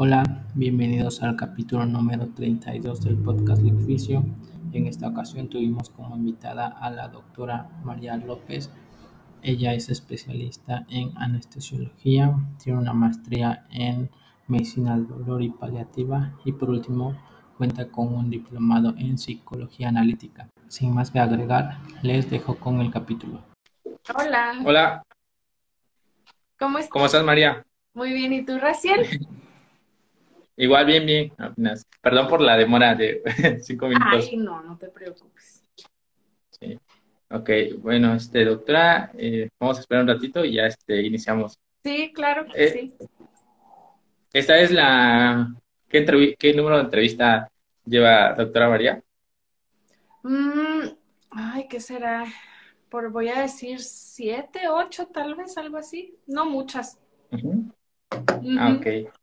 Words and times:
Hola, 0.00 0.22
bienvenidos 0.54 1.24
al 1.24 1.34
capítulo 1.34 1.84
número 1.84 2.28
32 2.28 3.02
del 3.02 3.16
podcast 3.16 3.60
Liquificio. 3.64 4.24
En 4.72 4.86
esta 4.86 5.08
ocasión 5.08 5.48
tuvimos 5.48 5.90
como 5.90 6.14
invitada 6.14 6.68
a 6.68 6.88
la 6.88 7.08
doctora 7.08 7.68
María 7.82 8.16
López. 8.16 8.70
Ella 9.42 9.74
es 9.74 9.88
especialista 9.88 10.86
en 10.88 11.10
anestesiología, 11.18 12.32
tiene 12.62 12.78
una 12.78 12.92
maestría 12.92 13.66
en 13.72 14.08
medicina 14.46 14.94
del 14.94 15.08
dolor 15.08 15.42
y 15.42 15.50
paliativa 15.50 16.32
y 16.44 16.52
por 16.52 16.70
último 16.70 17.20
cuenta 17.56 17.88
con 17.88 18.14
un 18.14 18.30
diplomado 18.30 18.94
en 18.98 19.18
psicología 19.18 19.88
analítica. 19.88 20.48
Sin 20.68 20.94
más 20.94 21.10
que 21.10 21.18
agregar, 21.18 21.78
les 22.02 22.30
dejo 22.30 22.54
con 22.54 22.80
el 22.80 22.92
capítulo. 22.92 23.42
Hola. 24.16 24.62
Hola. 24.64 25.02
¿Cómo 26.56 26.78
estás? 26.78 26.92
¿Cómo 26.92 27.06
estás, 27.06 27.24
María? 27.24 27.66
Muy 27.94 28.12
bien, 28.12 28.32
¿y 28.32 28.44
tú, 28.44 28.58
Raciel? 28.58 29.26
Igual, 30.58 30.86
bien, 30.86 31.06
bien. 31.06 31.32
Apenas. 31.38 31.86
Perdón 32.02 32.26
por 32.26 32.40
la 32.40 32.56
demora 32.56 32.94
de 32.96 33.22
cinco 33.62 33.86
minutos. 33.86 34.28
Ay, 34.28 34.36
no, 34.36 34.60
no 34.62 34.76
te 34.76 34.88
preocupes. 34.88 35.62
Sí. 36.50 36.76
Ok, 37.30 37.50
bueno, 37.78 38.14
este, 38.14 38.44
doctora, 38.44 39.12
eh, 39.16 39.48
vamos 39.60 39.76
a 39.76 39.80
esperar 39.80 40.02
un 40.02 40.08
ratito 40.08 40.44
y 40.44 40.54
ya 40.54 40.66
este, 40.66 41.00
iniciamos. 41.00 41.56
Sí, 41.84 42.12
claro 42.12 42.44
que 42.46 42.64
Eh, 42.64 42.70
sí. 42.72 42.94
Esta 44.32 44.58
es 44.58 44.72
la... 44.72 45.54
¿Qué, 45.88 46.52
número 46.54 46.76
de 46.76 46.82
entrevista 46.84 47.48
lleva 47.86 48.34
doctora 48.34 48.68
María? 48.68 49.00
Mm, 50.24 50.88
ay, 51.30 51.68
¿qué 51.68 51.78
será? 51.78 52.24
Por, 52.90 53.12
voy 53.12 53.28
a 53.28 53.42
decir 53.42 53.80
siete, 53.80 54.68
ocho, 54.68 55.06
tal 55.06 55.36
vez, 55.36 55.56
algo 55.56 55.76
así. 55.76 56.16
No 56.26 56.46
muchas. 56.46 56.98
Ah, 57.30 57.36
Ujú, 57.36 58.80
ok. 58.80 59.17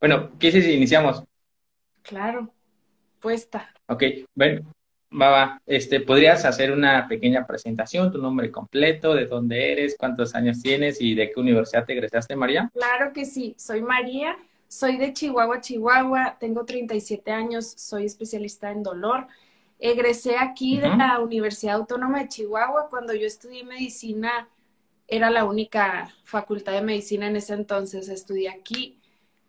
Bueno, 0.00 0.30
¿qué 0.38 0.52
si 0.52 0.72
iniciamos? 0.72 1.22
Claro, 2.02 2.52
puesta. 3.18 3.72
Ok, 3.88 4.02
bueno, 4.34 4.70
va, 5.10 5.30
va. 5.30 5.62
Este, 5.66 6.00
¿podrías 6.00 6.44
hacer 6.44 6.70
una 6.70 7.08
pequeña 7.08 7.46
presentación, 7.46 8.12
tu 8.12 8.18
nombre 8.18 8.50
completo, 8.50 9.14
de 9.14 9.26
dónde 9.26 9.72
eres, 9.72 9.96
cuántos 9.98 10.34
años 10.34 10.60
tienes 10.62 11.00
y 11.00 11.14
de 11.14 11.30
qué 11.30 11.40
universidad 11.40 11.84
te 11.84 11.94
egresaste, 11.94 12.36
María? 12.36 12.70
Claro 12.74 13.12
que 13.12 13.24
sí. 13.24 13.54
Soy 13.58 13.80
María, 13.80 14.36
soy 14.68 14.98
de 14.98 15.12
Chihuahua, 15.12 15.60
Chihuahua, 15.60 16.36
tengo 16.38 16.64
37 16.64 17.32
años, 17.32 17.66
soy 17.76 18.04
especialista 18.04 18.70
en 18.70 18.82
dolor. 18.82 19.26
Egresé 19.78 20.36
aquí 20.38 20.78
de 20.78 20.88
la 20.88 21.20
Universidad 21.20 21.76
Autónoma 21.76 22.20
de 22.20 22.28
Chihuahua. 22.28 22.88
Cuando 22.88 23.14
yo 23.14 23.26
estudié 23.26 23.62
medicina, 23.62 24.48
era 25.06 25.30
la 25.30 25.44
única 25.44 26.10
facultad 26.24 26.72
de 26.72 26.82
medicina 26.82 27.26
en 27.26 27.36
ese 27.36 27.54
entonces. 27.54 28.08
Estudié 28.08 28.48
aquí. 28.48 28.98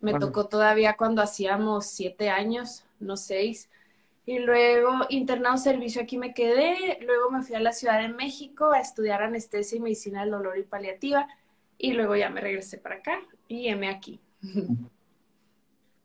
Me 0.02 0.14
tocó 0.14 0.48
todavía 0.48 0.96
cuando 0.96 1.22
hacíamos 1.22 1.88
siete 1.88 2.30
años, 2.30 2.86
no 3.00 3.18
seis. 3.18 3.70
Y 4.26 4.40
luego, 4.40 4.92
internado 5.10 5.58
servicio, 5.58 6.02
aquí 6.02 6.18
me 6.18 6.34
quedé. 6.34 7.00
Luego 7.02 7.32
me 7.32 7.42
fui 7.44 7.56
a 7.56 7.60
la 7.60 7.72
Ciudad 7.72 8.02
de 8.02 8.10
México 8.10 8.72
a 8.72 8.80
estudiar 8.80 9.24
anestesia 9.24 9.78
y 9.78 9.82
medicina 9.82 10.22
del 10.22 10.32
dolor 10.32 10.58
y 10.58 10.64
paliativa. 10.64 11.28
Y 11.78 11.94
luego 11.94 12.16
ya 12.16 12.30
me 12.30 12.42
regresé 12.42 12.78
para 12.78 12.96
acá 12.96 13.20
y 13.48 13.68
heme 13.70 13.90
aquí. 13.90 14.20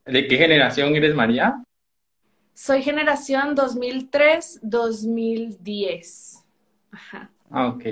¿De 0.07 0.27
qué 0.27 0.37
generación 0.37 0.95
eres, 0.97 1.15
María? 1.15 1.63
Soy 2.55 2.83
generación 2.83 3.55
2003-2010. 3.55 6.45
Ajá. 6.91 7.31
Ah, 7.51 7.69
ok. 7.69 7.85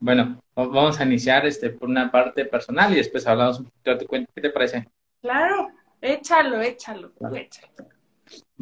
Bueno, 0.00 0.40
va- 0.58 0.66
vamos 0.66 0.98
a 1.00 1.04
iniciar 1.04 1.46
este, 1.46 1.70
por 1.70 1.88
una 1.88 2.10
parte 2.10 2.44
personal 2.44 2.92
y 2.92 2.96
después 2.96 3.26
hablamos 3.26 3.60
un 3.60 3.66
poquito 3.66 3.90
de 3.90 3.96
tu 3.96 4.06
cuenta. 4.06 4.32
¿Qué 4.34 4.40
te 4.40 4.50
parece? 4.50 4.88
Claro, 5.22 5.68
échalo, 6.02 6.60
échalo, 6.60 7.12
Vale. 7.20 7.40
échalo. 7.40 7.72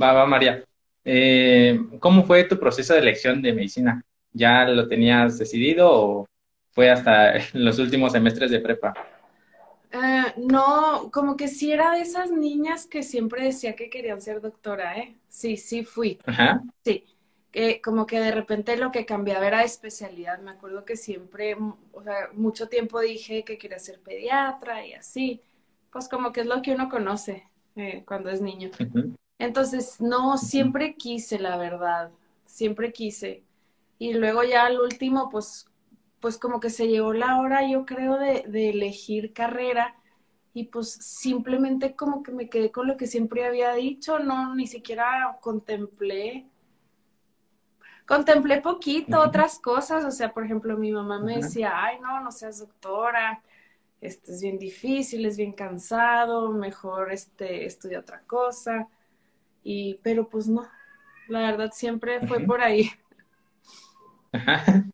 Va, 0.00 0.12
va, 0.12 0.26
María. 0.26 0.64
Eh, 1.04 1.78
¿cómo 2.00 2.24
fue 2.24 2.44
tu 2.44 2.58
proceso 2.58 2.94
de 2.94 3.00
elección 3.00 3.42
de 3.42 3.52
medicina? 3.52 4.02
¿Ya 4.32 4.64
lo 4.68 4.86
tenías 4.88 5.38
decidido 5.38 5.90
o 5.90 6.26
fue 6.70 6.90
hasta 6.90 7.34
los 7.54 7.78
últimos 7.78 8.12
semestres 8.12 8.50
de 8.50 8.60
prepa? 8.60 8.94
Eh, 9.90 10.34
no, 10.36 11.10
como 11.12 11.36
que 11.36 11.48
sí 11.48 11.72
era 11.72 11.92
de 11.94 12.02
esas 12.02 12.30
niñas 12.30 12.86
que 12.86 13.02
siempre 13.02 13.44
decía 13.44 13.74
que 13.74 13.88
querían 13.90 14.20
ser 14.20 14.40
doctora, 14.40 14.98
¿eh? 14.98 15.18
Sí, 15.28 15.56
sí 15.56 15.84
fui. 15.84 16.20
Ajá. 16.26 16.62
Sí, 16.84 17.06
que 17.52 17.80
como 17.80 18.06
que 18.06 18.20
de 18.20 18.32
repente 18.32 18.76
lo 18.76 18.92
que 18.92 19.06
cambiaba 19.06 19.46
era 19.46 19.60
de 19.60 19.64
especialidad. 19.66 20.40
Me 20.40 20.52
acuerdo 20.52 20.84
que 20.84 20.96
siempre, 20.96 21.56
o 21.92 22.02
sea, 22.02 22.30
mucho 22.34 22.68
tiempo 22.68 23.00
dije 23.00 23.44
que 23.44 23.58
quería 23.58 23.78
ser 23.78 24.00
pediatra 24.00 24.86
y 24.86 24.94
así. 24.94 25.42
Pues 25.90 26.08
como 26.08 26.32
que 26.32 26.40
es 26.42 26.46
lo 26.46 26.62
que 26.62 26.74
uno 26.74 26.88
conoce 26.88 27.48
eh, 27.76 28.04
cuando 28.06 28.30
es 28.30 28.40
niño. 28.40 28.70
Entonces, 29.38 30.00
no, 30.00 30.36
siempre 30.36 30.96
quise, 30.96 31.38
la 31.38 31.56
verdad, 31.56 32.10
siempre 32.44 32.92
quise. 32.92 33.42
Y 33.98 34.14
luego 34.14 34.42
ya 34.42 34.66
al 34.66 34.80
último, 34.80 35.28
pues, 35.30 35.66
pues 36.20 36.38
como 36.38 36.60
que 36.60 36.70
se 36.70 36.88
llegó 36.88 37.12
la 37.12 37.40
hora, 37.40 37.68
yo 37.68 37.86
creo, 37.86 38.18
de, 38.18 38.44
de 38.48 38.70
elegir 38.70 39.32
carrera 39.32 39.94
y 40.58 40.64
pues 40.64 40.90
simplemente 40.90 41.94
como 41.94 42.22
que 42.24 42.32
me 42.32 42.48
quedé 42.48 42.72
con 42.72 42.88
lo 42.88 42.96
que 42.96 43.06
siempre 43.06 43.44
había 43.44 43.72
dicho, 43.74 44.18
no, 44.18 44.56
ni 44.56 44.66
siquiera 44.66 45.38
contemplé, 45.40 46.46
contemplé 48.06 48.60
poquito 48.60 49.20
otras 49.20 49.60
cosas, 49.60 50.04
o 50.04 50.10
sea, 50.10 50.32
por 50.32 50.44
ejemplo, 50.44 50.76
mi 50.76 50.90
mamá 50.90 51.20
me 51.20 51.36
decía, 51.36 51.72
ay, 51.74 52.00
no, 52.00 52.20
no 52.20 52.32
seas 52.32 52.58
doctora, 52.58 53.40
este 54.00 54.32
es 54.32 54.42
bien 54.42 54.58
difícil, 54.58 55.26
es 55.26 55.36
bien 55.36 55.52
cansado, 55.52 56.52
mejor 56.52 57.12
este 57.12 57.66
estudia 57.66 58.00
otra 58.00 58.22
cosa. 58.26 58.88
Y, 59.62 59.98
pero 60.02 60.28
pues 60.28 60.48
no, 60.48 60.66
la 61.28 61.40
verdad 61.40 61.70
siempre 61.72 62.26
fue 62.26 62.40
por 62.40 62.60
ahí. 62.60 62.90
Ajá. 64.32 64.84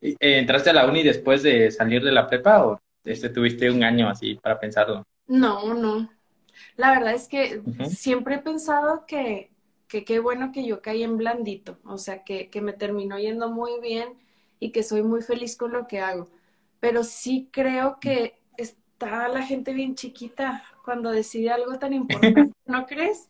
¿Y, 0.00 0.12
eh, 0.12 0.38
¿Entraste 0.38 0.70
a 0.70 0.72
la 0.72 0.86
uni 0.86 1.02
después 1.02 1.42
de 1.42 1.70
salir 1.70 2.02
de 2.02 2.12
la 2.12 2.26
prepa 2.26 2.66
o 2.66 2.78
este, 3.04 3.30
tuviste 3.30 3.70
un 3.70 3.82
año 3.82 4.08
así 4.08 4.36
para 4.36 4.58
pensarlo? 4.60 5.04
No, 5.26 5.74
no. 5.74 6.10
La 6.76 6.92
verdad 6.92 7.14
es 7.14 7.28
que 7.28 7.62
siempre 7.88 8.36
he 8.36 8.38
pensado 8.38 9.06
que, 9.06 9.50
que 9.88 10.04
qué 10.04 10.18
bueno 10.20 10.52
que 10.52 10.66
yo 10.66 10.82
caí 10.82 11.02
en 11.02 11.16
blandito, 11.16 11.78
o 11.84 11.98
sea, 11.98 12.24
que, 12.24 12.50
que 12.50 12.60
me 12.60 12.72
terminó 12.72 13.18
yendo 13.18 13.50
muy 13.50 13.80
bien 13.80 14.14
y 14.60 14.70
que 14.72 14.82
soy 14.82 15.02
muy 15.02 15.22
feliz 15.22 15.56
con 15.56 15.72
lo 15.72 15.86
que 15.86 16.00
hago. 16.00 16.28
Pero 16.80 17.04
sí 17.04 17.48
creo 17.52 17.98
que 18.00 18.41
está 19.04 19.28
la 19.28 19.42
gente 19.42 19.72
bien 19.72 19.94
chiquita 19.96 20.62
cuando 20.84 21.10
decide 21.10 21.50
algo 21.50 21.78
tan 21.78 21.92
importante, 21.92 22.52
¿no 22.66 22.86
crees? 22.86 23.28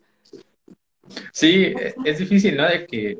Sí, 1.33 1.65
e- 1.65 1.95
es 2.05 2.19
difícil, 2.19 2.57
¿no? 2.57 2.69
De 2.69 2.87
que, 2.87 3.19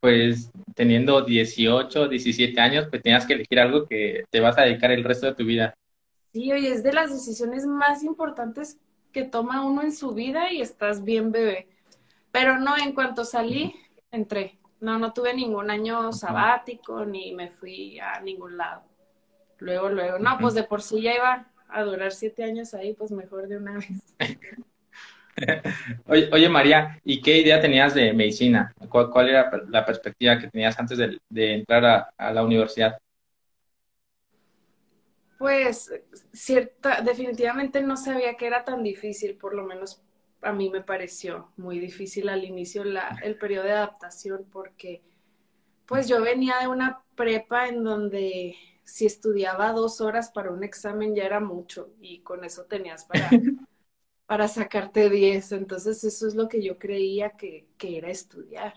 pues, 0.00 0.50
teniendo 0.74 1.22
18, 1.22 2.08
17 2.08 2.60
años, 2.60 2.86
pues 2.90 3.02
tengas 3.02 3.26
que 3.26 3.34
elegir 3.34 3.60
algo 3.60 3.86
que 3.86 4.24
te 4.30 4.40
vas 4.40 4.56
a 4.58 4.62
dedicar 4.62 4.90
el 4.92 5.04
resto 5.04 5.26
de 5.26 5.34
tu 5.34 5.44
vida. 5.44 5.74
Sí, 6.32 6.52
oye, 6.52 6.72
es 6.72 6.82
de 6.82 6.92
las 6.92 7.10
decisiones 7.10 7.66
más 7.66 8.02
importantes 8.04 8.78
que 9.12 9.24
toma 9.24 9.64
uno 9.66 9.82
en 9.82 9.92
su 9.92 10.12
vida 10.14 10.52
y 10.52 10.60
estás 10.60 11.02
bien 11.02 11.32
bebé. 11.32 11.68
Pero 12.32 12.58
no, 12.58 12.76
en 12.78 12.92
cuanto 12.94 13.24
salí, 13.24 13.74
entré. 14.12 14.58
No, 14.80 14.98
no 14.98 15.12
tuve 15.12 15.34
ningún 15.34 15.70
año 15.70 16.12
sabático 16.12 17.04
ni 17.04 17.34
me 17.34 17.50
fui 17.50 17.98
a 18.00 18.20
ningún 18.20 18.56
lado. 18.56 18.82
Luego, 19.58 19.88
luego. 19.90 20.18
No, 20.18 20.38
pues 20.40 20.54
de 20.54 20.64
por 20.64 20.82
sí 20.82 21.02
ya 21.02 21.14
iba 21.14 21.46
a 21.72 21.82
durar 21.84 22.12
siete 22.12 22.44
años 22.44 22.74
ahí, 22.74 22.94
pues 22.94 23.10
mejor 23.12 23.48
de 23.48 23.56
una 23.58 23.74
vez. 23.78 24.16
Oye, 26.06 26.28
oye, 26.32 26.48
María, 26.48 26.98
¿y 27.04 27.20
qué 27.22 27.38
idea 27.38 27.60
tenías 27.60 27.94
de 27.94 28.12
medicina? 28.12 28.72
¿Cuál, 28.88 29.10
cuál 29.10 29.28
era 29.28 29.50
la 29.68 29.84
perspectiva 29.86 30.38
que 30.38 30.48
tenías 30.48 30.78
antes 30.78 30.98
de, 30.98 31.18
de 31.28 31.54
entrar 31.54 31.84
a, 31.84 32.10
a 32.16 32.32
la 32.32 32.42
universidad? 32.44 32.98
Pues 35.38 35.90
cierta, 36.32 37.00
definitivamente 37.00 37.80
no 37.82 37.96
sabía 37.96 38.36
que 38.36 38.46
era 38.46 38.64
tan 38.64 38.82
difícil, 38.82 39.36
por 39.36 39.54
lo 39.54 39.64
menos 39.64 40.02
a 40.42 40.52
mí 40.52 40.68
me 40.70 40.82
pareció 40.82 41.50
muy 41.56 41.78
difícil 41.78 42.28
al 42.28 42.44
inicio 42.44 42.84
la, 42.84 43.18
el 43.22 43.36
periodo 43.38 43.64
de 43.64 43.72
adaptación 43.72 44.44
porque 44.52 45.02
pues 45.86 46.08
yo 46.08 46.22
venía 46.22 46.58
de 46.60 46.68
una 46.68 47.02
prepa 47.16 47.68
en 47.68 47.84
donde 47.84 48.56
si 48.90 49.06
estudiaba 49.06 49.72
dos 49.72 50.00
horas 50.00 50.30
para 50.32 50.50
un 50.52 50.64
examen 50.64 51.14
ya 51.14 51.24
era 51.24 51.40
mucho 51.40 51.90
y 52.00 52.20
con 52.22 52.44
eso 52.44 52.64
tenías 52.64 53.04
para, 53.04 53.40
para 54.26 54.48
sacarte 54.48 55.10
10. 55.10 55.52
Entonces 55.52 56.04
eso 56.04 56.28
es 56.28 56.34
lo 56.34 56.48
que 56.48 56.62
yo 56.62 56.78
creía 56.78 57.32
que, 57.32 57.68
que 57.78 57.98
era 57.98 58.10
estudiar. 58.10 58.74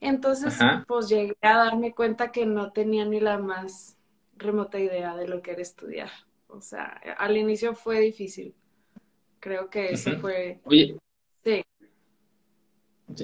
Entonces 0.00 0.54
Ajá. 0.60 0.84
pues 0.86 1.08
llegué 1.08 1.36
a 1.42 1.58
darme 1.58 1.94
cuenta 1.94 2.32
que 2.32 2.46
no 2.46 2.72
tenía 2.72 3.04
ni 3.04 3.20
la 3.20 3.38
más 3.38 3.96
remota 4.36 4.78
idea 4.78 5.16
de 5.16 5.28
lo 5.28 5.42
que 5.42 5.52
era 5.52 5.62
estudiar. 5.62 6.10
O 6.48 6.60
sea, 6.60 6.84
al 7.18 7.36
inicio 7.36 7.74
fue 7.74 8.00
difícil. 8.00 8.54
Creo 9.40 9.70
que 9.70 9.92
eso 9.92 10.14
fue, 10.14 10.60
Oye, 10.64 10.98
sí. 11.44 11.62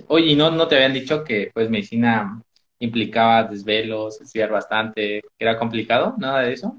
oye, 0.09 0.33
¿y 0.33 0.37
no, 0.37 0.51
no 0.51 0.69
te 0.69 0.77
habían 0.77 0.93
dicho 0.93 1.25
que, 1.25 1.51
pues, 1.53 1.71
medicina 1.71 2.41
implicaba 2.79 3.45
desvelos, 3.45 4.21
estudiar 4.21 4.51
bastante, 4.51 5.23
que 5.23 5.45
era 5.45 5.59
complicado? 5.59 6.15
¿Nada 6.19 6.43
de 6.43 6.53
eso? 6.55 6.77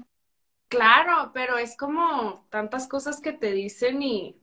Claro, 0.68 1.30
pero 1.32 1.58
es 1.58 1.76
como 1.76 2.44
tantas 2.50 2.88
cosas 2.88 3.20
que 3.20 3.32
te 3.32 3.52
dicen 3.52 4.02
y 4.02 4.36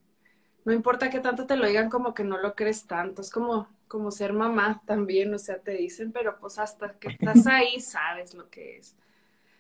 no 0.66 0.74
importa 0.74 1.10
que 1.10 1.20
tanto 1.20 1.48
te 1.48 1.58
lo 1.58 1.68
digan, 1.68 1.90
como 1.90 2.14
que 2.14 2.24
no 2.24 2.38
lo 2.40 2.56
crees 2.56 2.88
tanto. 2.88 3.22
Es 3.22 3.32
como, 3.32 3.70
como 3.88 4.12
ser 4.12 4.34
mamá 4.34 4.82
también, 4.86 5.34
o 5.34 5.40
sea, 5.40 5.60
te 5.62 5.74
dicen, 5.74 6.12
pero 6.14 6.40
pues 6.40 6.60
hasta 6.60 7.00
que 7.00 7.10
estás 7.10 7.46
ahí 7.48 7.82
sabes 7.82 8.34
lo 8.36 8.50
que 8.50 8.78
es. 8.80 8.96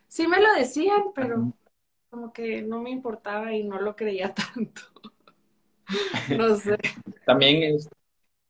Sí 0.07 0.27
me 0.27 0.41
lo 0.41 0.53
decían, 0.55 1.03
pero 1.15 1.53
como 2.11 2.33
que 2.33 2.61
no 2.63 2.81
me 2.81 2.91
importaba 2.91 3.53
y 3.53 3.63
no 3.65 3.81
lo 3.81 3.95
creía 3.95 4.33
tanto. 4.35 4.83
no 6.29 6.55
sé. 6.57 6.77
También 7.25 7.77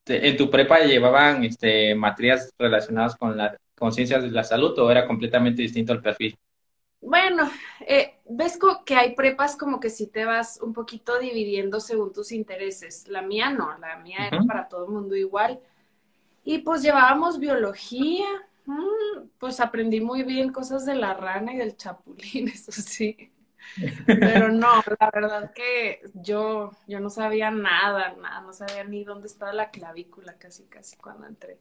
este, 0.05 0.27
en 0.27 0.35
tu 0.35 0.49
prepa 0.49 0.79
llevaban 0.79 1.45
este, 1.45 1.95
materias 1.95 2.53
relacionadas 2.59 3.15
con 3.15 3.37
la 3.37 3.57
conciencia 3.73 4.19
de 4.19 4.31
la 4.31 4.43
salud 4.43 4.77
o 4.77 4.91
era 4.91 5.07
completamente 5.07 5.61
distinto 5.61 5.93
el 5.93 6.01
perfil. 6.01 6.37
Bueno, 6.99 7.49
eh, 7.81 8.15
ves 8.25 8.59
que 8.85 8.95
hay 8.95 9.15
prepas 9.15 9.55
como 9.55 9.79
que 9.79 9.89
si 9.89 10.07
te 10.07 10.25
vas 10.25 10.59
un 10.61 10.73
poquito 10.73 11.19
dividiendo 11.19 11.79
según 11.79 12.11
tus 12.11 12.33
intereses. 12.33 13.07
La 13.07 13.21
mía 13.21 13.49
no, 13.49 13.77
la 13.77 13.97
mía 13.97 14.27
era 14.27 14.43
para 14.43 14.67
todo 14.67 14.85
el 14.85 14.91
mundo 14.91 15.15
igual. 15.15 15.59
Y 16.43 16.59
pues 16.59 16.81
llevábamos 16.81 17.39
biología, 17.39 18.27
mm, 18.65 19.27
pues 19.37 19.61
aprendí 19.61 20.01
muy 20.01 20.23
bien 20.23 20.51
cosas 20.51 20.85
de 20.85 20.95
la 20.95 21.13
rana 21.13 21.53
y 21.53 21.57
del 21.57 21.77
chapulín, 21.77 22.47
eso 22.53 22.73
sí. 22.73 23.31
Pero 24.05 24.49
no, 24.51 24.83
la 24.99 25.11
verdad 25.13 25.53
que 25.53 26.01
yo, 26.13 26.71
yo 26.87 26.99
no 26.99 27.09
sabía 27.09 27.51
nada, 27.51 28.15
nada, 28.21 28.41
no 28.41 28.53
sabía 28.53 28.83
ni 28.83 29.03
dónde 29.03 29.27
estaba 29.27 29.53
la 29.53 29.69
clavícula 29.69 30.33
casi, 30.37 30.65
casi 30.65 30.97
cuando 30.97 31.27
entré. 31.27 31.57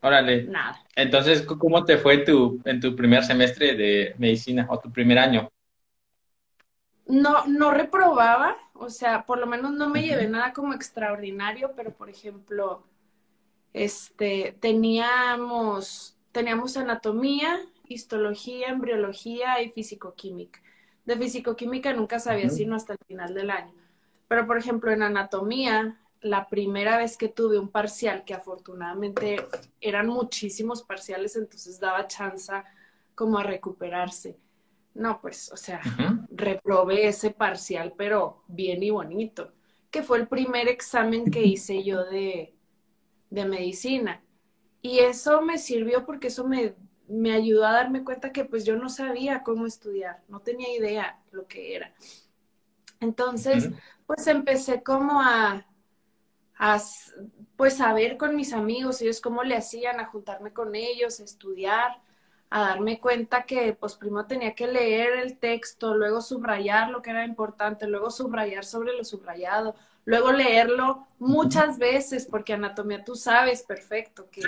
Órale. 0.00 0.44
Nada. 0.44 0.80
Entonces, 0.94 1.42
¿cómo 1.42 1.84
te 1.84 1.98
fue 1.98 2.18
tu, 2.18 2.60
en 2.64 2.80
tu 2.80 2.94
primer 2.94 3.24
semestre 3.24 3.74
de 3.74 4.14
medicina 4.18 4.66
o 4.70 4.78
tu 4.78 4.92
primer 4.92 5.18
año? 5.18 5.48
No, 7.06 7.46
no 7.46 7.70
reprobaba, 7.70 8.56
o 8.74 8.90
sea, 8.90 9.24
por 9.26 9.38
lo 9.38 9.46
menos 9.46 9.72
no 9.72 9.88
me 9.88 10.02
llevé 10.02 10.28
nada 10.28 10.52
como 10.52 10.74
extraordinario, 10.74 11.72
pero 11.76 11.92
por 11.94 12.10
ejemplo, 12.10 12.84
este, 13.72 14.56
teníamos, 14.60 16.16
teníamos 16.32 16.76
anatomía, 16.76 17.60
histología, 17.88 18.68
embriología 18.68 19.62
y 19.62 19.70
fisicoquímica. 19.70 20.60
De 21.06 21.16
fisicoquímica 21.16 21.92
nunca 21.94 22.18
sabía 22.18 22.50
sino 22.50 22.76
hasta 22.76 22.92
el 22.92 22.98
final 23.06 23.32
del 23.32 23.50
año. 23.50 23.72
Pero 24.28 24.46
por 24.46 24.58
ejemplo, 24.58 24.90
en 24.90 25.02
anatomía 25.02 25.98
la 26.20 26.48
primera 26.48 26.98
vez 26.98 27.16
que 27.16 27.28
tuve 27.28 27.58
un 27.58 27.68
parcial, 27.68 28.24
que 28.24 28.34
afortunadamente 28.34 29.36
eran 29.80 30.08
muchísimos 30.08 30.82
parciales, 30.82 31.36
entonces 31.36 31.78
daba 31.78 32.06
chance 32.08 32.52
como 33.14 33.38
a 33.38 33.44
recuperarse. 33.44 34.36
No, 34.94 35.20
pues, 35.20 35.52
o 35.52 35.56
sea, 35.56 35.80
reprobé 36.30 37.06
ese 37.06 37.30
parcial, 37.30 37.92
pero 37.96 38.42
bien 38.48 38.82
y 38.82 38.90
bonito, 38.90 39.52
que 39.90 40.02
fue 40.02 40.18
el 40.18 40.26
primer 40.26 40.68
examen 40.68 41.30
que 41.30 41.44
hice 41.44 41.84
yo 41.84 42.04
de, 42.04 42.54
de 43.30 43.44
medicina. 43.44 44.22
Y 44.80 45.00
eso 45.00 45.42
me 45.42 45.58
sirvió 45.58 46.06
porque 46.06 46.28
eso 46.28 46.46
me, 46.46 46.74
me 47.08 47.32
ayudó 47.32 47.66
a 47.66 47.72
darme 47.72 48.04
cuenta 48.04 48.32
que 48.32 48.44
pues 48.44 48.64
yo 48.64 48.76
no 48.76 48.88
sabía 48.88 49.42
cómo 49.42 49.66
estudiar, 49.66 50.20
no 50.28 50.40
tenía 50.40 50.74
idea 50.74 51.20
lo 51.30 51.46
que 51.46 51.76
era. 51.76 51.92
Entonces, 53.00 53.70
pues 54.06 54.26
empecé 54.26 54.82
como 54.82 55.20
a, 55.20 55.66
a, 56.58 56.80
pues 57.56 57.80
a 57.80 57.92
ver 57.92 58.16
con 58.16 58.36
mis 58.36 58.52
amigos, 58.52 59.02
ellos 59.02 59.20
cómo 59.20 59.42
le 59.42 59.56
hacían, 59.56 60.00
a 60.00 60.06
juntarme 60.06 60.52
con 60.52 60.74
ellos, 60.74 61.20
a 61.20 61.24
estudiar, 61.24 62.00
a 62.50 62.60
darme 62.60 63.00
cuenta 63.00 63.44
que 63.44 63.72
pues 63.74 63.96
primero 63.96 64.26
tenía 64.26 64.54
que 64.54 64.66
leer 64.66 65.18
el 65.18 65.38
texto, 65.38 65.94
luego 65.94 66.20
subrayar 66.20 66.90
lo 66.90 67.02
que 67.02 67.10
era 67.10 67.24
importante, 67.24 67.86
luego 67.86 68.10
subrayar 68.10 68.64
sobre 68.64 68.96
lo 68.96 69.04
subrayado, 69.04 69.74
luego 70.04 70.32
leerlo 70.32 71.06
muchas 71.18 71.78
veces, 71.78 72.26
porque 72.26 72.54
anatomía 72.54 73.04
tú 73.04 73.16
sabes 73.16 73.62
perfecto 73.62 74.28
que, 74.30 74.42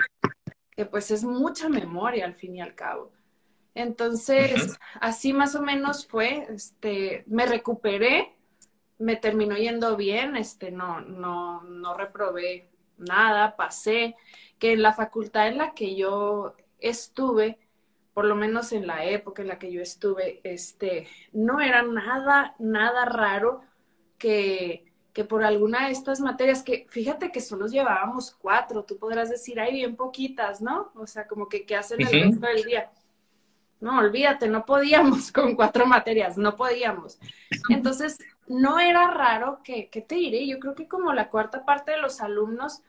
que 0.79 0.87
pues 0.87 1.11
es 1.11 1.25
mucha 1.25 1.69
memoria 1.69 2.25
al 2.25 2.37
fin 2.37 2.55
y 2.55 2.61
al 2.61 2.77
cabo. 2.77 3.11
Entonces, 3.75 4.79
así 5.01 5.33
más 5.33 5.57
o 5.57 5.61
menos 5.61 6.07
fue, 6.07 6.47
este, 6.55 7.25
me 7.27 7.47
recuperé 7.47 8.39
me 8.99 9.17
terminó 9.17 9.57
yendo 9.57 9.97
bien, 9.97 10.37
este, 10.37 10.71
no, 10.71 11.01
no, 11.01 11.63
no 11.63 11.95
reprobé 11.95 12.71
nada, 12.97 13.57
pasé, 13.57 14.15
que 14.61 14.73
en 14.73 14.83
la 14.83 14.93
facultad 14.93 15.49
en 15.49 15.59
la 15.59 15.75
que 15.75 15.97
yo 15.97 16.55
estuve, 16.79 17.59
por 18.13 18.25
lo 18.25 18.37
menos 18.37 18.73
en 18.73 18.87
la 18.87 19.05
época 19.05 19.43
en 19.43 19.49
la 19.49 19.59
que 19.59 19.73
yo 19.73 19.81
estuve, 19.81 20.41
este, 20.45 21.09
no 21.33 21.61
era 21.61 21.83
nada, 21.83 22.55
nada 22.61 23.05
raro 23.05 23.63
que, 24.17 24.88
que 25.19 25.25
por 25.25 25.43
alguna 25.43 25.87
de 25.87 25.91
estas 25.91 26.21
materias, 26.21 26.63
que 26.63 26.87
fíjate 26.89 27.33
que 27.33 27.41
solo 27.41 27.67
llevábamos 27.67 28.31
cuatro, 28.41 28.85
tú 28.85 28.99
podrás 28.99 29.29
decir, 29.29 29.59
hay 29.59 29.73
bien 29.73 29.97
poquitas, 29.97 30.61
¿no? 30.61 30.93
O 30.95 31.09
sea, 31.09 31.27
como 31.27 31.49
que 31.49 31.67
qué 31.67 31.75
hacen 31.75 32.01
el 32.03 32.07
resto 32.07 32.47
del 32.47 32.63
día. 32.63 32.93
No, 33.81 33.99
olvídate, 33.99 34.47
no 34.47 34.65
podíamos 34.65 35.33
con 35.33 35.57
cuatro 35.57 35.87
materias, 35.87 36.39
no 36.39 36.55
podíamos. 36.55 37.19
Entonces, 37.69 38.17
no 38.47 38.79
era 38.79 39.11
raro 39.11 39.59
que, 39.65 39.89
¿qué 39.89 40.03
te 40.03 40.15
diré? 40.15 40.47
Yo 40.47 40.61
creo 40.61 40.77
que 40.77 40.87
como 40.87 41.13
la 41.13 41.31
cuarta 41.31 41.65
parte 41.65 41.91
de 41.91 41.99
los 41.99 42.21
alumnos 42.21 42.83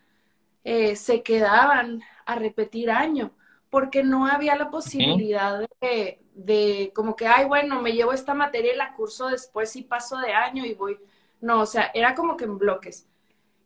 eh, 0.64 0.96
se 0.96 1.24
quedaban 1.24 2.04
a 2.28 2.36
repetir 2.36 2.92
año, 2.92 3.32
porque 3.72 4.04
no 4.04 4.28
había 4.28 4.56
la 4.56 4.70
posibilidad 4.70 5.68
de, 5.82 6.22
de, 6.36 6.92
como 6.94 7.16
que, 7.16 7.26
ay, 7.26 7.46
bueno, 7.46 7.82
me 7.82 7.94
llevo 7.94 8.14
esta 8.14 8.36
materia 8.36 8.76
y 8.76 8.78
la 8.78 8.94
curso 8.94 9.30
después 9.30 9.76
y 9.76 9.82
paso 9.82 10.16
de 10.20 10.32
año 10.32 10.64
y 10.64 10.76
voy. 10.76 11.00
No, 11.42 11.62
o 11.62 11.66
sea, 11.66 11.92
era 11.94 12.16
como 12.16 12.36
que 12.38 12.46
en 12.46 12.58
bloques. 12.58 13.08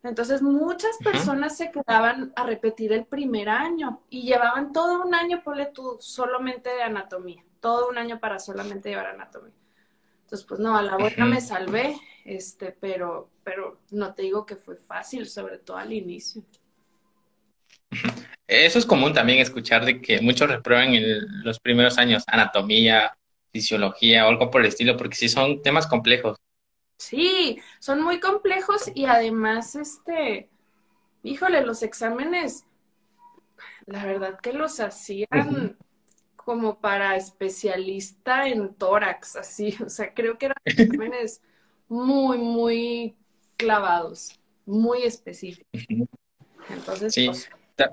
Entonces 0.04 0.42
muchas 0.42 0.98
personas 0.98 1.56
se 1.56 1.72
quedaban 1.72 2.34
a 2.36 2.46
repetir 2.46 2.92
el 2.92 3.06
primer 3.06 3.48
año 3.48 4.02
y 4.10 4.24
llevaban 4.24 4.74
todo 4.74 5.02
un 5.02 5.16
año, 5.16 5.42
ponle 5.44 5.68
tú, 5.68 5.98
solamente 6.00 6.70
de 6.70 6.84
anatomía, 6.84 7.42
todo 7.62 7.90
un 7.90 7.98
año 7.98 8.20
para 8.20 8.38
solamente 8.38 8.90
llevar 8.90 9.08
anatomía. 9.08 9.54
Entonces, 10.24 10.46
pues 10.46 10.60
no, 10.60 10.76
a 10.76 10.82
la 10.82 10.98
vuelta 10.98 11.26
me 11.26 11.40
salvé, 11.40 11.96
este, 12.26 12.76
pero, 12.78 13.30
pero 13.44 13.80
no 13.92 14.14
te 14.14 14.24
digo 14.24 14.46
que 14.46 14.58
fue 14.58 14.76
fácil, 14.76 15.28
sobre 15.28 15.60
todo 15.60 15.78
al 15.78 15.94
inicio. 15.94 16.44
Eso 18.48 18.80
es 18.80 18.86
común 18.86 19.14
también 19.14 19.40
escuchar 19.40 19.86
de 19.86 20.02
que 20.02 20.20
muchos 20.22 20.50
reprueban 20.50 20.94
en 20.94 21.44
los 21.44 21.60
primeros 21.60 21.98
años 21.98 22.24
anatomía, 22.28 23.16
fisiología 23.52 24.26
o 24.26 24.30
algo 24.30 24.50
por 24.50 24.62
el 24.62 24.68
estilo, 24.68 24.98
porque 24.98 25.16
sí 25.16 25.30
son 25.30 25.62
temas 25.62 25.88
complejos. 25.88 26.38
Sí, 27.04 27.60
son 27.80 28.02
muy 28.02 28.22
complejos 28.22 28.90
y 28.96 29.06
además, 29.06 29.76
este, 29.76 30.50
híjole, 31.22 31.66
los 31.66 31.84
exámenes, 31.84 32.66
la 33.86 34.06
verdad 34.06 34.40
que 34.40 34.54
los 34.54 34.80
hacían 34.80 35.78
como 36.38 36.80
para 36.80 37.18
especialista 37.18 38.48
en 38.48 38.74
tórax, 38.76 39.36
así, 39.36 39.76
o 39.86 39.90
sea, 39.90 40.14
creo 40.14 40.38
que 40.38 40.46
eran 40.46 40.58
exámenes 40.66 41.42
muy, 41.90 42.38
muy 42.38 43.16
clavados, 43.58 44.40
muy 44.66 45.04
específicos. 45.04 45.68
Entonces, 46.70 47.14
sí. 47.14 47.26
Pues, 47.26 47.50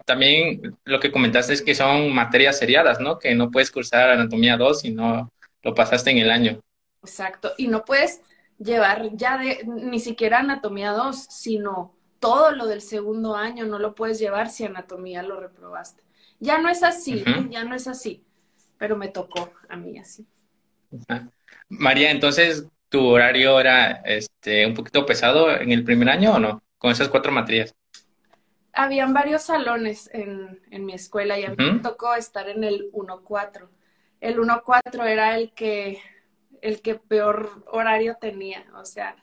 también 0.07 0.79
lo 0.85 1.01
que 1.01 1.11
comentaste 1.11 1.53
es 1.55 1.63
que 1.63 1.75
son 1.75 2.15
materias 2.15 2.59
seriadas, 2.59 3.01
¿no? 3.01 3.19
Que 3.19 3.35
no 3.35 3.51
puedes 3.51 3.73
cursar 3.73 4.11
anatomía 4.11 4.57
2 4.57 4.83
si 4.83 4.93
no 4.93 5.33
lo 5.63 5.75
pasaste 5.75 6.11
en 6.11 6.19
el 6.19 6.31
año. 6.31 6.61
Exacto, 7.03 7.55
y 7.57 7.67
no 7.67 7.85
puedes 7.85 8.21
llevar 8.63 9.11
ya 9.15 9.39
de 9.39 9.63
ni 9.65 9.99
siquiera 9.99 10.41
anatomía 10.41 10.93
2, 10.93 11.17
sino 11.17 11.95
todo 12.21 12.53
lo 12.53 12.67
del 12.67 12.83
segundo 12.83 13.35
año 13.35 13.65
no 13.65 13.79
lo 13.79 13.95
puedes 13.95 14.19
llevar 14.19 14.51
si 14.51 14.65
anatomía 14.65 15.23
lo 15.23 15.41
reprobaste. 15.41 16.03
Ya 16.39 16.59
no 16.59 16.69
es 16.69 16.83
así, 16.83 17.25
ya 17.51 17.65
no 17.65 17.75
es 17.75 17.87
así, 17.87 18.25
pero 18.79 18.97
me 18.97 19.09
tocó 19.09 19.53
a 19.69 19.77
mí 19.77 19.99
así. 19.99 20.27
María, 21.69 22.11
entonces, 22.11 22.67
¿tu 22.89 23.07
horario 23.07 23.59
era 23.61 24.03
este, 24.05 24.67
un 24.67 24.75
poquito 24.75 25.05
pesado 25.07 25.51
en 25.51 25.73
el 25.73 25.85
primer 25.85 26.09
año 26.09 26.35
o 26.35 26.39
no? 26.39 26.63
Con 26.79 26.91
esas 26.91 27.09
cuatro 27.09 27.33
materias. 27.33 27.75
Habían 28.73 29.13
varios 29.13 29.43
salones 29.43 30.09
en, 30.13 30.61
en 30.71 30.87
mi 30.87 30.95
escuela 30.95 31.39
y 31.39 31.45
a 31.45 31.51
mí 31.51 31.57
me 31.59 31.81
tocó 31.81 32.15
estar 32.15 32.49
en 32.49 32.65
el 32.65 32.91
1-4. 32.93 33.69
El 34.21 34.39
1-4 34.39 35.07
era 35.07 35.37
el 35.37 35.53
que 35.53 36.01
el 36.63 36.83
que 36.83 36.95
peor 36.97 37.65
horario 37.67 38.17
tenía. 38.21 38.65
O 38.75 38.85
sea, 38.85 39.17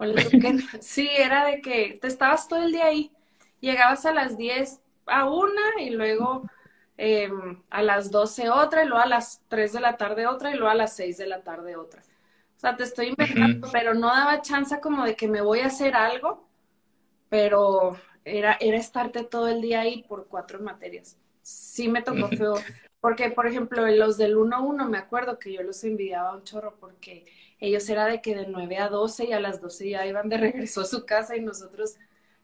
sí, 0.80 1.08
era 1.16 1.46
de 1.46 1.60
que 1.60 1.98
te 2.00 2.08
estabas 2.08 2.48
todo 2.48 2.62
el 2.62 2.72
día 2.72 2.86
ahí. 2.86 3.12
Llegabas 3.60 4.06
a 4.06 4.12
las 4.12 4.36
10 4.36 4.80
a 5.06 5.28
una 5.28 5.62
y 5.80 5.90
luego 5.90 6.48
em, 6.96 7.62
a 7.70 7.82
las 7.82 8.10
12 8.10 8.48
otra 8.48 8.84
y 8.84 8.86
luego 8.86 9.02
a 9.02 9.08
las 9.08 9.42
3 9.48 9.72
de 9.72 9.80
la 9.80 9.96
tarde 9.96 10.26
otra 10.26 10.50
y 10.50 10.54
luego 10.54 10.70
a 10.70 10.74
las 10.74 10.96
6 10.96 11.18
de 11.18 11.26
la 11.26 11.42
tarde 11.42 11.76
otra. 11.76 12.02
O 12.56 12.60
sea, 12.60 12.76
te 12.76 12.84
estoy 12.84 13.08
inventando, 13.08 13.68
pero 13.72 13.94
no 13.94 14.08
daba 14.08 14.42
chance 14.42 14.80
como 14.80 15.04
de 15.04 15.16
que 15.16 15.28
me 15.28 15.40
voy 15.40 15.60
a 15.60 15.66
hacer 15.66 15.94
algo, 15.94 16.46
pero 17.30 17.98
era, 18.24 18.56
era 18.60 18.76
estarte 18.76 19.24
todo 19.24 19.48
el 19.48 19.62
día 19.62 19.80
ahí 19.80 20.04
por 20.06 20.26
cuatro 20.26 20.60
materias. 20.60 21.16
sí 21.42 21.88
me 21.88 22.02
tocó 22.02 22.28
feo. 22.28 22.56
Porque, 23.00 23.30
por 23.30 23.46
ejemplo, 23.46 23.86
los 23.86 24.18
del 24.18 24.36
1-1 24.36 24.88
me 24.88 24.98
acuerdo 24.98 25.38
que 25.38 25.52
yo 25.52 25.62
los 25.62 25.82
envidiaba 25.84 26.34
un 26.34 26.44
chorro 26.44 26.76
porque 26.78 27.24
ellos 27.58 27.88
era 27.88 28.06
de 28.06 28.20
que 28.20 28.34
de 28.34 28.46
9 28.46 28.78
a 28.78 28.88
12 28.88 29.26
y 29.26 29.32
a 29.32 29.40
las 29.40 29.60
12 29.60 29.90
ya 29.90 30.06
iban 30.06 30.28
de 30.28 30.36
regreso 30.38 30.82
a 30.82 30.84
su 30.84 31.06
casa 31.06 31.36
y 31.36 31.40
nosotros, 31.40 31.96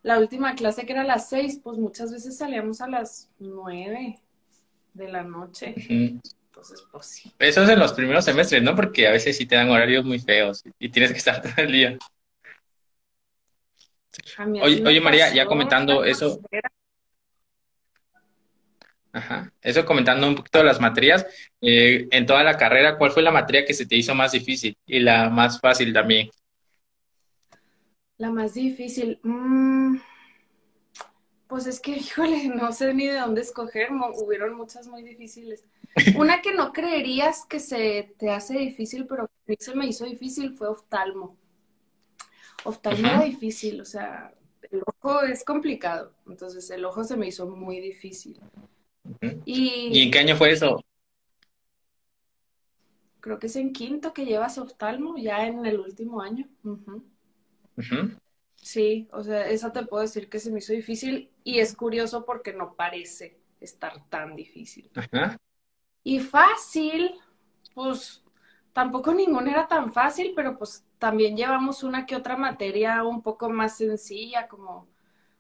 la 0.02 0.18
última 0.18 0.54
clase 0.54 0.86
que 0.86 0.92
era 0.92 1.02
a 1.02 1.06
las 1.06 1.28
6, 1.28 1.60
pues 1.62 1.78
muchas 1.78 2.12
veces 2.12 2.36
salíamos 2.38 2.80
a 2.80 2.88
las 2.88 3.28
9 3.38 4.18
de 4.94 5.08
la 5.08 5.22
noche. 5.22 5.74
Entonces, 5.76 6.86
pues 6.90 7.06
sí. 7.06 7.32
Eso 7.38 7.62
es 7.62 7.68
en 7.68 7.78
los 7.78 7.92
primeros 7.92 8.24
semestres, 8.24 8.62
¿no? 8.62 8.74
Porque 8.74 9.06
a 9.06 9.12
veces 9.12 9.36
sí 9.36 9.44
te 9.44 9.56
dan 9.56 9.68
horarios 9.68 10.04
muy 10.06 10.18
feos 10.18 10.64
y 10.78 10.88
tienes 10.88 11.12
que 11.12 11.18
estar 11.18 11.42
todo 11.42 11.52
el 11.58 11.72
día. 11.72 11.98
Oye, 14.62 14.82
oye 14.86 15.00
María, 15.00 15.34
ya 15.34 15.44
comentando 15.44 16.02
eso. 16.02 16.40
Ajá. 19.16 19.50
Eso 19.62 19.86
comentando 19.86 20.28
un 20.28 20.34
poquito 20.34 20.58
de 20.58 20.64
las 20.64 20.78
materias, 20.78 21.24
eh, 21.62 22.06
en 22.10 22.26
toda 22.26 22.44
la 22.44 22.58
carrera, 22.58 22.98
¿cuál 22.98 23.12
fue 23.12 23.22
la 23.22 23.30
materia 23.30 23.64
que 23.64 23.72
se 23.72 23.86
te 23.86 23.96
hizo 23.96 24.14
más 24.14 24.32
difícil 24.32 24.76
y 24.84 25.00
la 25.00 25.30
más 25.30 25.58
fácil 25.58 25.90
también? 25.90 26.28
La 28.18 28.30
más 28.30 28.52
difícil. 28.52 29.18
Mm, 29.22 29.96
pues 31.46 31.66
es 31.66 31.80
que, 31.80 31.92
híjole, 31.96 32.48
no 32.48 32.72
sé 32.72 32.92
ni 32.92 33.06
de 33.06 33.18
dónde 33.18 33.40
escoger, 33.40 33.88
hubieron 34.16 34.54
muchas 34.54 34.86
muy 34.86 35.02
difíciles. 35.02 35.64
Una 36.18 36.42
que 36.42 36.52
no 36.52 36.74
creerías 36.74 37.46
que 37.46 37.58
se 37.58 38.14
te 38.18 38.28
hace 38.28 38.58
difícil, 38.58 39.06
pero 39.06 39.28
que 39.28 39.32
a 39.32 39.48
mí 39.48 39.56
se 39.58 39.74
me 39.74 39.86
hizo 39.86 40.04
difícil 40.04 40.52
fue 40.52 40.68
oftalmo. 40.68 41.38
Oftalmo 42.64 43.08
era 43.08 43.22
difícil, 43.22 43.80
o 43.80 43.84
sea, 43.86 44.34
el 44.70 44.82
ojo 44.84 45.22
es 45.22 45.42
complicado, 45.42 46.12
entonces 46.26 46.68
el 46.68 46.84
ojo 46.84 47.02
se 47.02 47.16
me 47.16 47.28
hizo 47.28 47.46
muy 47.46 47.80
difícil. 47.80 48.38
Y... 49.44 50.02
en 50.02 50.10
qué 50.10 50.18
año 50.18 50.36
fue 50.36 50.52
eso? 50.52 50.80
Creo 53.20 53.38
que 53.38 53.48
es 53.48 53.56
en 53.56 53.72
quinto 53.72 54.12
que 54.12 54.24
llevas 54.24 54.58
oftalmo, 54.58 55.16
ya 55.16 55.46
en 55.46 55.66
el 55.66 55.80
último 55.80 56.20
año. 56.20 56.48
Sí, 58.56 59.08
o 59.12 59.22
sea, 59.22 59.48
eso 59.48 59.72
te 59.72 59.84
puedo 59.84 60.02
decir 60.02 60.28
que 60.28 60.38
se 60.38 60.50
me 60.50 60.58
hizo 60.58 60.72
difícil 60.72 61.30
y 61.44 61.58
es 61.58 61.74
curioso 61.74 62.24
porque 62.24 62.52
no 62.52 62.74
parece 62.74 63.38
estar 63.60 64.08
tan 64.08 64.36
difícil. 64.36 64.90
Y 66.02 66.20
fácil, 66.20 67.14
pues 67.74 68.22
tampoco 68.72 69.12
ninguna 69.12 69.50
era 69.50 69.68
tan 69.68 69.92
fácil, 69.92 70.32
pero 70.36 70.56
pues 70.56 70.84
también 70.98 71.36
llevamos 71.36 71.82
una 71.82 72.06
que 72.06 72.16
otra 72.16 72.36
materia 72.36 73.02
un 73.04 73.22
poco 73.22 73.50
más 73.50 73.76
sencilla, 73.76 74.48
como 74.48 74.88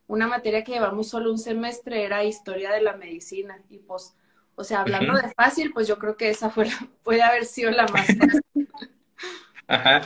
una 0.06 0.26
materia 0.26 0.64
que 0.64 0.72
llevamos 0.72 1.08
solo 1.08 1.30
un 1.30 1.38
semestre 1.38 2.04
era 2.04 2.24
historia 2.24 2.72
de 2.72 2.82
la 2.82 2.96
medicina. 2.96 3.60
Y 3.68 3.78
pues, 3.78 4.14
o 4.54 4.64
sea, 4.64 4.80
hablando 4.82 5.14
de 5.14 5.32
fácil, 5.34 5.72
pues 5.72 5.88
yo 5.88 5.98
creo 5.98 6.16
que 6.16 6.30
esa 6.30 6.50
fue 6.50 6.66
puede 7.02 7.22
haber 7.22 7.44
sido 7.44 7.70
la 7.70 7.86
más 7.88 8.06
fácil. 8.18 8.68
Ajá. 9.66 10.02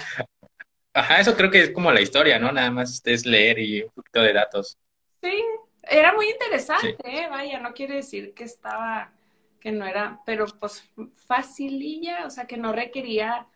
Ajá, 0.93 1.21
eso 1.21 1.37
creo 1.37 1.51
que 1.51 1.63
es 1.63 1.71
como 1.71 1.93
la 1.93 2.01
historia, 2.01 2.39
¿no? 2.39 2.51
Nada 2.51 2.71
más 2.71 3.01
es 3.05 3.25
leer 3.25 3.59
y 3.61 3.83
un 3.83 3.91
poquito 3.91 4.23
de 4.23 4.33
datos. 4.33 4.77
Sí, 5.23 5.45
era 5.83 6.15
muy 6.15 6.29
interesante, 6.29 6.97
¿eh? 7.05 7.29
vaya, 7.29 7.61
no 7.61 7.73
quiere 7.75 7.97
decir 7.97 8.35
que 8.35 8.45
estaba, 8.45 9.13
que 9.61 9.71
no 9.71 9.87
era, 9.87 10.21
pero 10.27 10.47
pues 10.59 10.91
facililla, 11.27 12.27
o 12.27 12.31
sea, 12.31 12.47
que 12.47 12.57
no 12.57 12.73
requería 12.73 13.47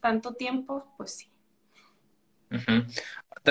tanto 0.00 0.34
tiempo, 0.34 0.86
pues 0.96 1.16
sí. 1.16 1.30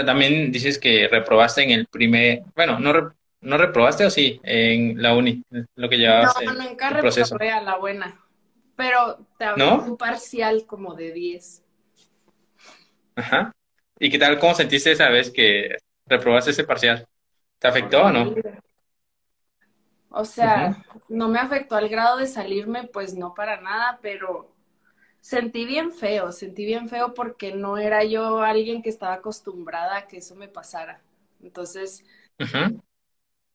También 0.06 0.51
dices 0.51 0.80
que 0.80 1.08
reprobaste 1.08 1.63
en 1.63 1.72
el 1.72 1.88
primer, 1.88 2.42
bueno, 2.56 2.80
no, 2.80 3.13
no 3.42 3.58
reprobaste 3.58 4.06
o 4.06 4.10
sí, 4.10 4.39
en 4.44 5.01
la 5.01 5.13
uni, 5.13 5.44
lo 5.75 5.89
que 5.89 5.98
llevabas 5.98 6.36
No, 6.44 6.54
nunca 6.54 6.89
reprobé 6.89 7.51
a 7.51 7.62
la 7.62 7.77
buena, 7.77 8.20
pero 8.75 9.20
te 9.38 9.46
hago 9.46 9.84
un 9.84 9.98
parcial 9.98 10.66
como 10.66 10.96
de 10.96 11.12
10. 11.12 11.63
Ajá. 13.16 13.51
¿Y 14.00 14.10
qué 14.10 14.20
tal, 14.20 14.39
cómo 14.39 14.54
sentiste 14.54 14.92
esa 14.92 15.10
vez 15.10 15.32
que 15.32 15.77
reprobaste 16.06 16.51
ese 16.51 16.63
parcial? 16.63 17.08
¿Te 17.60 17.68
afectó 17.68 18.04
o 18.04 18.12
no? 18.12 18.36
O 20.10 20.25
sea, 20.25 20.84
no 21.10 21.27
me 21.27 21.39
afectó 21.39 21.75
al 21.75 21.89
grado 21.89 22.18
de 22.18 22.27
salirme, 22.27 22.88
pues 22.88 23.16
no 23.16 23.34
para 23.34 23.62
nada, 23.62 24.00
pero 24.01 24.56
sentí 25.27 25.65
bien 25.65 25.91
feo, 25.91 26.31
sentí 26.31 26.63
bien 26.63 26.88
feo 26.88 27.13
porque 27.13 27.53
no 27.53 27.77
era 27.77 28.05
yo 28.05 28.39
alguien 28.39 28.81
que 28.81 28.89
estaba 28.89 29.15
acostumbrada 29.15 29.98
a 29.98 30.07
que 30.07 30.17
eso 30.19 30.36
me 30.36 30.48
pasara. 30.48 31.01
Entonces, 31.41 32.05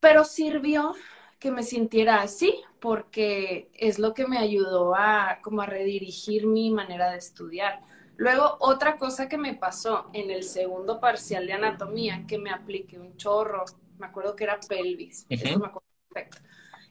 pero 0.00 0.24
sirvió 0.24 0.94
que 1.38 1.50
me 1.50 1.62
sintiera 1.62 2.20
así, 2.20 2.62
porque 2.78 3.70
es 3.72 3.98
lo 3.98 4.12
que 4.12 4.26
me 4.26 4.36
ayudó 4.36 4.94
a 4.94 5.38
como 5.42 5.62
a 5.62 5.66
redirigir 5.66 6.46
mi 6.46 6.70
manera 6.70 7.10
de 7.10 7.16
estudiar. 7.18 7.80
Luego, 8.16 8.58
otra 8.60 8.98
cosa 8.98 9.26
que 9.30 9.38
me 9.38 9.54
pasó 9.54 10.10
en 10.12 10.30
el 10.30 10.42
segundo 10.42 11.00
parcial 11.00 11.46
de 11.46 11.54
anatomía, 11.54 12.26
que 12.28 12.38
me 12.38 12.50
apliqué 12.50 12.98
un 12.98 13.16
chorro, 13.16 13.64
me 13.98 14.06
acuerdo 14.06 14.36
que 14.36 14.44
era 14.44 14.60
pelvis, 14.60 15.26
me 15.58 15.66
acuerdo 15.66 15.88
perfecto. 16.10 16.42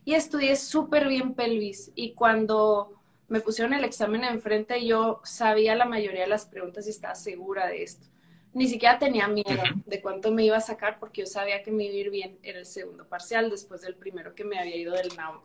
Y 0.03 0.15
estudié 0.15 0.55
súper 0.55 1.07
bien 1.07 1.35
pelvis. 1.35 1.91
Y 1.93 2.15
cuando 2.15 3.00
me 3.31 3.39
pusieron 3.39 3.73
el 3.73 3.85
examen 3.85 4.25
enfrente, 4.25 4.85
yo 4.85 5.21
sabía 5.23 5.73
la 5.73 5.85
mayoría 5.85 6.23
de 6.23 6.27
las 6.27 6.45
preguntas 6.45 6.85
y 6.85 6.89
estaba 6.89 7.15
segura 7.15 7.67
de 7.67 7.81
esto. 7.81 8.05
Ni 8.53 8.67
siquiera 8.67 8.99
tenía 8.99 9.25
miedo 9.29 9.63
de 9.85 10.01
cuánto 10.01 10.33
me 10.33 10.43
iba 10.43 10.57
a 10.57 10.59
sacar 10.61 10.99
porque 10.99 11.21
yo 11.21 11.27
sabía 11.27 11.63
que 11.63 11.71
me 11.71 11.85
iba 11.85 11.93
a 11.93 11.97
ir 11.97 12.09
bien 12.09 12.39
en 12.43 12.57
el 12.57 12.65
segundo 12.65 13.07
parcial 13.07 13.49
después 13.49 13.79
del 13.83 13.95
primero 13.95 14.35
que 14.35 14.43
me 14.43 14.59
había 14.59 14.75
ido 14.75 14.93
del 14.93 15.15
NAU. 15.15 15.39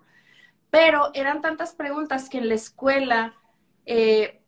Pero 0.69 1.12
eran 1.14 1.40
tantas 1.40 1.76
preguntas 1.76 2.28
que 2.28 2.38
en 2.38 2.49
la 2.49 2.57
escuela 2.57 3.37
eh, 3.85 4.40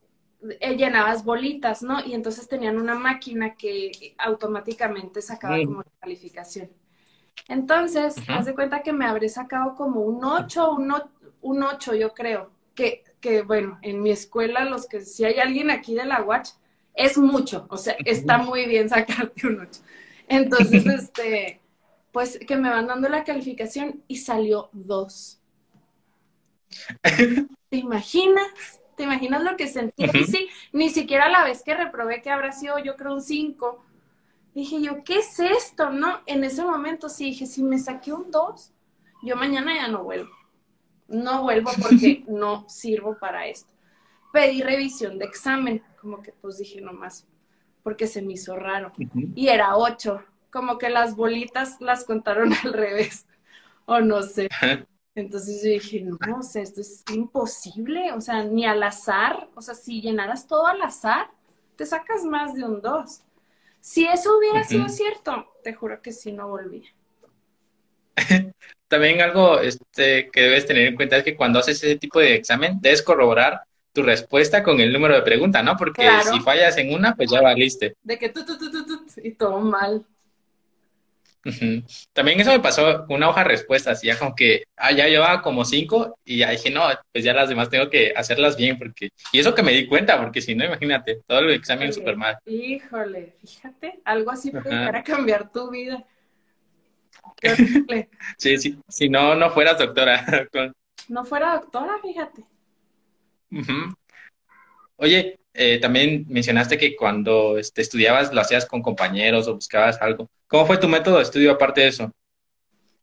eh, 0.59 0.76
llenabas 0.76 1.23
bolitas, 1.23 1.85
¿no? 1.85 2.04
Y 2.04 2.14
entonces 2.14 2.49
tenían 2.49 2.76
una 2.76 2.97
máquina 2.97 3.54
que 3.54 4.16
automáticamente 4.18 5.23
sacaba 5.23 5.64
como 5.64 5.83
la 5.83 5.92
calificación. 6.00 6.71
Entonces, 7.47 8.16
haz 8.26 8.47
de 8.47 8.54
cuenta 8.57 8.83
que 8.83 8.92
me 8.92 9.07
habré 9.07 9.28
sacado 9.28 9.76
como 9.76 10.00
un 10.00 10.25
8, 10.25 10.73
un, 10.73 10.92
un 11.40 11.62
8, 11.62 11.95
yo 11.95 12.12
creo. 12.12 12.50
Que, 12.75 13.04
que, 13.20 13.42
bueno, 13.42 13.78
en 13.82 14.02
mi 14.02 14.10
escuela, 14.10 14.64
los 14.64 14.87
que, 14.87 15.00
si 15.00 15.25
hay 15.25 15.38
alguien 15.38 15.70
aquí 15.70 15.94
de 15.94 16.04
la 16.04 16.22
Watch, 16.22 16.50
es 16.94 17.16
mucho, 17.16 17.66
o 17.70 17.76
sea, 17.76 17.96
está 18.04 18.38
muy 18.38 18.66
bien 18.66 18.88
sacarte 18.88 19.46
un 19.46 19.60
8. 19.60 19.80
Entonces, 20.28 20.87
este, 20.87 21.60
pues 22.12 22.38
que 22.38 22.56
me 22.56 22.70
van 22.70 22.88
dando 22.88 23.08
la 23.08 23.25
calificación 23.25 24.02
y 24.08 24.16
salió 24.16 24.68
2. 24.72 25.40
¿Te 27.70 27.76
imaginas? 27.76 28.80
¿Te 28.96 29.04
imaginas 29.04 29.42
lo 29.42 29.56
que 29.56 29.68
sentí? 29.68 30.08
sí, 30.25 30.48
ni 30.72 30.90
siquiera 30.90 31.28
la 31.28 31.44
vez 31.44 31.62
que 31.62 31.75
reprobé, 31.75 32.20
que 32.20 32.30
habrá 32.30 32.50
sido 32.50 32.78
yo 32.80 32.96
creo 32.96 33.14
un 33.14 33.22
5, 33.22 33.84
dije 34.54 34.82
yo, 34.82 35.04
¿qué 35.04 35.18
es 35.18 35.38
esto? 35.38 35.90
No, 35.90 36.20
en 36.26 36.42
ese 36.42 36.64
momento 36.64 37.08
sí 37.08 37.26
dije, 37.26 37.46
si 37.46 37.62
me 37.62 37.78
saqué 37.78 38.12
un 38.12 38.30
2, 38.32 38.72
yo 39.22 39.37
mañana 39.37 39.75
ya 39.75 39.87
no 39.87 40.02
vuelvo. 40.02 40.38
No 41.09 41.43
vuelvo 41.43 41.71
porque 41.81 42.25
no 42.29 42.69
sirvo 42.69 43.19
para 43.19 43.47
esto. 43.47 43.73
Pedí 44.33 44.62
revisión 44.62 45.19
de 45.19 45.25
examen, 45.25 45.83
como 46.00 46.23
que 46.23 46.33
pues 46.33 46.59
dije 46.59 46.81
nomás, 46.81 47.27
porque 47.83 48.07
se 48.07 48.23
me 48.23 48.35
hizo 48.35 48.57
raro. 48.57 48.93
Y 49.35 49.49
era 49.49 49.77
8, 49.77 50.23
como 50.50 50.79
que 50.79 50.91
las 50.91 51.17
bolitas 51.17 51.81
las 51.81 52.05
contaron 52.05 52.53
al 52.65 52.73
revés, 52.73 53.27
o 53.87 54.00
no 54.00 54.23
sé. 54.23 54.49
Entonces 55.15 55.62
yo 55.65 55.71
dije, 55.71 56.03
no, 56.03 56.19
o 56.38 56.43
sea, 56.43 56.62
esto 56.62 56.81
es 56.81 57.03
imposible, 57.12 58.12
o 58.12 58.21
sea, 58.21 58.45
ni 58.45 58.65
al 58.65 58.83
azar, 58.83 59.49
o 59.55 59.62
sea, 59.62 59.75
si 59.75 60.00
llenaras 60.00 60.47
todo 60.47 60.67
al 60.67 60.81
azar, 60.83 61.31
te 61.75 61.87
sacas 61.87 62.23
más 62.25 62.55
de 62.55 62.65
un 62.65 62.81
2. 62.81 63.23
Si 63.81 64.07
eso 64.07 64.37
hubiera 64.37 64.62
sido 64.65 64.88
cierto, 64.88 65.53
te 65.65 65.73
juro 65.73 66.03
que 66.03 66.12
sí 66.12 66.33
no 66.33 66.49
volvía. 66.49 66.88
También 68.88 69.21
algo 69.21 69.61
este, 69.61 70.30
que 70.30 70.40
debes 70.40 70.66
tener 70.66 70.87
en 70.87 70.97
cuenta 70.97 71.18
es 71.18 71.25
que 71.25 71.37
cuando 71.37 71.59
haces 71.59 71.83
ese 71.83 71.97
tipo 71.97 72.18
de 72.18 72.35
examen, 72.35 72.78
debes 72.80 73.02
corroborar 73.02 73.61
tu 73.92 74.02
respuesta 74.02 74.62
con 74.62 74.80
el 74.80 74.92
número 74.92 75.14
de 75.14 75.23
pregunta, 75.23 75.62
¿no? 75.62 75.76
Porque 75.76 76.09
si 76.30 76.40
fallas 76.40 76.76
en 76.78 76.92
una, 76.92 77.14
pues 77.14 77.30
ya 77.30 77.42
valiste. 77.42 77.97
De 78.02 78.18
que 78.18 78.28
tú, 78.28 78.45
tú, 78.45 78.59
tú, 78.59 78.71
tú, 78.71 78.85
tú, 78.87 79.04
y 79.23 79.33
todo 79.33 79.61
mal. 79.61 80.04
También 82.12 82.40
eso 82.40 82.50
me 82.50 82.61
pasó 82.61 83.07
una 83.09 83.28
hoja 83.28 83.42
de 83.42 83.49
respuestas, 83.49 84.02
ya 84.02 84.18
como 84.18 84.35
que 84.35 84.64
ah, 84.76 84.92
ya 84.92 85.07
llevaba 85.07 85.40
como 85.40 85.64
cinco 85.64 86.18
y 86.25 86.38
ya 86.38 86.50
dije, 86.50 86.71
no, 86.71 86.83
pues 87.12 87.25
ya 87.25 87.33
las 87.33 87.49
demás 87.49 87.71
tengo 87.71 87.88
que 87.88 88.12
hacerlas 88.14 88.57
bien, 88.57 88.78
porque, 88.78 89.11
y 89.33 89.38
eso 89.38 89.54
que 89.54 89.62
me 89.62 89.73
di 89.73 89.87
cuenta, 89.87 90.21
porque 90.21 90.40
si 90.40 90.54
no, 90.54 90.64
imagínate, 90.64 91.21
todo 91.26 91.40
el 91.40 91.50
examen 91.50 91.92
súper 91.92 92.16
mal. 92.16 92.38
Híjole, 92.45 93.35
fíjate, 93.40 94.00
algo 94.04 94.30
así 94.30 94.50
puede 94.50 94.71
llegar 94.71 94.97
a 94.97 95.02
cambiar 95.02 95.50
tu 95.50 95.71
vida. 95.71 96.04
sí, 98.38 98.56
sí, 98.58 98.78
si 98.88 99.08
no, 99.08 99.35
no 99.35 99.50
fueras 99.50 99.78
doctora. 99.78 100.25
no 101.08 101.25
fuera 101.25 101.54
doctora, 101.54 101.99
fíjate. 102.02 102.44
Oye, 104.97 105.40
eh, 105.54 105.78
también 105.80 106.25
mencionaste 106.28 106.78
que 106.78 106.97
cuando 106.97 107.58
este, 107.58 107.82
estudiabas 107.82 108.32
lo 108.32 108.40
hacías 108.40 108.66
con 108.66 108.82
compañeros 108.82 109.49
o 109.49 109.54
buscabas 109.54 110.00
algo. 110.00 110.28
¿Cómo 110.47 110.66
fue 110.66 110.78
tu 110.78 110.88
método 110.88 111.16
de 111.16 111.23
estudio 111.23 111.52
aparte 111.52 111.82
de 111.82 111.88
eso? 111.88 112.12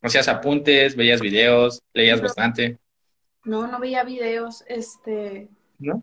¿Hacías 0.01 0.27
apuntes, 0.27 0.95
veías 0.95 1.21
videos, 1.21 1.81
leías 1.93 2.19
No. 2.19 2.27
bastante? 2.27 2.77
No, 3.43 3.67
no 3.67 3.79
veía 3.79 4.03
videos, 4.03 4.63
este, 4.67 5.49
¿No? 5.79 6.01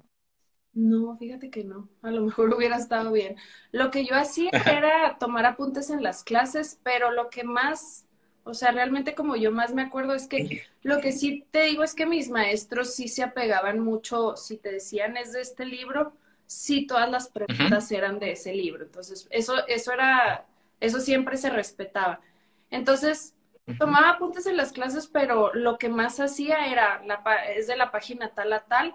no, 0.75 1.17
fíjate 1.19 1.50
que 1.50 1.64
no, 1.64 1.88
a 2.02 2.11
lo 2.11 2.23
mejor 2.23 2.55
hubiera 2.57 2.76
estado 2.76 3.12
bien. 3.12 3.37
Lo 3.73 3.91
que 3.91 4.05
yo 4.05 4.14
hacía 4.14 4.50
era 4.67 5.19
tomar 5.19 5.45
apuntes 5.47 5.91
en 5.91 6.02
las 6.02 6.25
clases, 6.25 6.81
pero 6.83 7.11
lo 7.11 7.31
que 7.31 7.45
más, 7.45 8.07
o 8.45 8.55
sea, 8.55 8.73
realmente 8.73 9.15
como 9.15 9.37
yo 9.37 9.53
más 9.53 9.73
me 9.73 9.83
acuerdo 9.83 10.15
es 10.15 10.27
que 10.27 10.65
lo 10.83 11.01
que 11.01 11.13
sí 11.13 11.45
te 11.51 11.63
digo 11.63 11.85
es 11.85 11.95
que 11.95 12.07
mis 12.07 12.29
maestros 12.29 12.95
sí 12.95 13.09
se 13.09 13.23
apegaban 13.23 13.79
mucho, 13.79 14.37
si 14.37 14.57
te 14.57 14.73
decían 14.73 15.17
es 15.17 15.33
de 15.33 15.41
este 15.41 15.65
libro, 15.65 16.13
sí 16.47 16.87
todas 16.87 17.11
las 17.11 17.29
preguntas 17.29 17.91
eran 17.93 18.19
de 18.19 18.33
ese 18.33 18.53
libro. 18.55 18.85
Entonces, 18.85 19.27
eso, 19.31 19.67
eso 19.69 19.93
era, 19.93 20.47
eso 20.81 21.01
siempre 21.01 21.37
se 21.37 21.51
respetaba. 21.51 22.21
Entonces, 22.71 23.35
tomaba 23.79 24.11
apuntes 24.11 24.47
en 24.47 24.57
las 24.57 24.73
clases, 24.73 25.07
pero 25.07 25.55
lo 25.55 25.79
que 25.79 25.89
más 25.89 26.21
hacía 26.21 26.67
era, 26.67 27.03
la, 27.05 27.23
es 27.55 27.67
de 27.69 27.77
la 27.77 27.91
página 27.91 28.31
tal 28.35 28.53
a 28.53 28.61
tal, 28.61 28.95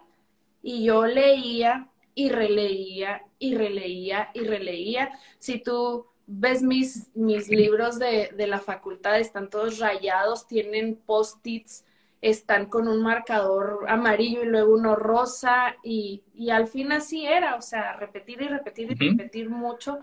y 0.62 0.84
yo 0.84 1.06
leía 1.06 1.88
y 2.14 2.30
releía 2.30 3.24
y 3.40 3.56
releía 3.56 4.30
y 4.34 4.42
releía. 4.42 5.18
Si 5.40 5.60
tú 5.60 6.08
ves 6.28 6.62
mis, 6.62 7.10
mis 7.16 7.50
libros 7.50 7.98
de, 7.98 8.32
de 8.36 8.48
la 8.48 8.60
facultad, 8.60 9.20
están 9.20 9.50
todos 9.50 9.80
rayados, 9.80 10.48
tienen 10.48 10.96
post-its, 10.96 11.86
están 12.22 12.66
con 12.66 12.88
un 12.88 13.02
marcador 13.02 13.86
amarillo 13.88 14.44
y 14.44 14.48
luego 14.48 14.74
uno 14.74 14.96
rosa, 14.96 15.76
y, 15.84 16.24
y 16.34 16.50
al 16.50 16.68
fin 16.68 16.92
así 16.92 17.26
era, 17.26 17.56
o 17.56 17.62
sea, 17.62 17.94
repetir 17.94 18.42
y 18.42 18.48
repetir 18.48 18.92
y 18.92 19.10
repetir 19.10 19.50
mucho 19.50 20.00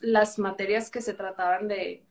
las 0.00 0.38
materias 0.38 0.90
que 0.90 1.02
se 1.02 1.14
trataban 1.14 1.68
de, 1.68 2.02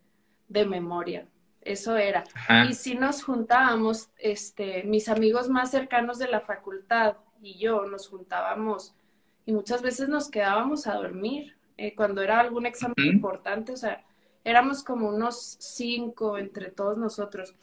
de 0.47 0.65
memoria. 0.65 1.27
Eso 1.61 1.97
era. 1.97 2.23
Ajá. 2.33 2.65
Y 2.65 2.73
si 2.75 2.95
nos 2.95 3.23
juntábamos, 3.23 4.09
este, 4.17 4.83
mis 4.83 5.09
amigos 5.09 5.49
más 5.49 5.71
cercanos 5.71 6.19
de 6.19 6.27
la 6.27 6.41
facultad 6.41 7.17
y 7.41 7.57
yo 7.57 7.85
nos 7.85 8.07
juntábamos 8.07 8.93
y 9.45 9.53
muchas 9.53 9.81
veces 9.81 10.09
nos 10.09 10.29
quedábamos 10.29 10.87
a 10.87 10.95
dormir 10.95 11.57
eh, 11.77 11.95
cuando 11.95 12.21
era 12.21 12.39
algún 12.39 12.65
examen 12.65 12.95
importante, 13.05 13.73
o 13.73 13.77
sea, 13.77 14.03
éramos 14.43 14.83
como 14.83 15.09
unos 15.09 15.57
cinco 15.59 16.37
entre 16.37 16.71
todos 16.71 16.97
nosotros. 16.97 17.55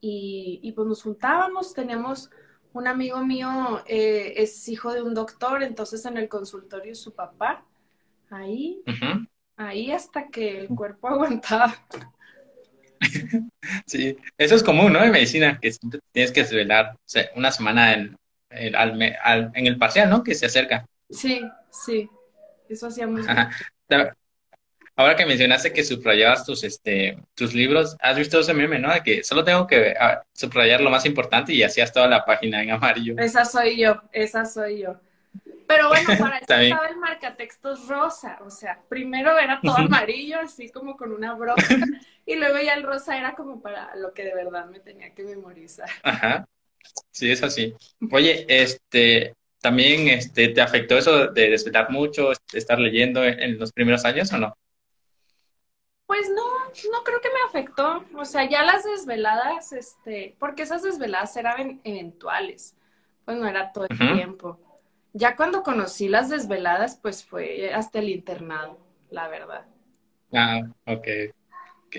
Y, 0.00 0.60
y 0.62 0.72
pues 0.72 0.86
nos 0.86 1.02
juntábamos, 1.02 1.72
teníamos 1.74 2.30
un 2.72 2.86
amigo 2.86 3.24
mío, 3.24 3.82
eh, 3.86 4.34
es 4.36 4.68
hijo 4.68 4.92
de 4.92 5.02
un 5.02 5.14
doctor, 5.14 5.62
entonces 5.62 6.04
en 6.04 6.18
el 6.18 6.28
consultorio 6.28 6.94
su 6.94 7.14
papá, 7.14 7.64
ahí, 8.30 8.82
ahí 9.56 9.92
hasta 9.92 10.28
que 10.28 10.58
el 10.60 10.68
cuerpo 10.68 11.08
aguantaba. 11.10 11.74
Sí, 13.86 14.16
eso 14.38 14.54
es 14.54 14.62
común, 14.62 14.92
¿no? 14.92 15.02
En 15.02 15.10
medicina, 15.10 15.58
que 15.60 15.72
siempre 15.72 16.00
tienes 16.12 16.32
que 16.32 16.42
desvelar 16.42 16.96
una 17.34 17.50
semana 17.52 17.94
en, 17.94 18.16
en- 18.50 18.76
al 18.76 19.00
al- 19.22 19.50
en 19.54 19.66
el 19.66 19.78
parcial, 19.78 20.10
¿no? 20.10 20.22
Que 20.22 20.34
se 20.34 20.46
acerca. 20.46 20.86
Sí, 21.10 21.40
sí, 21.70 22.10
eso 22.68 22.86
hacíamos. 22.86 23.26
Ajá. 23.28 23.50
Ahora 24.98 25.14
que 25.14 25.26
mencionaste 25.26 25.74
que 25.74 25.84
subrayabas 25.84 26.46
tus, 26.46 26.64
este, 26.64 27.18
tus 27.34 27.52
libros, 27.52 27.96
¿has 28.00 28.16
visto 28.16 28.40
ese 28.40 28.54
meme, 28.54 28.78
no? 28.78 28.92
De 28.92 29.02
que 29.02 29.22
solo 29.22 29.44
tengo 29.44 29.66
que 29.66 29.94
ah, 30.00 30.22
subrayar 30.32 30.80
lo 30.80 30.88
más 30.88 31.04
importante 31.04 31.52
y 31.52 31.62
hacías 31.62 31.92
toda 31.92 32.08
la 32.08 32.24
página 32.24 32.62
en 32.62 32.70
amarillo. 32.70 33.14
Esa 33.18 33.44
soy 33.44 33.78
yo, 33.78 34.02
esa 34.10 34.46
soy 34.46 34.80
yo. 34.80 34.98
Pero 35.68 35.88
bueno, 35.88 36.06
para 36.18 36.38
eso 36.38 36.54
estaba 36.54 36.88
el 36.88 36.96
marcatextos 36.96 37.88
rosa, 37.88 38.38
o 38.42 38.48
sea, 38.48 38.80
primero 38.88 39.38
era 39.38 39.60
todo 39.62 39.76
amarillo, 39.76 40.40
así 40.40 40.70
como 40.70 40.96
con 40.96 41.12
una 41.12 41.34
broca, 41.34 41.62
y 42.24 42.36
luego 42.36 42.58
ya 42.58 42.72
el 42.72 42.82
rosa 42.82 43.18
era 43.18 43.34
como 43.34 43.60
para 43.60 43.94
lo 43.96 44.14
que 44.14 44.24
de 44.24 44.34
verdad 44.34 44.64
me 44.64 44.80
tenía 44.80 45.12
que 45.12 45.24
memorizar. 45.24 45.90
Ajá. 46.02 46.48
Sí, 47.10 47.30
es 47.30 47.42
así. 47.42 47.74
Oye, 48.12 48.46
este, 48.48 49.34
también, 49.66 50.06
este, 50.06 50.50
¿te 50.50 50.60
afectó 50.60 50.96
eso 50.96 51.26
de 51.26 51.50
desvelar 51.50 51.90
mucho, 51.90 52.30
este, 52.30 52.56
estar 52.56 52.78
leyendo 52.78 53.24
en, 53.24 53.40
en 53.42 53.58
los 53.58 53.72
primeros 53.72 54.04
años 54.04 54.32
o 54.32 54.38
no? 54.38 54.56
Pues 56.06 56.28
no, 56.30 56.66
no 56.92 57.02
creo 57.02 57.20
que 57.20 57.30
me 57.30 57.40
afectó, 57.48 58.04
o 58.16 58.24
sea, 58.24 58.48
ya 58.48 58.62
las 58.62 58.84
desveladas, 58.84 59.72
este, 59.72 60.36
porque 60.38 60.62
esas 60.62 60.84
desveladas 60.84 61.36
eran 61.36 61.80
eventuales, 61.82 62.76
pues 63.24 63.36
no 63.38 63.48
era 63.48 63.72
todo 63.72 63.88
el 63.90 63.98
tiempo. 63.98 64.60
Ya 65.12 65.34
cuando 65.34 65.64
conocí 65.64 66.06
las 66.06 66.28
desveladas, 66.28 66.96
pues 67.02 67.24
fue 67.24 67.74
hasta 67.74 67.98
el 67.98 68.10
internado, 68.10 68.78
la 69.10 69.26
verdad. 69.26 69.66
Ah, 70.32 70.60
ok. 70.86 71.08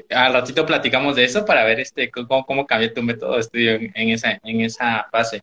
Al 0.09 0.33
ratito 0.33 0.65
platicamos 0.65 1.17
de 1.17 1.25
eso 1.25 1.43
para 1.43 1.65
ver 1.65 1.81
este 1.81 2.09
cómo, 2.09 2.45
cómo 2.45 2.65
cambió 2.65 2.93
tu 2.93 3.03
método 3.03 3.33
de 3.33 3.41
estudio 3.41 3.71
en, 3.73 3.91
en 3.93 4.09
esa, 4.11 4.39
en 4.41 4.61
esa 4.61 5.05
fase. 5.11 5.41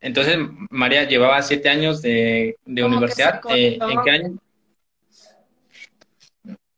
Entonces, 0.00 0.38
María 0.70 1.04
llevaba 1.04 1.42
siete 1.42 1.68
años 1.68 2.00
de, 2.00 2.56
de 2.64 2.74
que 2.74 2.84
universidad. 2.84 3.40
Eh. 3.50 3.78
¿en 3.80 4.02
qué 4.02 4.10
año? 4.10 4.38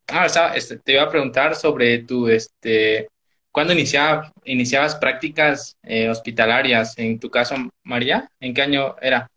Ah, 0.09 0.27
estaba- 0.27 0.55
este, 0.57 0.79
te 0.79 0.93
iba 0.93 1.03
a 1.03 1.09
preguntar 1.09 1.55
sobre 1.55 1.99
tu, 2.01 2.29
este, 2.29 3.09
¿cuándo 3.51 3.73
iniciaba, 3.73 4.33
iniciabas 4.45 4.97
prácticas 4.97 5.77
eh, 5.83 6.09
hospitalarias? 6.09 6.99
En 6.99 7.19
tu 7.19 7.31
caso, 7.31 7.55
María, 7.85 8.29
¿en 8.41 8.53
qué 8.53 8.63
año 8.63 8.97
era? 9.01 9.31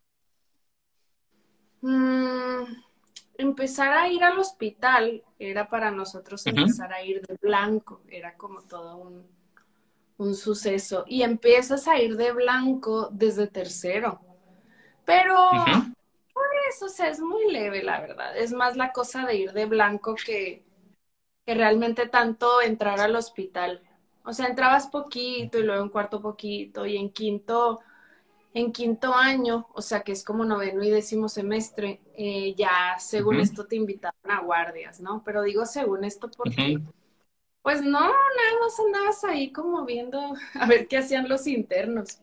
Mm, 1.80 2.64
empezar 3.38 3.92
a 3.92 4.08
ir 4.08 4.24
al 4.24 4.38
hospital 4.38 5.22
era 5.38 5.68
para 5.68 5.90
nosotros 5.90 6.44
empezar 6.46 6.92
a 6.92 7.02
ir 7.02 7.22
de 7.22 7.36
blanco, 7.40 8.02
era 8.08 8.34
como 8.34 8.62
todo 8.62 8.96
un, 8.96 9.35
un 10.18 10.34
suceso. 10.34 11.04
Y 11.06 11.22
empiezas 11.22 11.88
a 11.88 11.98
ir 12.00 12.16
de 12.16 12.32
blanco 12.32 13.08
desde 13.12 13.46
tercero. 13.46 14.20
Pero 15.04 15.34
Ujú. 15.52 15.94
eso, 16.70 16.86
o 16.86 16.88
sea, 16.88 17.08
es 17.08 17.20
muy 17.20 17.50
leve, 17.52 17.82
la 17.82 18.00
verdad. 18.00 18.36
Es 18.36 18.52
más 18.52 18.76
la 18.76 18.92
cosa 18.92 19.24
de 19.26 19.36
ir 19.36 19.52
de 19.52 19.66
blanco 19.66 20.14
que, 20.14 20.64
que 21.46 21.54
realmente 21.54 22.08
tanto 22.08 22.60
entrar 22.62 23.00
al 23.00 23.16
hospital. 23.16 23.82
O 24.24 24.32
sea, 24.32 24.46
entrabas 24.48 24.88
poquito 24.88 25.58
y 25.58 25.62
luego 25.62 25.82
en 25.84 25.90
cuarto 25.90 26.20
poquito 26.20 26.86
y 26.86 26.96
en 26.96 27.10
quinto, 27.10 27.80
en 28.54 28.72
quinto 28.72 29.14
año, 29.14 29.68
o 29.74 29.82
sea, 29.82 30.02
que 30.02 30.12
es 30.12 30.24
como 30.24 30.44
noveno 30.44 30.82
y 30.82 30.90
décimo 30.90 31.28
semestre, 31.28 32.00
eh, 32.16 32.54
ya 32.56 32.96
según 32.98 33.40
esto 33.40 33.66
te 33.66 33.76
invitaban 33.76 34.30
a 34.30 34.40
guardias, 34.40 35.00
¿no? 35.00 35.22
Pero 35.24 35.42
digo 35.42 35.66
según 35.66 36.04
esto 36.04 36.30
porque. 36.36 36.78
Pues 37.66 37.82
no, 37.82 37.98
nada 37.98 38.58
más 38.60 38.78
andabas 38.78 39.24
ahí 39.24 39.50
como 39.50 39.84
viendo 39.84 40.20
a 40.54 40.66
ver 40.68 40.86
qué 40.86 40.98
hacían 40.98 41.28
los 41.28 41.48
internos. 41.48 42.20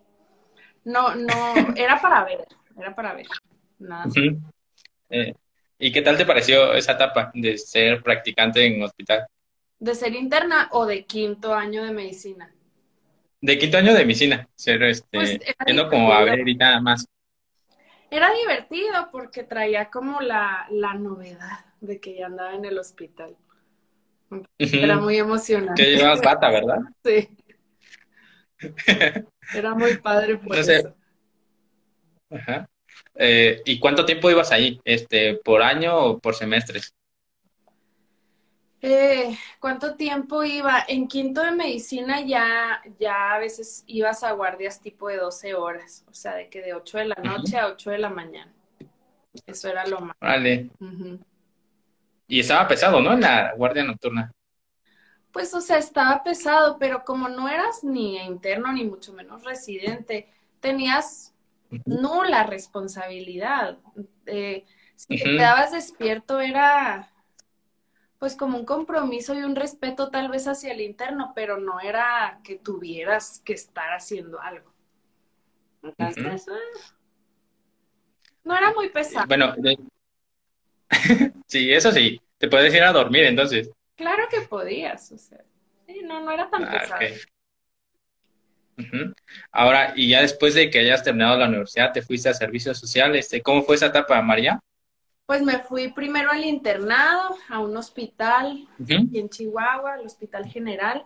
No, 0.86 1.14
no, 1.16 1.54
era 1.76 2.02
para 2.02 2.24
ver, 2.24 2.48
era 2.80 2.96
para 2.96 3.14
ver, 3.14 3.28
nada. 3.78 4.06
Eh, 5.10 5.34
¿y 5.78 5.92
qué 5.92 6.02
tal 6.02 6.16
te 6.16 6.26
pareció 6.26 6.74
esa 6.74 6.94
etapa 6.94 7.30
de 7.34 7.58
ser 7.58 8.02
practicante 8.02 8.66
en 8.66 8.84
hospital? 8.84 9.28
¿De 9.80 9.94
ser 9.96 10.16
interna 10.16 10.70
o 10.72 10.86
de 10.86 11.04
quinto 11.04 11.54
año 11.54 11.84
de 11.84 11.92
medicina? 11.92 12.50
De 13.42 13.58
quinto 13.58 13.80
año 13.80 13.94
de 13.94 14.06
medicina, 14.06 14.48
ser 14.56 14.82
este, 14.84 15.10
Pues 15.12 15.40
como 15.90 16.14
a 16.14 16.24
ver 16.24 16.48
y 16.48 16.56
nada 16.56 16.80
más. 16.80 17.06
Era 18.10 18.32
divertido 18.32 19.10
porque 19.12 19.44
traía 19.44 19.90
como 19.90 20.22
la, 20.22 20.68
la 20.72 20.94
novedad 20.94 21.66
de 21.82 22.00
que 22.00 22.16
ya 22.16 22.28
andaba 22.28 22.56
en 22.56 22.64
el 22.64 22.78
hospital. 22.78 23.36
Era 24.58 24.98
muy 24.98 25.18
emocionante. 25.18 25.84
Que 25.84 25.96
llevabas 25.96 26.22
bata, 26.22 26.50
¿verdad? 26.50 26.78
Sí. 27.04 27.30
Era 29.54 29.76
muy 29.76 29.98
padre 29.98 30.38
por 30.38 30.56
No 30.56 30.64
sé. 30.64 30.78
eso. 30.78 30.96
Ajá. 32.32 32.68
Eh, 33.16 33.62
¿y 33.66 33.80
cuánto 33.80 34.06
tiempo 34.06 34.32
ibas 34.32 34.52
ahí? 34.52 34.80
Este, 34.86 35.36
¿por 35.36 35.62
año 35.62 35.98
o 35.98 36.20
por 36.20 36.36
semestres? 36.36 36.94
Eh, 38.82 39.38
¿cuánto 39.60 39.96
tiempo 39.96 40.44
iba? 40.44 40.84
En 40.88 41.08
quinto 41.08 41.42
de 41.42 41.52
medicina 41.52 42.20
ya, 42.22 42.82
ya 43.00 43.34
a 43.34 43.40
veces 43.40 43.84
ibas 43.88 44.24
a 44.24 44.34
guardias 44.34 44.82
tipo 44.82 45.08
de 45.08 45.18
12 45.18 45.54
horas, 45.54 46.04
o 46.10 46.14
sea, 46.14 46.36
de 46.36 46.50
que 46.50 46.62
de 46.62 46.74
8 46.74 46.98
de 46.98 47.06
la 47.06 47.16
noche 47.16 47.58
a 47.58 47.68
8 47.68 47.92
de 47.92 48.00
la 48.00 48.10
mañana. 48.10 48.52
Eso 49.48 49.70
era 49.70 49.86
lo 49.88 50.02
más. 50.02 50.18
Vale. 50.20 50.70
Ujú. 50.80 51.20
Y 52.28 52.40
estaba 52.40 52.68
pesado, 52.68 53.02
¿no? 53.02 53.14
En 53.14 53.22
la 53.22 53.54
guardia 53.56 53.84
nocturna. 53.84 54.32
Pues, 55.32 55.54
o 55.54 55.62
sea, 55.62 55.78
estaba 55.78 56.24
pesado, 56.24 56.78
pero 56.78 57.04
como 57.04 57.28
no 57.28 57.50
eras 57.50 57.84
ni 57.84 58.18
interno 58.18 58.72
ni 58.72 58.84
mucho 58.84 59.14
menos 59.14 59.44
residente, 59.44 60.30
tenías 60.60 61.34
nula 61.86 62.44
responsabilidad. 62.44 63.78
Eh, 64.28 64.66
si 64.96 65.18
te 65.18 65.24
quedabas 65.24 65.72
despierto 65.72 66.40
era 66.40 67.10
pues 68.20 68.38
como 68.38 68.58
un 68.58 68.66
compromiso 68.66 69.34
y 69.34 69.44
un 69.44 69.56
respeto 69.56 70.10
tal 70.10 70.30
vez 70.30 70.48
hacia 70.48 70.72
el 70.72 70.80
interno, 70.80 71.34
pero 71.36 71.58
no 71.58 71.82
era 71.82 72.40
que 72.44 72.56
tuvieras 72.56 73.42
que 73.44 73.52
estar 73.54 73.92
haciendo 73.92 74.40
algo. 74.40 74.72
Entonces, 75.84 76.48
ah, 76.50 76.94
no 78.44 78.56
era 78.56 78.74
muy 78.74 78.90
pesado. 78.90 79.26
Bueno, 79.28 79.54
de- 79.58 79.78
sí, 81.48 81.72
eso 81.72 81.92
sí. 81.92 82.20
Te 82.38 82.48
puedes 82.48 82.74
ir 82.74 82.84
a 82.84 82.92
dormir 82.92 83.24
entonces. 83.26 83.70
Claro 83.96 84.24
que 84.30 84.42
podías, 84.42 85.12
o 85.12 85.18
sea, 85.18 85.44
sí. 85.88 86.02
No, 86.04 86.22
no 86.22 86.32
era 86.32 86.50
tan 86.50 86.64
Ah, 86.66 86.72
pesado. 86.72 87.02
Ahora, 89.52 89.94
y 89.96 90.10
ya 90.10 90.22
después 90.22 90.56
de 90.56 90.70
que 90.70 90.80
hayas 90.80 91.04
terminado 91.04 91.38
la 91.38 91.48
universidad, 91.48 91.92
te 91.92 92.02
fuiste 92.02 92.30
a 92.30 92.34
servicio 92.34 92.74
social, 92.74 93.16
este, 93.16 93.42
¿cómo 93.42 93.62
fue 93.64 93.76
esa 93.76 93.88
etapa, 93.88 94.22
María? 94.22 94.60
Pues 95.26 95.42
me 95.42 95.60
fui 95.60 95.92
primero 95.94 96.32
al 96.32 96.44
internado, 96.44 97.36
a 97.50 97.60
un 97.60 97.76
hospital 97.78 98.68
aquí 98.84 99.20
en 99.20 99.30
Chihuahua, 99.30 99.96
el 100.00 100.06
Hospital 100.06 100.46
General, 100.48 101.06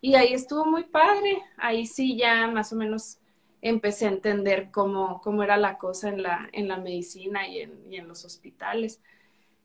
y 0.00 0.14
ahí 0.14 0.32
estuvo 0.32 0.64
muy 0.64 0.84
padre. 0.84 1.42
Ahí 1.56 1.86
sí 1.86 2.16
ya 2.16 2.46
más 2.46 2.72
o 2.72 2.76
menos 2.76 3.18
empecé 3.60 4.06
a 4.06 4.10
entender 4.10 4.70
cómo, 4.70 5.20
cómo 5.22 5.42
era 5.42 5.56
la 5.56 5.76
cosa 5.76 6.08
en 6.08 6.22
la, 6.22 6.48
en 6.52 6.68
la 6.68 6.76
medicina 6.78 7.48
y 7.48 7.60
en, 7.60 7.92
y 7.92 7.96
en 7.96 8.06
los 8.06 8.24
hospitales. 8.24 9.00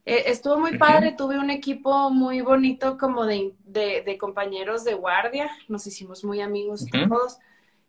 Eh, 0.05 0.23
estuvo 0.27 0.59
muy 0.59 0.77
padre, 0.77 1.13
tuve 1.17 1.39
un 1.39 1.49
equipo 1.49 2.09
muy 2.09 2.41
bonito 2.41 2.97
como 2.97 3.25
de, 3.25 3.53
de, 3.65 4.03
de 4.05 4.17
compañeros 4.17 4.83
de 4.83 4.95
guardia, 4.95 5.49
nos 5.69 5.87
hicimos 5.87 6.25
muy 6.25 6.41
amigos 6.41 6.85
todos 6.91 7.39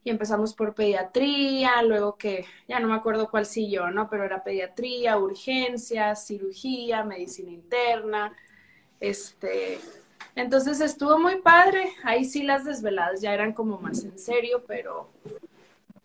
y 0.05 0.11
empezamos 0.11 0.55
por 0.55 0.74
pediatría, 0.74 1.83
luego 1.83 2.16
que 2.16 2.44
ya 2.68 2.79
no 2.79 2.88
me 2.88 2.94
acuerdo 2.94 3.31
cuál 3.31 3.46
siguió, 3.46 3.90
¿no? 3.90 4.09
Pero 4.09 4.24
era 4.24 4.44
pediatría, 4.44 5.18
urgencias, 5.18 6.27
cirugía, 6.27 7.03
medicina 7.03 7.50
interna, 7.50 8.33
este, 9.00 9.81
entonces 10.37 10.81
estuvo 10.81 11.18
muy 11.18 11.40
padre, 11.40 11.92
ahí 12.05 12.24
sí 12.24 12.42
las 12.42 12.64
desveladas 12.64 13.22
ya 13.22 13.35
eran 13.35 13.53
como 13.53 13.79
más 13.79 14.05
en 14.05 14.18
serio, 14.18 14.62
pero, 14.68 15.09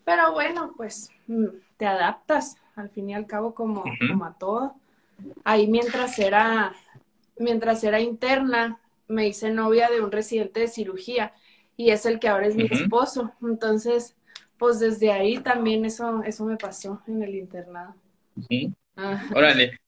pero 0.05 0.31
bueno, 0.31 0.73
pues 0.75 1.11
mm, 1.27 1.45
te 1.77 1.85
adaptas 1.85 2.55
al 2.75 2.89
fin 2.89 3.09
y 3.09 3.13
al 3.13 3.27
cabo 3.27 3.53
como, 3.53 3.83
como 4.09 4.25
a 4.25 4.33
todo. 4.33 4.75
Ahí 5.43 5.67
mientras 5.67 6.19
era, 6.19 6.73
mientras 7.37 7.83
era 7.83 7.99
interna, 8.01 8.79
me 9.07 9.27
hice 9.27 9.51
novia 9.51 9.89
de 9.89 10.01
un 10.01 10.11
residente 10.11 10.61
de 10.61 10.67
cirugía 10.67 11.33
y 11.77 11.91
es 11.91 12.05
el 12.05 12.19
que 12.19 12.27
ahora 12.29 12.47
es 12.47 12.55
mi 12.57 12.67
esposo. 12.71 13.33
Entonces, 13.41 14.15
pues 14.57 14.79
desde 14.79 15.11
ahí 15.11 15.39
también 15.39 15.85
eso, 15.85 16.23
eso 16.23 16.45
me 16.45 16.57
pasó 16.57 17.01
en 17.07 17.23
el 17.23 17.35
internado. 17.35 17.95
Ah, 18.97 19.23
Órale. 19.33 19.79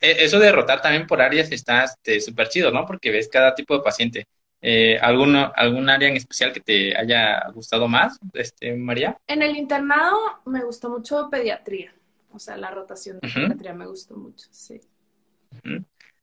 E- 0.00 0.24
Eso 0.24 0.38
de 0.38 0.52
rotar 0.52 0.82
también 0.82 1.06
por 1.06 1.20
áreas 1.22 1.50
está 1.52 1.84
este, 1.84 2.20
súper 2.20 2.48
chido, 2.48 2.70
¿no? 2.70 2.86
Porque 2.86 3.10
ves 3.10 3.28
cada 3.28 3.54
tipo 3.54 3.76
de 3.76 3.82
paciente. 3.84 4.26
Eh, 4.62 4.98
¿alguno, 5.00 5.52
algún 5.56 5.88
área 5.90 6.08
en 6.08 6.16
especial 6.16 6.52
que 6.52 6.60
te 6.60 6.96
haya 6.96 7.48
gustado 7.54 7.88
más, 7.88 8.18
este, 8.34 8.74
María? 8.76 9.16
En 9.28 9.42
el 9.42 9.56
internado 9.56 10.16
me 10.46 10.64
gustó 10.64 10.90
mucho 10.90 11.28
pediatría, 11.30 11.94
o 12.36 12.38
sea, 12.38 12.56
la 12.56 12.70
rotación 12.70 13.18
de 13.18 13.28
pediatría 13.28 13.74
me 13.74 13.86
gustó 13.86 14.16
mucho, 14.16 14.48
sí. 14.50 14.80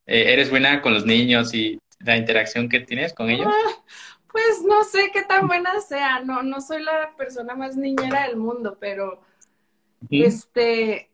Eh, 0.06 0.34
¿eres 0.34 0.50
buena 0.50 0.82
con 0.82 0.94
los 0.94 1.06
niños 1.06 1.54
y 1.54 1.80
la 2.00 2.18
interacción 2.18 2.70
que 2.70 2.82
tienes 2.82 3.14
con 3.14 3.30
ellos? 3.30 3.48
Ah, 3.48 3.84
Pues 4.32 4.64
no 4.68 4.84
sé 4.84 5.12
qué 5.14 5.24
tan 5.24 5.48
buena 5.48 5.80
sea, 5.82 6.22
no, 6.22 6.42
no 6.44 6.60
soy 6.60 6.82
la 6.84 7.16
persona 7.16 7.56
más 7.56 7.78
niñera 7.78 8.28
del 8.28 8.38
mundo, 8.38 8.78
pero 8.80 9.22
este, 10.10 11.10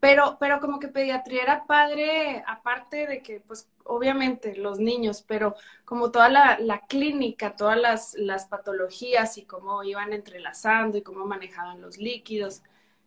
pero, 0.00 0.36
pero 0.38 0.60
como 0.60 0.78
que 0.78 0.88
pediatría 0.88 1.42
era 1.42 1.64
padre, 1.66 2.42
aparte 2.46 3.06
de 3.06 3.22
que, 3.22 3.40
pues, 3.40 3.68
obviamente 3.84 4.54
los 4.56 4.78
niños, 4.78 5.24
pero 5.26 5.54
como 5.86 6.10
toda 6.10 6.28
la, 6.28 6.58
la 6.58 6.80
clínica, 6.86 7.56
todas 7.56 7.78
las, 7.78 8.14
las 8.14 8.46
patologías 8.46 9.38
y 9.38 9.44
cómo 9.46 9.82
iban 9.82 10.12
entrelazando 10.12 10.98
y 10.98 11.02
cómo 11.02 11.26
manejaban 11.26 11.80
los 11.80 11.96
líquidos, 11.96 12.62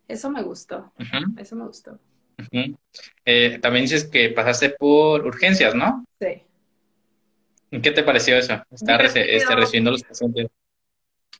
eso 0.08 0.30
me 0.30 0.41
gustó, 0.41 0.91
eso 1.38 1.56
me 1.56 1.65
gustó. 1.65 2.00
Eh, 3.26 3.60
también 3.60 3.86
dices 3.86 4.06
que 4.06 4.30
pasaste 4.30 4.70
por 4.70 5.26
urgencias, 5.26 5.76
¿no? 5.76 6.06
Sí. 6.20 6.43
¿Qué 7.82 7.91
te 7.91 8.04
pareció 8.04 8.38
eso? 8.38 8.62
Estar 8.72 9.04
este, 9.04 9.56
recibiendo 9.56 9.91
los 9.91 10.04
pacientes. 10.04 10.48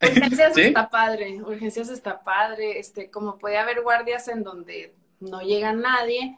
Urgencias 0.02 0.54
¿Sí? 0.56 0.62
está 0.62 0.90
padre, 0.90 1.42
urgencias 1.42 1.90
está 1.90 2.22
padre, 2.22 2.80
este, 2.80 3.10
como 3.10 3.38
puede 3.38 3.58
haber 3.58 3.82
guardias 3.82 4.28
en 4.28 4.44
donde 4.44 4.94
no 5.20 5.42
llega 5.42 5.72
nadie, 5.74 6.38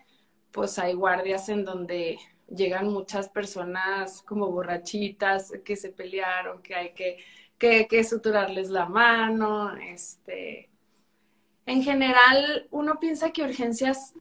pues 0.51 0.77
hay 0.79 0.93
guardias 0.93 1.49
en 1.49 1.65
donde 1.65 2.19
llegan 2.47 2.89
muchas 2.89 3.29
personas 3.29 4.21
como 4.23 4.51
borrachitas 4.51 5.51
que 5.63 5.75
se 5.75 5.89
pelearon, 5.89 6.61
que 6.61 6.75
hay 6.75 6.93
que, 6.93 7.17
que, 7.57 7.87
que 7.87 8.03
suturarles 8.03 8.69
la 8.69 8.85
mano, 8.85 9.75
este. 9.75 10.68
En 11.69 11.83
general, 11.83 12.65
uno 12.71 12.99
piensa 12.99 13.29
que 13.29 13.43
urgencias, 13.43 14.15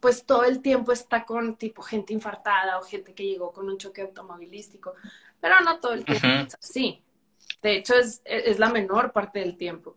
pues 0.00 0.26
todo 0.26 0.42
el 0.42 0.60
tiempo 0.60 0.90
está 0.90 1.24
con 1.24 1.56
tipo 1.56 1.82
gente 1.82 2.12
infartada 2.12 2.80
o 2.80 2.82
gente 2.82 3.14
que 3.14 3.24
llegó 3.24 3.52
con 3.52 3.68
un 3.68 3.78
choque 3.78 4.02
automovilístico, 4.02 4.92
pero 5.40 5.60
no 5.60 5.78
todo 5.78 5.92
el 5.92 6.04
tiempo 6.04 6.26
así. 6.60 7.00
De 7.62 7.76
hecho, 7.76 7.94
es, 7.94 8.22
es 8.24 8.58
la 8.58 8.70
menor 8.70 9.12
parte 9.12 9.38
del 9.38 9.56
tiempo. 9.56 9.96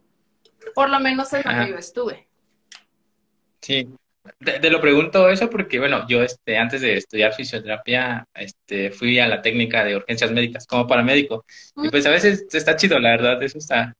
Por 0.75 0.91
lo 0.91 0.99
menos 0.99 1.33
en 1.33 1.47
Ajá. 1.47 1.65
que 1.65 1.71
yo 1.71 1.77
estuve. 1.77 2.27
Sí, 3.59 3.89
te, 4.37 4.59
te 4.59 4.69
lo 4.69 4.79
pregunto 4.79 5.27
eso 5.29 5.49
porque, 5.49 5.79
bueno, 5.79 6.05
yo 6.07 6.21
este, 6.21 6.59
antes 6.59 6.81
de 6.81 6.97
estudiar 6.97 7.33
fisioterapia, 7.33 8.27
este, 8.35 8.91
fui 8.91 9.17
a 9.17 9.27
la 9.27 9.41
técnica 9.41 9.83
de 9.83 9.95
urgencias 9.95 10.31
médicas 10.31 10.67
como 10.67 10.85
paramédico. 10.85 11.43
Y 11.75 11.89
pues 11.89 12.05
a 12.05 12.11
veces 12.11 12.45
está 12.53 12.75
chido, 12.75 12.99
la 12.99 13.09
verdad, 13.09 13.41
eso 13.41 13.57
está. 13.57 13.95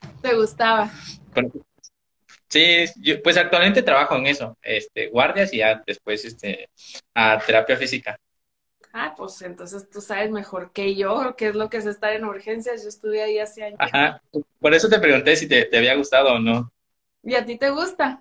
¿Te 0.22 0.34
gustaba? 0.34 0.90
pero- 1.34 1.50
Sí, 2.48 2.84
yo, 2.96 3.22
pues 3.22 3.36
actualmente 3.36 3.80
trabajo 3.80 4.16
en 4.16 4.26
eso, 4.26 4.58
este, 4.62 5.06
guardias 5.06 5.54
y 5.54 5.58
ya 5.58 5.80
después 5.86 6.24
este, 6.24 6.68
a 7.14 7.38
terapia 7.38 7.76
física. 7.76 8.18
Ah, 8.92 9.14
pues 9.16 9.40
entonces 9.42 9.88
tú 9.88 10.00
sabes 10.00 10.32
mejor 10.32 10.72
que 10.72 10.96
yo 10.96 11.36
qué 11.36 11.48
es 11.50 11.54
lo 11.54 11.70
que 11.70 11.76
es 11.76 11.86
estar 11.86 12.12
en 12.12 12.24
urgencias. 12.24 12.82
Yo 12.82 12.88
estuve 12.88 13.22
ahí 13.22 13.38
hace 13.38 13.62
años. 13.62 13.78
Ajá, 13.78 14.20
por 14.58 14.74
eso 14.74 14.88
te 14.88 14.98
pregunté 14.98 15.36
si 15.36 15.46
te, 15.46 15.64
te 15.66 15.78
había 15.78 15.94
gustado 15.94 16.34
o 16.34 16.38
no. 16.40 16.72
¿Y 17.22 17.34
a 17.34 17.44
ti 17.46 17.56
te 17.56 17.70
gusta? 17.70 18.20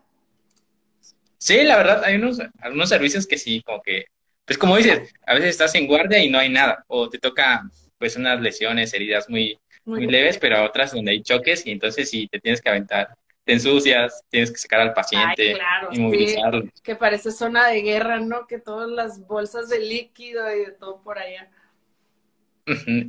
Sí, 1.40 1.64
la 1.64 1.78
verdad, 1.78 2.04
hay 2.04 2.16
unos, 2.18 2.40
algunos 2.60 2.90
servicios 2.90 3.26
que 3.26 3.40
sí, 3.40 3.64
como 3.64 3.82
que, 3.82 4.06
pues 4.46 4.60
como 4.60 4.78
dices, 4.78 5.12
a 5.26 5.34
veces 5.34 5.50
estás 5.52 5.74
en 5.74 5.88
guardia 5.88 6.20
y 6.20 6.30
no 6.30 6.38
hay 6.38 6.50
nada, 6.50 6.84
o 6.88 7.10
te 7.10 7.18
toca 7.18 7.64
pues 7.98 8.16
unas 8.16 8.40
lesiones, 8.42 8.94
heridas 8.94 9.28
muy, 9.30 9.58
muy 9.90 10.08
leves, 10.08 10.38
pero 10.38 10.64
otras 10.64 10.94
donde 10.94 11.12
hay 11.12 11.22
choques 11.22 11.66
y 11.66 11.72
entonces 11.72 12.10
sí 12.10 12.28
te 12.32 12.40
tienes 12.40 12.62
que 12.62 12.70
aventar, 12.70 13.16
te 13.44 13.54
ensucias, 13.54 14.24
tienes 14.30 14.52
que 14.52 14.58
sacar 14.58 14.82
al 14.82 14.94
paciente, 14.94 15.50
Ay, 15.50 15.56
claro, 15.56 15.90
inmovilizarlo. 15.92 16.64
Que 16.84 16.96
parece 16.96 17.32
zona 17.32 17.68
de 17.70 17.82
guerra, 17.82 18.20
¿no? 18.20 18.46
Que 18.48 18.60
todas 18.60 18.90
las 18.90 19.26
bolsas 19.28 19.70
de 19.70 19.80
líquido 19.80 20.50
y 20.56 20.60
de 20.66 20.72
todo 20.72 21.02
por 21.02 21.18
allá. 21.20 21.50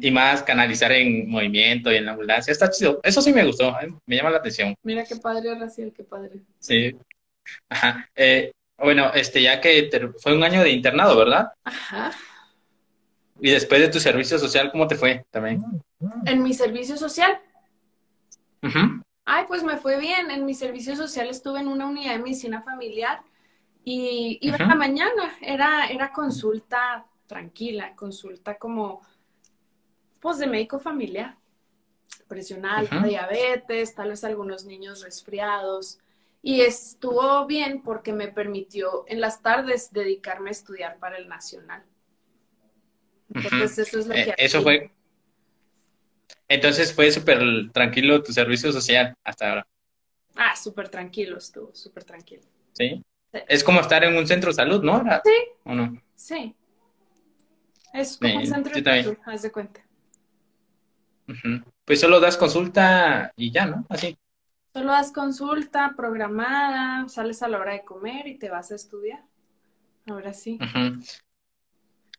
Y 0.00 0.10
más 0.10 0.42
canalizar 0.42 0.90
en 0.92 1.28
movimiento 1.28 1.92
y 1.92 1.96
en 1.96 2.06
la 2.06 2.12
ambulancia, 2.12 2.50
está 2.50 2.70
chido. 2.70 2.98
Eso 3.02 3.20
sí 3.20 3.30
me 3.32 3.44
gustó, 3.44 3.68
¿eh? 3.80 3.92
me 4.06 4.16
llama 4.16 4.30
la 4.30 4.38
atención. 4.38 4.74
Mira 4.82 5.04
qué 5.04 5.16
padre, 5.16 5.54
Raciel, 5.54 5.92
qué 5.94 6.02
padre. 6.02 6.40
Sí. 6.58 6.96
Ajá. 7.68 8.08
Eh, 8.14 8.52
bueno, 8.78 9.12
este, 9.12 9.42
ya 9.42 9.60
que 9.60 9.82
te- 9.82 10.08
fue 10.18 10.34
un 10.34 10.42
año 10.42 10.62
de 10.62 10.70
internado, 10.70 11.14
¿verdad? 11.18 11.48
Ajá. 11.64 12.10
Y 13.40 13.50
después 13.50 13.80
de 13.80 13.88
tu 13.88 14.00
servicio 14.00 14.38
social, 14.38 14.70
¿cómo 14.70 14.86
te 14.86 14.96
fue 14.96 15.24
también? 15.30 15.62
En 16.26 16.42
mi 16.42 16.54
servicio 16.54 16.96
social, 16.96 17.40
Ujú, 18.62 19.02
Ay, 19.24 19.44
pues 19.46 19.62
me 19.62 19.76
fue 19.76 19.98
bien. 19.98 20.30
En 20.30 20.44
mi 20.44 20.54
servicio 20.54 20.96
social 20.96 21.28
estuve 21.28 21.60
en 21.60 21.68
una 21.68 21.86
unidad 21.86 22.12
de 22.14 22.18
medicina 22.18 22.62
familiar 22.62 23.22
y 23.84 24.38
iba 24.42 24.56
en 24.56 24.62
Ujú. 24.62 24.70
la 24.70 24.76
mañana. 24.76 25.36
Era, 25.40 25.86
era 25.88 26.12
consulta 26.12 27.06
tranquila, 27.26 27.94
consulta 27.94 28.58
como, 28.58 29.02
pues 30.20 30.38
de 30.38 30.46
médico 30.46 30.78
familiar. 30.78 31.36
Presión 32.28 32.64
alta, 32.66 33.02
diabetes, 33.02 33.94
tal 33.94 34.10
vez 34.10 34.24
algunos 34.24 34.64
niños 34.64 35.02
resfriados. 35.02 35.98
Y 36.42 36.62
estuvo 36.62 37.46
bien 37.46 37.82
porque 37.82 38.12
me 38.12 38.28
permitió 38.28 39.04
en 39.06 39.20
las 39.20 39.42
tardes 39.42 39.92
dedicarme 39.92 40.50
a 40.50 40.52
estudiar 40.52 40.98
para 40.98 41.18
el 41.18 41.28
nacional. 41.28 41.84
Entonces, 43.34 43.78
eso 43.78 43.98
es 43.98 44.06
lo 44.06 44.14
Eh, 44.14 44.24
que 44.24 44.30
eso 44.32 44.58
hacía. 44.58 44.62
fue. 44.62 44.90
Entonces 46.48 46.92
fue 46.92 47.10
súper 47.12 47.38
tranquilo 47.72 48.22
tu 48.22 48.32
servicio 48.32 48.72
social 48.72 49.14
hasta 49.24 49.48
ahora, 49.50 49.66
Ah, 50.36 50.56
súper 50.56 50.88
tranquilo 50.88 51.38
estuvo, 51.38 51.74
súper 51.74 52.04
tranquilo. 52.04 52.42
¿sí? 52.72 53.02
Sí. 53.32 53.38
Es 53.48 53.62
como 53.62 53.80
estar 53.80 54.02
en 54.04 54.16
un 54.16 54.26
centro 54.26 54.50
de 54.50 54.54
salud, 54.54 54.82
¿no? 54.82 55.02
Sí. 55.24 55.30
¿O 55.64 55.74
no? 55.74 55.92
Sí. 56.14 56.54
Es 57.92 58.16
como 58.16 58.36
un 58.36 58.46
centro 58.46 58.74
sí, 58.74 58.80
de 58.80 59.02
salud, 59.02 59.18
haz 59.26 59.42
de 59.42 59.52
cuenta. 59.52 59.80
Pues 61.84 62.00
solo 62.00 62.20
das 62.20 62.36
consulta 62.36 63.32
y 63.36 63.52
ya, 63.52 63.66
¿no? 63.66 63.86
Así. 63.88 64.16
Solo 64.72 64.92
das 64.92 65.12
consulta 65.12 65.94
programada, 65.96 67.08
sales 67.08 67.42
a 67.42 67.48
la 67.48 67.58
hora 67.58 67.72
de 67.72 67.84
comer 67.84 68.26
y 68.28 68.38
te 68.38 68.50
vas 68.50 68.70
a 68.72 68.76
estudiar. 68.76 69.22
Ahora 70.06 70.32
sí. 70.32 70.58
Ujú. 70.60 71.02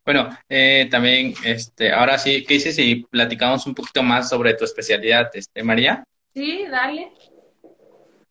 Bueno, 0.04 0.28
eh, 0.48 0.88
también, 0.90 1.34
este, 1.44 1.92
ahora 1.92 2.18
sí, 2.18 2.44
¿qué 2.44 2.54
dices 2.54 2.74
si 2.74 3.04
platicamos 3.10 3.66
un 3.66 3.74
poquito 3.74 4.02
más 4.02 4.28
sobre 4.28 4.54
tu 4.54 4.64
especialidad, 4.64 5.30
este, 5.34 5.62
María? 5.62 6.02
Sí, 6.34 6.66
dale. 6.68 7.12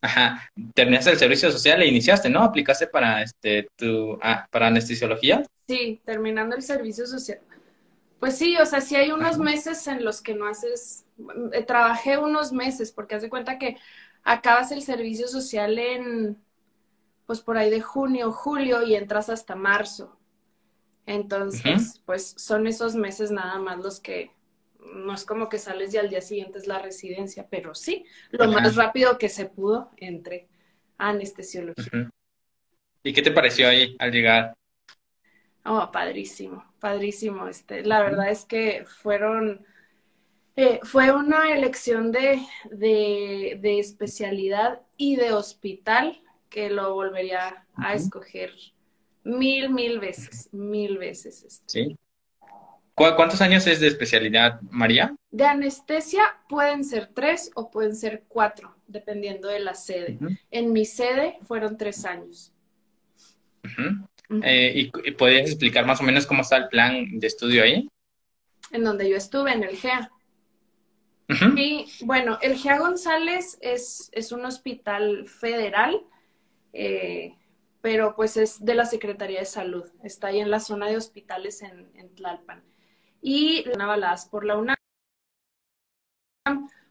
Ajá. 0.02 0.50
Terminaste 0.74 1.12
el 1.12 1.18
servicio 1.18 1.50
social 1.50 1.80
e 1.80 1.86
iniciaste, 1.86 2.28
¿no? 2.28 2.42
Aplicaste 2.42 2.88
para, 2.88 3.22
este, 3.22 3.68
tu, 3.76 4.18
ah, 4.20 4.46
para 4.50 4.66
anestesiología. 4.66 5.42
Sí, 5.66 6.00
terminando 6.04 6.56
el 6.56 6.62
servicio 6.62 7.06
social. 7.06 7.38
Pues 8.18 8.36
sí, 8.36 8.56
o 8.58 8.66
sea, 8.66 8.80
sí 8.80 8.94
hay 8.94 9.10
unos 9.10 9.38
meses 9.38 9.86
en 9.86 10.04
los 10.04 10.20
que 10.20 10.34
no 10.34 10.46
haces, 10.46 11.06
eh, 11.52 11.62
trabajé 11.62 12.18
unos 12.18 12.52
meses, 12.52 12.92
porque 12.92 13.14
haz 13.14 13.22
de 13.22 13.30
cuenta 13.30 13.58
que 13.58 13.76
acabas 14.22 14.70
el 14.72 14.82
servicio 14.82 15.26
social 15.26 15.78
en, 15.78 16.36
pues 17.26 17.40
por 17.40 17.56
ahí 17.56 17.70
de 17.70 17.80
junio, 17.80 18.30
julio 18.30 18.82
y 18.82 18.94
entras 18.94 19.28
hasta 19.28 19.54
marzo. 19.54 20.18
Entonces, 21.06 22.00
pues 22.06 22.34
son 22.36 22.66
esos 22.66 22.94
meses 22.94 23.30
nada 23.30 23.58
más 23.58 23.78
los 23.78 24.00
que 24.00 24.30
no 24.94 25.14
es 25.14 25.24
como 25.24 25.48
que 25.48 25.58
sales 25.58 25.94
y 25.94 25.98
al 25.98 26.10
día 26.10 26.20
siguiente 26.20 26.58
es 26.58 26.66
la 26.66 26.78
residencia, 26.78 27.46
pero 27.48 27.74
sí, 27.74 28.04
lo 28.30 28.50
más 28.50 28.76
rápido 28.76 29.18
que 29.18 29.28
se 29.28 29.46
pudo 29.46 29.90
entre 29.96 30.48
anestesiología. 30.98 32.10
¿Y 33.02 33.12
qué 33.12 33.22
te 33.22 33.30
pareció 33.30 33.68
ahí 33.68 33.96
al 33.98 34.12
llegar? 34.12 34.54
Oh, 35.64 35.90
padrísimo, 35.92 36.64
padrísimo. 36.80 37.48
Este, 37.48 37.84
la 37.84 38.02
verdad 38.02 38.30
es 38.30 38.44
que 38.44 38.84
fueron, 38.86 39.64
eh, 40.56 40.80
fue 40.82 41.12
una 41.12 41.52
elección 41.52 42.12
de, 42.12 42.42
de, 42.70 43.78
especialidad 43.78 44.80
y 44.96 45.16
de 45.16 45.32
hospital 45.32 46.20
que 46.48 46.68
lo 46.68 46.94
volvería 46.94 47.66
a 47.74 47.94
escoger 47.94 48.52
mil, 49.24 49.70
mil 49.70 50.00
veces, 50.00 50.48
mil 50.52 50.98
veces. 50.98 51.44
Este. 51.44 51.64
Sí. 51.66 51.96
¿Cuántos 52.94 53.40
años 53.40 53.66
es 53.66 53.80
de 53.80 53.88
especialidad, 53.88 54.60
María? 54.70 55.14
De 55.30 55.44
anestesia 55.44 56.22
pueden 56.48 56.84
ser 56.84 57.10
tres 57.12 57.50
o 57.54 57.70
pueden 57.70 57.96
ser 57.96 58.24
cuatro, 58.28 58.76
dependiendo 58.86 59.48
de 59.48 59.60
la 59.60 59.74
sede. 59.74 60.18
En 60.50 60.72
mi 60.72 60.84
sede 60.84 61.38
fueron 61.42 61.76
tres 61.76 62.04
años. 62.04 62.52
Eh, 64.42 64.90
¿Y, 65.04 65.10
podrías 65.12 65.48
explicar 65.48 65.86
más 65.86 66.00
o 66.00 66.04
menos 66.04 66.26
cómo 66.26 66.42
está 66.42 66.56
el 66.56 66.68
plan 66.68 67.18
de 67.18 67.26
estudio 67.26 67.62
ahí? 67.62 67.88
En 68.70 68.84
donde 68.84 69.08
yo 69.08 69.16
estuve, 69.16 69.52
en 69.52 69.64
el 69.64 69.76
GEA. 69.76 70.10
Y 71.56 71.86
bueno, 72.04 72.38
el 72.42 72.56
GEA 72.56 72.78
González 72.78 73.58
es, 73.62 74.10
es 74.12 74.32
un 74.32 74.44
hospital 74.44 75.26
federal, 75.26 76.02
eh, 76.74 77.34
pero 77.82 78.14
pues 78.16 78.38
es 78.38 78.64
de 78.64 78.74
la 78.74 78.86
Secretaría 78.86 79.40
de 79.40 79.44
Salud. 79.44 79.84
Está 80.02 80.28
ahí 80.28 80.40
en 80.40 80.50
la 80.50 80.60
zona 80.60 80.86
de 80.86 80.96
hospitales 80.96 81.62
en, 81.62 82.14
Tlalpan. 82.14 82.64
Y 83.20 83.64
avaladas 83.78 84.26
por 84.26 84.44
la 84.44 84.56
UNAM. 84.56 84.76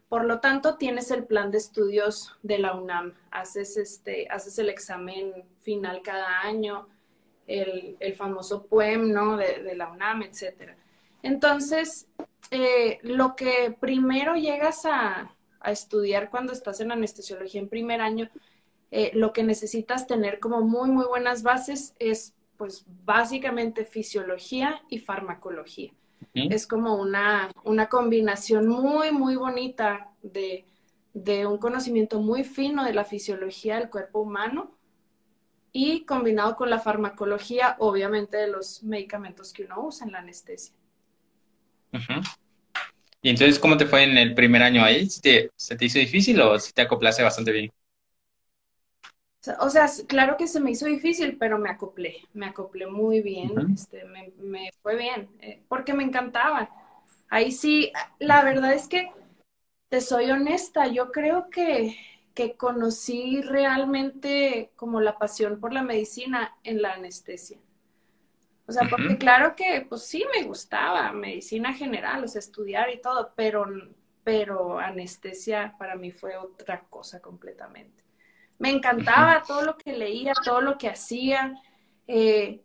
Por 0.10 0.26
lo 0.26 0.42
tanto, 0.42 0.76
tienes 0.78 1.10
el 1.10 1.26
plan 1.26 1.50
de 1.50 1.58
estudios 1.58 2.38
de 2.44 2.60
la 2.60 2.76
UNAM. 2.76 3.16
Haces, 3.32 3.78
este, 3.78 4.28
haces 4.30 4.60
el 4.60 4.70
examen 4.70 5.46
final 5.60 6.02
cada 6.04 6.42
año 6.42 6.90
el, 7.48 8.14
famoso 8.16 8.66
poem, 8.68 9.12
¿no? 9.12 9.38
De, 9.38 9.74
la 9.76 9.90
UNAM, 9.90 10.24
etcétera. 10.24 10.76
Entonces, 11.24 12.08
eh, 12.52 13.00
lo 13.04 13.36
que 13.36 13.76
primero 13.80 14.36
llegas 14.36 14.86
a, 14.86 15.36
estudiar 15.64 16.32
cuando 16.32 16.54
estás 16.54 16.82
en 16.82 16.92
anestesiología 16.92 17.62
en 17.62 17.70
primer 17.70 18.02
año, 18.02 18.32
eh, 18.92 19.12
lo 19.14 19.32
que 19.32 19.44
necesitas 19.44 20.06
tener 20.06 20.40
como 20.40 20.62
muy, 20.62 20.90
muy 20.92 21.06
buenas 21.06 21.44
bases 21.44 21.96
es, 21.98 22.34
pues, 22.58 22.86
básicamente 23.06 23.86
fisiología 23.86 24.82
y 24.90 25.00
farmacología. 25.00 25.92
Es 26.34 26.68
como 26.68 26.96
una, 26.96 27.50
una 27.64 27.90
combinación 27.90 28.68
muy, 28.68 29.12
muy 29.12 29.36
bonita 29.36 30.12
de, 30.22 30.66
de 31.14 31.46
un 31.46 31.58
conocimiento 31.58 32.22
muy 32.22 32.44
fino 32.44 32.86
de 32.86 32.94
la 32.94 33.04
fisiología 33.06 33.80
del 33.80 33.90
cuerpo 33.90 34.20
humano 34.20 34.72
y 35.74 36.06
combinado 36.06 36.56
con 36.56 36.70
la 36.70 36.80
farmacología, 36.80 37.76
obviamente, 37.80 38.38
de 38.38 38.48
los 38.48 38.84
medicamentos 38.84 39.52
que 39.52 39.64
uno 39.64 39.86
usa 39.86 40.06
en 40.06 40.14
la 40.14 40.20
anestesia. 40.20 40.76
Y 43.22 43.30
entonces, 43.30 43.58
¿cómo 43.60 43.78
te 43.78 43.86
fue 43.86 44.04
en 44.04 44.18
el 44.18 44.34
primer 44.34 44.64
año 44.64 44.84
ahí? 44.84 45.10
¿Se 45.10 45.76
te 45.76 45.86
hizo 45.86 46.00
difícil 46.00 46.40
o 46.42 46.60
si 46.60 46.72
te 46.72 46.82
acoplaste 46.82 47.24
bastante 47.24 47.52
bien? 47.52 47.72
O 49.60 49.70
sea, 49.70 49.90
claro 50.08 50.38
que 50.38 50.48
se 50.48 50.60
me 50.60 50.72
hizo 50.72 50.86
difícil, 50.86 51.38
pero 51.38 51.58
me 51.58 51.70
acoplé, 51.70 52.28
me 52.34 52.48
acoplé 52.48 52.86
muy 52.86 53.22
bien, 53.22 53.52
este, 53.74 54.06
me, 54.06 54.32
me, 54.38 54.70
fue 54.84 54.96
bien, 54.96 55.30
eh, 55.40 55.64
porque 55.68 55.94
me 55.94 56.04
encantaba. 56.04 56.70
Ahí 57.30 57.52
sí, 57.52 57.92
la 58.20 58.44
verdad 58.44 58.74
es 58.74 58.88
que, 58.88 59.12
te 59.90 60.00
soy 60.00 60.30
honesta, 60.32 60.88
yo 60.88 61.12
creo 61.12 61.50
que 61.50 61.96
que 62.34 62.56
conocí 62.56 63.42
realmente 63.42 64.72
como 64.76 65.02
la 65.02 65.18
pasión 65.18 65.60
por 65.60 65.74
la 65.74 65.84
medicina 65.84 66.56
en 66.64 66.82
la 66.82 66.94
anestesia. 66.94 67.58
O 68.68 68.72
sea, 68.72 68.88
porque 68.90 69.18
claro 69.18 69.56
que 69.56 69.86
pues 69.88 70.04
sí 70.04 70.24
me 70.34 70.44
gustaba 70.44 71.12
medicina 71.12 71.74
general, 71.74 72.24
o 72.24 72.28
sea, 72.28 72.40
estudiar 72.40 72.90
y 72.90 73.02
todo, 73.02 73.34
pero, 73.36 73.66
pero 74.24 74.80
anestesia 74.80 75.76
para 75.78 75.96
mí 75.96 76.12
fue 76.12 76.38
otra 76.38 76.82
cosa 76.90 77.22
completamente. 77.22 78.01
Me 78.62 78.70
encantaba 78.70 79.44
todo 79.46 79.64
lo 79.64 79.78
que 79.78 79.94
leía, 79.94 80.34
todo 80.46 80.62
lo 80.62 80.78
que 80.78 80.90
hacía, 80.90 81.56
eh, 82.08 82.62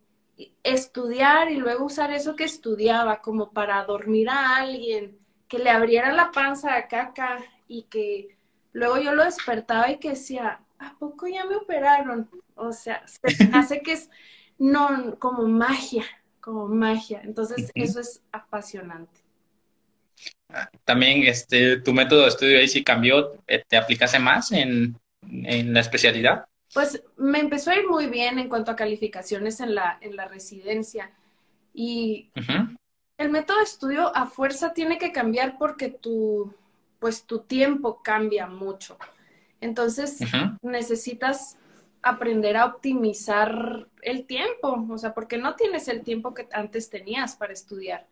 estudiar 0.63 1.51
y 1.51 1.55
luego 1.55 1.85
usar 1.85 2.11
eso 2.11 2.35
que 2.35 2.43
estudiaba 2.43 3.21
como 3.21 3.51
para 3.51 3.83
dormir 3.83 4.29
a 4.29 4.57
alguien, 4.57 5.17
que 5.47 5.59
le 5.59 5.69
abriera 5.69 6.13
la 6.13 6.31
panza 6.31 6.75
a 6.75 6.87
caca 6.87 7.39
y 7.67 7.83
que 7.83 8.37
Luego 8.77 8.99
yo 8.99 9.15
lo 9.15 9.23
despertaba 9.23 9.89
y 9.89 9.97
que 9.97 10.09
decía, 10.09 10.59
¿a 10.77 10.95
poco 10.99 11.27
ya 11.27 11.45
me 11.45 11.55
operaron? 11.55 12.29
O 12.53 12.71
sea, 12.71 13.03
se 13.07 13.19
hace 13.53 13.81
que 13.81 13.93
es 13.93 14.11
no 14.59 15.17
como 15.17 15.47
magia, 15.47 16.05
como 16.39 16.67
magia. 16.67 17.21
Entonces, 17.23 17.71
eso 17.73 17.99
es 17.99 18.21
apasionante. 18.31 19.19
También 20.85 21.23
este 21.23 21.77
tu 21.77 21.91
método 21.91 22.21
de 22.21 22.27
estudio 22.27 22.59
ahí 22.59 22.67
sí 22.67 22.83
cambió, 22.83 23.33
eh, 23.47 23.63
¿te 23.67 23.77
aplicase 23.77 24.19
más 24.19 24.51
en, 24.51 24.95
la 25.21 25.79
especialidad? 25.79 26.45
Pues 26.73 27.03
me 27.15 27.39
empezó 27.39 27.71
a 27.71 27.75
ir 27.75 27.87
muy 27.87 28.07
bien 28.07 28.39
en 28.39 28.49
cuanto 28.49 28.71
a 28.71 28.75
calificaciones 28.75 29.59
en 29.59 29.75
la, 29.75 29.97
en 30.01 30.15
la 30.15 30.27
residencia. 30.27 31.11
Y 31.73 32.31
el 33.17 33.29
método 33.29 33.57
de 33.57 33.63
estudio 33.63 34.15
a 34.15 34.25
fuerza 34.25 34.73
tiene 34.73 34.97
que 34.97 35.11
cambiar 35.11 35.57
porque 35.57 35.89
tu, 35.89 36.53
pues 36.99 37.23
tu 37.23 37.39
tiempo 37.39 38.01
cambia 38.03 38.47
mucho. 38.47 38.97
Entonces 39.61 40.19
necesitas 40.61 41.57
aprender 42.01 42.57
a 42.57 42.65
optimizar 42.65 43.87
el 44.01 44.25
tiempo, 44.25 44.85
o 44.89 44.97
sea, 44.97 45.13
porque 45.13 45.37
no 45.37 45.55
tienes 45.55 45.87
el 45.87 46.03
tiempo 46.03 46.33
que 46.33 46.47
antes 46.51 46.89
tenías 46.89 47.35
para 47.35 47.53
estudiar. 47.53 48.07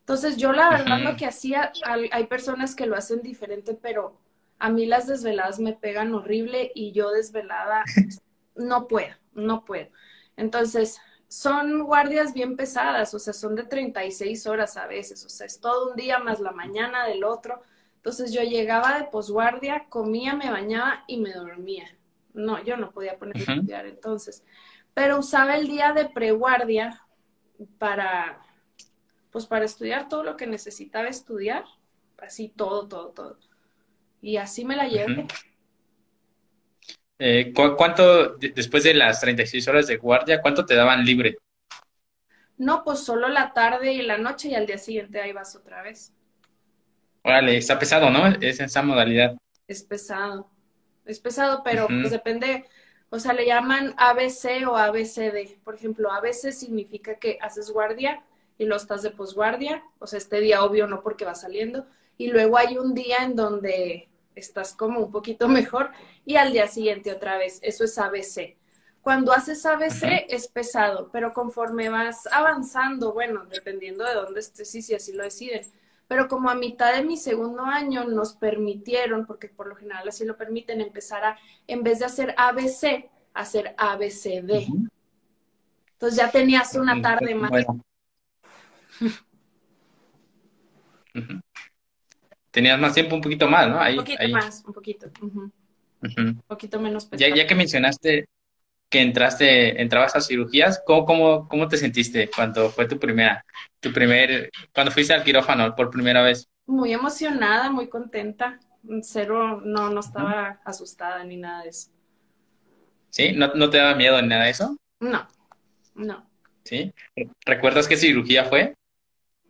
Entonces 0.00 0.36
yo 0.36 0.52
la 0.52 0.68
verdad 0.68 1.00
lo 1.00 1.16
que 1.16 1.26
hacía, 1.26 1.72
hay 1.84 2.26
personas 2.26 2.74
que 2.74 2.86
lo 2.86 2.96
hacen 2.96 3.22
diferente, 3.22 3.74
pero 3.74 4.18
a 4.58 4.70
mí 4.70 4.86
las 4.86 5.06
desveladas 5.06 5.58
me 5.60 5.72
pegan 5.72 6.14
horrible 6.14 6.72
y 6.74 6.92
yo 6.92 7.10
desvelada 7.10 7.84
no 8.54 8.86
puedo, 8.86 9.14
no 9.32 9.64
puedo. 9.64 9.88
Entonces, 10.36 10.98
son 11.28 11.82
guardias 11.84 12.32
bien 12.32 12.56
pesadas, 12.56 13.12
o 13.14 13.18
sea, 13.18 13.32
son 13.32 13.56
de 13.56 13.64
36 13.64 14.46
horas 14.46 14.76
a 14.76 14.86
veces, 14.86 15.24
o 15.24 15.28
sea, 15.28 15.46
es 15.46 15.60
todo 15.60 15.90
un 15.90 15.96
día 15.96 16.18
más 16.18 16.40
la 16.40 16.52
mañana 16.52 17.06
del 17.06 17.24
otro. 17.24 17.60
Entonces 17.96 18.32
yo 18.32 18.42
llegaba 18.42 18.98
de 18.98 19.04
posguardia, 19.04 19.86
comía, 19.88 20.34
me 20.34 20.50
bañaba 20.50 21.04
y 21.08 21.18
me 21.18 21.32
dormía. 21.32 21.86
No, 22.34 22.62
yo 22.62 22.76
no 22.76 22.90
podía 22.90 23.18
poner 23.18 23.36
a 23.36 23.54
estudiar 23.54 23.86
entonces. 23.86 24.44
Pero 24.92 25.18
usaba 25.18 25.56
el 25.56 25.66
día 25.66 25.92
de 25.92 26.08
preguardia 26.08 27.02
para, 27.78 28.40
pues 29.30 29.46
para 29.46 29.64
estudiar 29.64 30.08
todo 30.08 30.22
lo 30.22 30.36
que 30.36 30.46
necesitaba 30.46 31.08
estudiar. 31.08 31.64
Así 32.18 32.48
todo, 32.48 32.86
todo, 32.86 33.08
todo. 33.08 33.38
Y 34.24 34.38
así 34.38 34.64
me 34.64 34.74
la 34.74 34.88
llevé. 34.88 35.26
Eh, 37.18 37.52
¿Cuánto, 37.76 38.36
después 38.36 38.82
de 38.82 38.94
las 38.94 39.20
36 39.20 39.68
horas 39.68 39.86
de 39.86 39.98
guardia, 39.98 40.40
cuánto 40.40 40.64
te 40.64 40.74
daban 40.74 41.04
libre? 41.04 41.36
No, 42.56 42.84
pues 42.84 43.00
solo 43.00 43.28
la 43.28 43.52
tarde 43.52 43.92
y 43.92 44.00
la 44.00 44.16
noche 44.16 44.48
y 44.48 44.54
al 44.54 44.64
día 44.64 44.78
siguiente 44.78 45.20
ahí 45.20 45.32
vas 45.32 45.54
otra 45.54 45.82
vez. 45.82 46.14
Órale, 47.22 47.58
está 47.58 47.78
pesado, 47.78 48.08
¿no? 48.08 48.26
Es 48.40 48.60
esa 48.60 48.82
modalidad. 48.82 49.36
Es 49.68 49.82
pesado. 49.82 50.50
Es 51.04 51.20
pesado, 51.20 51.60
pero 51.62 51.86
pues 51.86 52.10
depende, 52.10 52.64
o 53.10 53.18
sea, 53.18 53.34
le 53.34 53.44
llaman 53.44 53.92
ABC 53.98 54.66
o 54.66 54.74
ABCD. 54.74 55.58
Por 55.62 55.74
ejemplo, 55.74 56.10
ABC 56.10 56.50
significa 56.50 57.16
que 57.16 57.36
haces 57.42 57.70
guardia 57.70 58.24
y 58.56 58.64
lo 58.64 58.76
estás 58.76 59.02
de 59.02 59.10
posguardia, 59.10 59.84
o 59.98 60.06
sea, 60.06 60.16
este 60.16 60.40
día 60.40 60.64
obvio 60.64 60.86
no 60.86 61.02
porque 61.02 61.26
va 61.26 61.34
saliendo, 61.34 61.86
y 62.16 62.28
luego 62.28 62.56
hay 62.56 62.78
un 62.78 62.94
día 62.94 63.18
en 63.22 63.36
donde 63.36 64.08
estás 64.34 64.74
como 64.74 65.00
un 65.00 65.12
poquito 65.12 65.48
mejor 65.48 65.90
y 66.24 66.36
al 66.36 66.52
día 66.52 66.68
siguiente 66.68 67.12
otra 67.12 67.36
vez, 67.36 67.58
eso 67.62 67.84
es 67.84 67.98
ABC. 67.98 68.56
Cuando 69.02 69.32
haces 69.32 69.66
ABC 69.66 70.24
es 70.28 70.48
pesado, 70.48 71.10
pero 71.12 71.34
conforme 71.34 71.90
vas 71.90 72.26
avanzando, 72.32 73.12
bueno, 73.12 73.44
dependiendo 73.44 74.04
de 74.04 74.14
dónde 74.14 74.40
estés 74.40 74.74
y 74.74 74.82
si 74.82 74.94
así 74.94 75.12
lo 75.12 75.24
deciden, 75.24 75.66
pero 76.08 76.28
como 76.28 76.48
a 76.48 76.54
mitad 76.54 76.94
de 76.94 77.02
mi 77.02 77.16
segundo 77.16 77.64
año 77.64 78.04
nos 78.04 78.34
permitieron, 78.34 79.26
porque 79.26 79.48
por 79.48 79.66
lo 79.66 79.76
general 79.76 80.08
así 80.08 80.24
lo 80.24 80.36
permiten, 80.36 80.80
empezar 80.80 81.24
a, 81.24 81.38
en 81.66 81.82
vez 81.82 81.98
de 81.98 82.06
hacer 82.06 82.34
ABC, 82.36 83.10
hacer 83.34 83.74
ABCD. 83.76 84.68
Entonces 85.92 86.18
ya 86.18 86.30
tenías 86.30 86.74
una 86.74 87.00
tarde 87.00 87.34
más. 87.34 87.50
Tenías 92.54 92.78
más 92.78 92.94
tiempo, 92.94 93.16
un 93.16 93.20
poquito 93.20 93.48
más, 93.48 93.68
¿no? 93.68 93.80
un 93.80 93.96
poquito 93.96 94.28
más, 94.28 94.62
un 94.64 94.72
poquito. 94.72 95.10
Un 96.02 96.42
poquito 96.46 96.78
menos 96.78 97.04
pesado. 97.04 97.28
Ya, 97.28 97.34
ya 97.34 97.48
que 97.48 97.56
mencionaste 97.56 98.28
que 98.88 99.00
entraste, 99.00 99.82
entrabas 99.82 100.14
a 100.14 100.20
cirugías, 100.20 100.80
¿cómo, 100.86 101.04
cómo, 101.04 101.48
cómo 101.48 101.66
te 101.66 101.76
sentiste 101.76 102.30
cuando 102.30 102.70
fue 102.70 102.86
tu 102.86 102.96
primera, 103.00 103.44
tu 103.80 103.92
primer, 103.92 104.52
cuando 104.72 104.92
fuiste 104.92 105.12
al 105.12 105.24
quirófano 105.24 105.74
por 105.74 105.90
primera 105.90 106.22
vez? 106.22 106.48
Muy 106.66 106.92
emocionada, 106.92 107.72
muy 107.72 107.88
contenta. 107.88 108.60
Cero, 109.02 109.60
no, 109.64 109.90
no 109.90 109.98
estaba 109.98 110.60
asustada 110.64 111.24
ni 111.24 111.36
nada 111.36 111.64
de 111.64 111.70
eso. 111.70 111.90
¿Sí? 113.10 113.32
¿No, 113.32 113.52
¿No 113.54 113.68
te 113.68 113.78
daba 113.78 113.96
miedo 113.96 114.22
ni 114.22 114.28
nada 114.28 114.44
de 114.44 114.50
eso? 114.50 114.76
No, 115.00 115.26
no. 115.96 116.30
¿Sí? 116.62 116.94
¿Recuerdas 117.44 117.88
qué 117.88 117.96
cirugía 117.96 118.44
fue? 118.44 118.76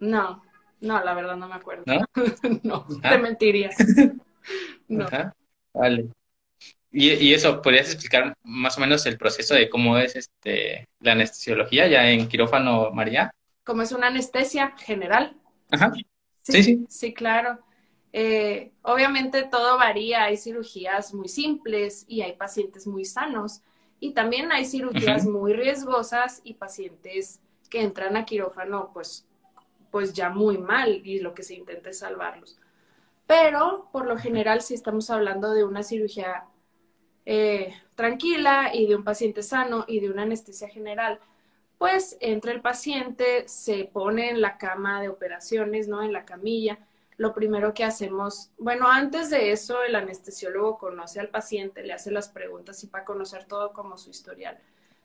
No, 0.00 0.42
no, 0.80 1.02
la 1.02 1.14
verdad 1.14 1.36
no 1.36 1.48
me 1.48 1.54
acuerdo. 1.54 1.84
No, 1.86 2.04
no 2.62 2.86
te 3.00 3.18
mentiría. 3.18 3.70
no. 4.88 5.06
Vale. 5.72 6.08
Y, 6.96 7.34
eso, 7.34 7.60
¿podrías 7.60 7.92
explicar 7.92 8.34
más 8.44 8.78
o 8.78 8.80
menos 8.80 9.04
el 9.06 9.18
proceso 9.18 9.54
de 9.54 9.68
cómo 9.68 9.98
es 9.98 10.14
este 10.14 10.86
la 11.00 11.12
anestesiología 11.12 11.88
ya 11.88 12.08
en 12.08 12.28
quirófano, 12.28 12.92
María? 12.92 13.34
Como 13.64 13.82
es 13.82 13.90
una 13.90 14.06
anestesia 14.06 14.76
general. 14.76 15.36
Ajá. 15.70 15.92
Sí, 16.42 16.62
sí. 16.62 16.86
Sí, 16.88 17.12
claro. 17.12 17.58
Eh, 18.12 18.70
obviamente 18.82 19.42
todo 19.42 19.76
varía, 19.76 20.22
hay 20.22 20.36
cirugías 20.36 21.12
muy 21.12 21.26
simples 21.26 22.04
y 22.06 22.22
hay 22.22 22.34
pacientes 22.34 22.86
muy 22.86 23.04
sanos. 23.04 23.62
Y 23.98 24.12
también 24.12 24.52
hay 24.52 24.64
cirugías 24.64 25.26
muy 25.26 25.52
riesgosas 25.52 26.42
y 26.44 26.54
pacientes 26.54 27.40
que 27.68 27.82
entran 27.82 28.16
a 28.16 28.24
quirófano 28.24 28.90
pues, 28.94 29.26
pues 29.94 30.12
ya 30.12 30.28
muy 30.28 30.58
mal 30.58 31.02
y 31.06 31.20
lo 31.20 31.34
que 31.34 31.44
se 31.44 31.54
intenta 31.54 31.90
es 31.90 32.00
salvarlos. 32.00 32.58
Pero 33.28 33.88
por 33.92 34.06
lo 34.06 34.18
general, 34.18 34.60
si 34.60 34.74
estamos 34.74 35.08
hablando 35.08 35.52
de 35.52 35.62
una 35.62 35.84
cirugía 35.84 36.46
eh, 37.24 37.72
tranquila 37.94 38.74
y 38.74 38.88
de 38.88 38.96
un 38.96 39.04
paciente 39.04 39.44
sano 39.44 39.84
y 39.86 40.00
de 40.00 40.10
una 40.10 40.22
anestesia 40.22 40.66
general, 40.66 41.20
pues 41.78 42.16
entra 42.18 42.50
el 42.50 42.60
paciente, 42.60 43.46
se 43.46 43.84
pone 43.84 44.30
en 44.30 44.40
la 44.40 44.58
cama 44.58 45.00
de 45.00 45.10
operaciones, 45.10 45.86
¿no? 45.86 46.02
En 46.02 46.12
la 46.12 46.24
camilla. 46.24 46.80
Lo 47.16 47.32
primero 47.32 47.72
que 47.72 47.84
hacemos, 47.84 48.50
bueno, 48.58 48.88
antes 48.88 49.30
de 49.30 49.52
eso, 49.52 49.80
el 49.84 49.94
anestesiólogo 49.94 50.76
conoce 50.76 51.20
al 51.20 51.28
paciente, 51.28 51.84
le 51.84 51.92
hace 51.92 52.10
las 52.10 52.30
preguntas 52.30 52.82
y 52.82 52.88
para 52.88 53.04
conocer 53.04 53.44
todo 53.44 53.72
como 53.72 53.96
su 53.96 54.10
historial. 54.10 54.58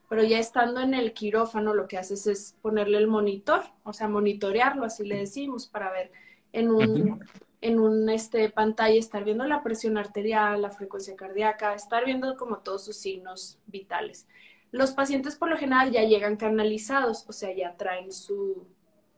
Pero 0.10 0.24
ya 0.24 0.40
estando 0.40 0.82
en 0.82 0.94
el 0.94 1.14
quirófano, 1.14 1.74
lo 1.74 1.88
que 1.88 1.98
haces 1.98 2.28
es 2.28 2.56
ponerle 2.62 2.98
el 2.98 3.08
monitor, 3.08 3.62
o 3.84 3.94
sea, 3.94 4.08
monitorearlo, 4.08 4.84
así 4.84 5.06
le 5.06 5.18
decimos, 5.18 5.68
para 5.68 5.92
ver 5.92 6.12
en 6.52 6.72
un, 6.72 7.24
en 7.62 7.80
un 7.80 8.10
este, 8.10 8.50
pantalla, 8.50 9.00
estar 9.00 9.24
viendo 9.24 9.46
la 9.46 9.62
presión 9.62 9.98
arterial, 9.98 10.62
la 10.62 10.72
frecuencia 10.72 11.16
cardíaca, 11.16 11.76
estar 11.76 12.06
viendo 12.06 12.36
como 12.38 12.58
todos 12.58 12.86
sus 12.86 12.98
signos 12.98 13.60
vitales. 13.68 14.28
Los 14.72 14.92
pacientes 14.92 15.36
por 15.36 15.50
lo 15.50 15.58
general 15.58 15.92
ya 15.92 16.04
llegan 16.04 16.38
canalizados, 16.38 17.26
o 17.28 17.32
sea, 17.34 17.54
ya 17.54 17.78
traen 17.78 18.12
su, 18.12 18.68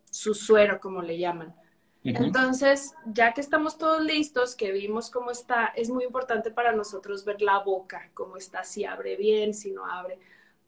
su 0.09 0.33
suero, 0.33 0.79
como 0.79 1.01
le 1.01 1.17
llaman. 1.17 1.55
Entonces, 2.03 2.95
ya 3.05 3.33
que 3.33 3.41
estamos 3.41 3.77
todos 3.77 4.01
listos, 4.01 4.55
que 4.55 4.71
vimos 4.71 5.11
cómo 5.11 5.29
está, 5.29 5.67
es 5.75 5.89
muy 5.89 6.03
importante 6.03 6.49
para 6.49 6.71
nosotros 6.71 7.23
ver 7.25 7.41
la 7.41 7.59
boca, 7.59 8.09
cómo 8.15 8.37
está, 8.37 8.63
si 8.63 8.85
abre 8.85 9.15
bien, 9.15 9.53
si 9.53 9.71
no 9.71 9.85
abre, 9.85 10.17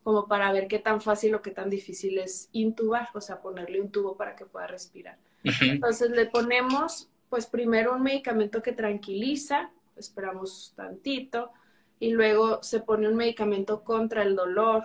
como 0.03 0.27
para 0.27 0.51
ver 0.51 0.67
qué 0.67 0.79
tan 0.79 1.01
fácil 1.01 1.33
o 1.35 1.41
qué 1.41 1.51
tan 1.51 1.69
difícil 1.69 2.19
es 2.19 2.49
intubar, 2.51 3.09
o 3.13 3.21
sea, 3.21 3.41
ponerle 3.41 3.81
un 3.81 3.89
tubo 3.89 4.17
para 4.17 4.35
que 4.35 4.45
pueda 4.45 4.67
respirar. 4.67 5.17
Entonces, 5.61 6.11
le 6.11 6.25
ponemos 6.25 7.09
pues 7.29 7.47
primero 7.47 7.95
un 7.95 8.03
medicamento 8.03 8.61
que 8.61 8.73
tranquiliza, 8.73 9.71
esperamos 9.95 10.73
tantito, 10.75 11.51
y 11.99 12.11
luego 12.11 12.61
se 12.61 12.81
pone 12.81 13.07
un 13.07 13.15
medicamento 13.15 13.83
contra 13.83 14.23
el 14.23 14.35
dolor 14.35 14.83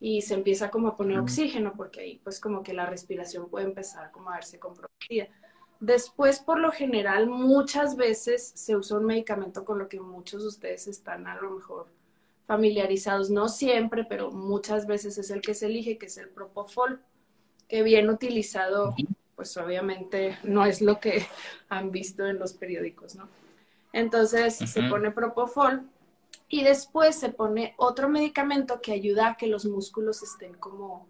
y 0.00 0.22
se 0.22 0.34
empieza 0.34 0.70
como 0.70 0.88
a 0.88 0.96
poner 0.96 1.18
oxígeno, 1.18 1.74
porque 1.76 2.00
ahí 2.00 2.20
pues 2.22 2.40
como 2.40 2.62
que 2.62 2.72
la 2.74 2.86
respiración 2.86 3.48
puede 3.48 3.66
empezar 3.66 4.10
como 4.10 4.30
a 4.30 4.34
verse 4.34 4.58
comprometida. 4.58 5.28
Después, 5.80 6.40
por 6.40 6.58
lo 6.58 6.72
general, 6.72 7.28
muchas 7.28 7.96
veces 7.96 8.50
se 8.54 8.76
usa 8.76 8.98
un 8.98 9.06
medicamento 9.06 9.64
con 9.64 9.78
lo 9.78 9.88
que 9.88 10.00
muchos 10.00 10.42
de 10.42 10.48
ustedes 10.48 10.88
están 10.88 11.26
a 11.28 11.36
lo 11.40 11.50
mejor 11.50 11.86
familiarizados, 12.48 13.30
no 13.30 13.48
siempre, 13.48 14.04
pero 14.04 14.32
muchas 14.32 14.88
veces 14.88 15.18
es 15.18 15.30
el 15.30 15.40
que 15.40 15.54
se 15.54 15.66
elige, 15.66 15.98
que 15.98 16.06
es 16.06 16.18
el 16.18 16.28
Propofol, 16.28 17.00
que 17.68 17.84
bien 17.84 18.10
utilizado 18.10 18.96
pues 19.38 19.56
obviamente 19.56 20.36
no 20.42 20.64
es 20.64 20.80
lo 20.80 20.98
que 20.98 21.24
han 21.68 21.92
visto 21.92 22.26
en 22.26 22.40
los 22.40 22.54
periódicos, 22.54 23.14
¿no? 23.14 23.28
Entonces 23.92 24.56
se 24.56 24.82
pone 24.82 25.12
propofol 25.12 25.88
y 26.48 26.64
después 26.64 27.14
se 27.14 27.28
pone 27.28 27.72
otro 27.76 28.08
medicamento 28.08 28.80
que 28.80 28.90
ayuda 28.90 29.28
a 29.28 29.36
que 29.36 29.46
los 29.46 29.64
músculos 29.64 30.24
estén 30.24 30.54
como, 30.54 31.06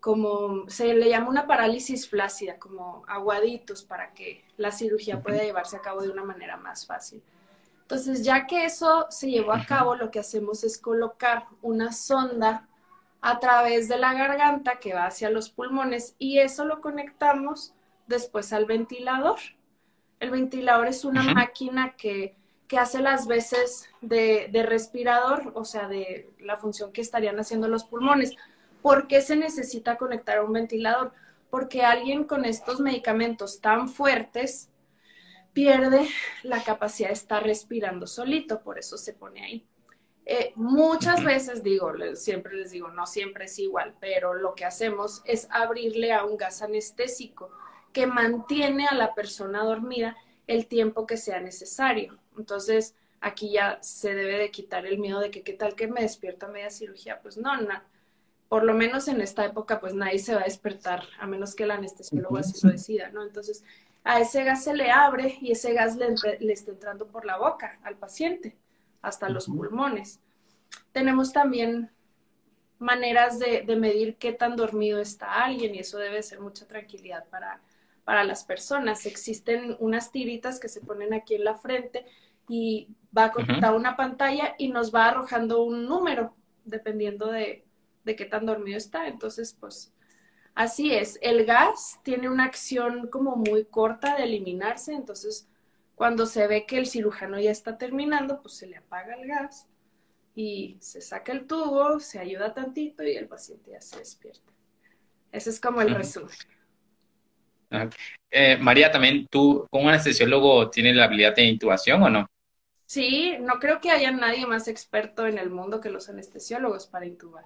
como, 0.00 0.68
se 0.68 0.94
le 0.94 1.08
llama 1.08 1.28
una 1.28 1.46
parálisis 1.46 2.08
flácida, 2.08 2.58
como 2.58 3.04
aguaditos 3.06 3.84
para 3.84 4.12
que 4.14 4.44
la 4.56 4.72
cirugía 4.72 5.22
pueda 5.22 5.44
llevarse 5.44 5.76
a 5.76 5.80
cabo 5.80 6.02
de 6.02 6.10
una 6.10 6.24
manera 6.24 6.56
más 6.56 6.86
fácil. 6.86 7.22
Entonces, 7.84 8.24
ya 8.24 8.46
que 8.46 8.64
eso 8.64 9.06
se 9.10 9.30
llevó 9.30 9.52
a 9.52 9.66
cabo, 9.66 9.94
lo 9.94 10.10
que 10.10 10.18
hacemos 10.18 10.64
es 10.64 10.78
colocar 10.78 11.46
una 11.60 11.92
sonda 11.92 12.66
a 13.20 13.40
través 13.40 13.88
de 13.88 13.98
la 13.98 14.14
garganta 14.14 14.78
que 14.80 14.94
va 14.94 15.06
hacia 15.06 15.28
los 15.28 15.50
pulmones 15.50 16.14
y 16.18 16.38
eso 16.38 16.64
lo 16.64 16.80
conectamos 16.80 17.74
después 18.06 18.54
al 18.54 18.64
ventilador. 18.64 19.38
El 20.18 20.30
ventilador 20.30 20.86
es 20.88 21.04
una 21.04 21.22
máquina 21.22 21.94
que, 21.96 22.36
hace 22.76 23.00
las 23.00 23.28
veces 23.28 23.88
de, 24.00 24.48
de, 24.50 24.64
respirador, 24.64 25.52
o 25.54 25.64
sea, 25.64 25.86
de 25.86 26.28
la 26.40 26.56
función 26.56 26.90
que 26.90 27.02
estarían 27.02 27.38
haciendo 27.38 27.68
los 27.68 27.84
pulmones. 27.84 28.34
¿Por 28.82 29.06
qué 29.06 29.20
se 29.20 29.36
necesita 29.36 29.96
conectar 29.96 30.38
a 30.38 30.42
un 30.42 30.52
ventilador? 30.52 31.12
Porque 31.50 31.84
alguien 31.84 32.24
con 32.24 32.44
estos 32.44 32.80
medicamentos 32.80 33.60
tan 33.60 33.88
fuertes 33.88 34.70
pierde 35.54 36.06
la 36.42 36.62
capacidad 36.62 37.08
de 37.08 37.14
estar 37.14 37.42
respirando 37.42 38.06
solito, 38.06 38.60
por 38.60 38.78
eso 38.78 38.98
se 38.98 39.14
pone 39.14 39.42
ahí. 39.42 39.66
Eh, 40.26 40.52
muchas 40.56 41.22
veces 41.22 41.62
digo, 41.62 41.92
siempre 42.14 42.56
les 42.56 42.70
digo, 42.70 42.88
no 42.88 43.06
siempre 43.06 43.44
es 43.44 43.58
igual, 43.58 43.94
pero 44.00 44.34
lo 44.34 44.54
que 44.54 44.64
hacemos 44.64 45.22
es 45.24 45.46
abrirle 45.50 46.12
a 46.12 46.24
un 46.24 46.36
gas 46.36 46.62
anestésico 46.62 47.50
que 47.92 48.06
mantiene 48.06 48.86
a 48.86 48.94
la 48.94 49.14
persona 49.14 49.62
dormida 49.62 50.16
el 50.46 50.66
tiempo 50.66 51.06
que 51.06 51.16
sea 51.16 51.40
necesario. 51.40 52.18
Entonces, 52.36 52.94
aquí 53.20 53.52
ya 53.52 53.78
se 53.82 54.14
debe 54.14 54.38
de 54.38 54.50
quitar 54.50 54.86
el 54.86 54.98
miedo 54.98 55.20
de 55.20 55.30
que 55.30 55.42
qué 55.42 55.52
tal 55.52 55.74
que 55.74 55.86
me 55.86 56.02
despierta 56.02 56.48
media 56.48 56.70
cirugía. 56.70 57.20
Pues 57.22 57.36
no, 57.36 57.56
no. 57.60 57.82
Por 58.48 58.64
lo 58.64 58.74
menos 58.74 59.08
en 59.08 59.20
esta 59.20 59.44
época, 59.44 59.80
pues 59.80 59.94
nadie 59.94 60.18
se 60.18 60.34
va 60.34 60.42
a 60.42 60.44
despertar, 60.44 61.04
a 61.18 61.26
menos 61.26 61.54
que 61.54 61.64
el 61.64 61.70
anestesiólogo 61.70 62.38
así 62.38 62.54
lo 62.66 62.72
decida, 62.72 63.10
¿no? 63.10 63.22
Entonces, 63.22 63.62
a 64.04 64.20
ese 64.20 64.44
gas 64.44 64.62
se 64.62 64.74
le 64.74 64.90
abre 64.90 65.38
y 65.40 65.52
ese 65.52 65.72
gas 65.72 65.96
le, 65.96 66.14
le 66.38 66.52
está 66.52 66.70
entrando 66.70 67.08
por 67.08 67.24
la 67.24 67.38
boca 67.38 67.78
al 67.82 67.96
paciente 67.96 68.56
hasta 69.02 69.28
los 69.28 69.46
pulmones. 69.46 70.20
Tenemos 70.92 71.32
también 71.32 71.90
maneras 72.78 73.38
de, 73.38 73.64
medir 73.76 74.16
qué 74.16 74.32
tan 74.32 74.56
dormido 74.56 75.00
está 75.00 75.44
alguien 75.44 75.74
y 75.74 75.78
eso 75.78 75.98
debe 75.98 76.22
ser 76.22 76.40
mucha 76.40 76.66
tranquilidad 76.66 77.26
para, 77.30 77.60
para 78.04 78.24
las 78.24 78.44
personas. 78.44 79.06
Existen 79.06 79.76
unas 79.80 80.12
tiritas 80.12 80.60
que 80.60 80.68
se 80.68 80.82
ponen 80.82 81.14
aquí 81.14 81.34
en 81.34 81.44
la 81.44 81.56
frente 81.56 82.04
y 82.46 82.88
va 83.16 83.24
a 83.26 83.32
conectar 83.32 83.74
una 83.74 83.96
pantalla 83.96 84.54
y 84.58 84.68
nos 84.68 84.94
va 84.94 85.06
arrojando 85.06 85.62
un 85.62 85.86
número 85.86 86.36
dependiendo 86.64 87.30
de, 87.30 87.64
de 88.04 88.16
qué 88.16 88.26
tan 88.26 88.44
dormido 88.44 88.76
está. 88.76 89.08
Entonces, 89.08 89.56
pues 89.58 89.93
así 90.54 90.94
es. 90.94 91.18
El 91.22 91.44
gas 91.44 92.00
tiene 92.02 92.28
una 92.28 92.44
acción 92.44 93.08
como 93.08 93.36
muy 93.36 93.64
corta 93.64 94.16
de 94.16 94.24
eliminarse, 94.24 94.92
entonces 94.92 95.48
cuando 95.94 96.26
se 96.26 96.46
ve 96.46 96.66
que 96.66 96.78
el 96.78 96.86
cirujano 96.86 97.38
ya 97.38 97.50
está 97.50 97.78
terminando, 97.78 98.42
pues 98.42 98.54
se 98.54 98.66
le 98.66 98.76
apaga 98.76 99.14
el 99.14 99.28
gas 99.28 99.68
y 100.34 100.76
se 100.80 101.00
saca 101.00 101.32
el 101.32 101.46
tubo, 101.46 102.00
se 102.00 102.18
ayuda 102.18 102.52
tantito 102.52 103.04
y 103.04 103.16
el 103.16 103.28
paciente 103.28 103.70
ya 103.70 103.80
se 103.80 103.98
despierta. 103.98 104.52
Ese 105.30 105.50
es 105.50 105.60
como 105.60 105.80
el 105.80 105.94
resumen. 105.94 106.34
Eh, 108.30 108.56
María, 108.56 108.90
también 108.90 109.26
tú 109.28 109.66
como 109.70 109.88
anestesiólogo 109.88 110.70
tienes 110.70 110.94
la 110.96 111.04
habilidad 111.04 111.34
de 111.34 111.44
intubación 111.44 112.02
o 112.02 112.10
no? 112.10 112.26
Sí, 112.86 113.36
no 113.40 113.58
creo 113.58 113.80
que 113.80 113.90
haya 113.90 114.10
nadie 114.10 114.46
más 114.46 114.68
experto 114.68 115.26
en 115.26 115.38
el 115.38 115.50
mundo 115.50 115.80
que 115.80 115.90
los 115.90 116.08
anestesiólogos 116.08 116.86
para 116.86 117.06
intubar. 117.06 117.44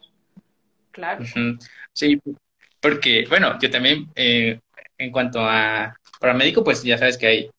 Claro. 0.91 1.25
Sí, 1.93 2.21
porque, 2.81 3.27
bueno, 3.29 3.59
yo 3.61 3.71
también, 3.71 4.09
eh, 4.15 4.61
en 4.99 5.13
cuanto 5.13 5.41
a 5.41 5.95
paramédico, 6.21 6.65
pues 6.65 6.83
ya 6.83 6.99
sabes 6.99 7.19
que 7.19 7.27
hay 7.27 7.51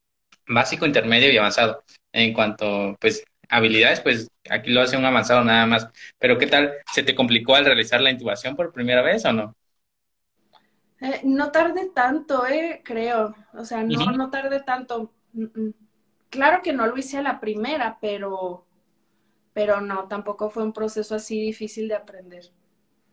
básico, 0.47 0.85
intermedio 0.85 1.31
y 1.31 1.37
avanzado. 1.37 1.83
En 2.11 2.33
cuanto, 2.33 2.95
pues, 2.99 3.23
habilidades, 3.49 3.99
pues 4.01 4.27
aquí 4.49 4.71
lo 4.71 4.81
hace 4.81 4.97
un 4.97 5.05
avanzado 5.05 5.43
nada 5.43 5.65
más. 5.65 5.87
Pero 6.17 6.37
¿qué 6.37 6.47
tal? 6.47 6.73
¿Se 6.93 7.03
te 7.03 7.15
complicó 7.15 7.55
al 7.55 7.65
realizar 7.65 8.01
la 8.01 8.11
intubación 8.11 8.55
por 8.55 8.71
primera 8.71 9.01
vez 9.01 9.25
o 9.25 9.33
no? 9.33 9.55
Eh, 11.01 11.21
no 11.23 11.51
tardé 11.51 11.89
tanto, 11.89 12.45
eh, 12.47 12.81
creo. 12.83 13.35
O 13.53 13.63
sea, 13.63 13.83
no, 13.83 14.11
no 14.11 14.29
tardé 14.29 14.61
tanto. 14.61 15.13
Mm, 15.33 15.43
mm. 15.43 15.73
Claro 16.29 16.61
que 16.61 16.73
no 16.73 16.85
lo 16.85 16.97
hice 16.97 17.17
a 17.17 17.21
la 17.23 17.39
primera, 17.39 17.97
pero, 17.99 18.65
pero 19.53 19.81
no, 19.81 20.07
tampoco 20.07 20.49
fue 20.49 20.63
un 20.63 20.73
proceso 20.73 21.15
así 21.15 21.41
difícil 21.41 21.87
de 21.87 21.95
aprender. 21.95 22.51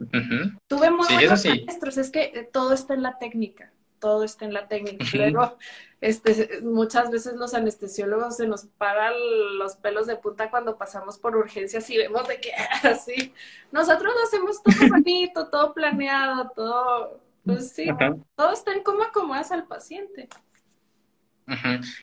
Ujú. 0.01 0.59
Tuve 0.69 0.91
muy 0.91 1.07
Sí, 1.07 1.15
buenos 1.15 1.41
sí. 1.43 1.49
maestros, 1.67 1.97
es 1.99 2.11
que 2.11 2.25
eh, 2.35 2.49
todo 2.53 2.73
está 2.73 2.95
en 2.95 3.03
la 3.03 3.19
técnica, 3.19 3.73
todo 3.99 4.25
está 4.25 4.45
en 4.45 4.53
la 4.53 4.69
técnica. 4.69 5.05
Luego, 5.15 5.57
este, 6.01 6.61
muchas 6.63 7.11
veces 7.11 7.35
los 7.37 7.55
anestesiólogos 7.55 8.37
se 8.37 8.47
nos 8.47 8.67
paran 8.67 9.15
los 9.59 9.77
pelos 9.77 10.07
de 10.07 10.17
punta 10.17 10.51
cuando 10.51 10.77
pasamos 10.77 11.19
por 11.19 11.37
urgencias 11.37 11.89
y 11.91 11.97
vemos 11.97 12.27
de 12.29 12.41
que 12.41 12.53
así. 12.89 13.33
Nosotros 13.73 14.13
lo 14.15 14.23
hacemos 14.23 14.63
todo 14.63 14.75
bonito, 14.91 15.49
todo 15.49 15.73
planeado, 15.73 16.51
todo, 16.55 17.21
pues 17.45 17.71
sí, 17.73 17.89
todo 18.37 18.53
está 18.53 18.73
en 18.73 18.83
cómo 18.83 19.03
acomodas 19.03 19.51
al 19.53 19.67
paciente. 19.67 20.29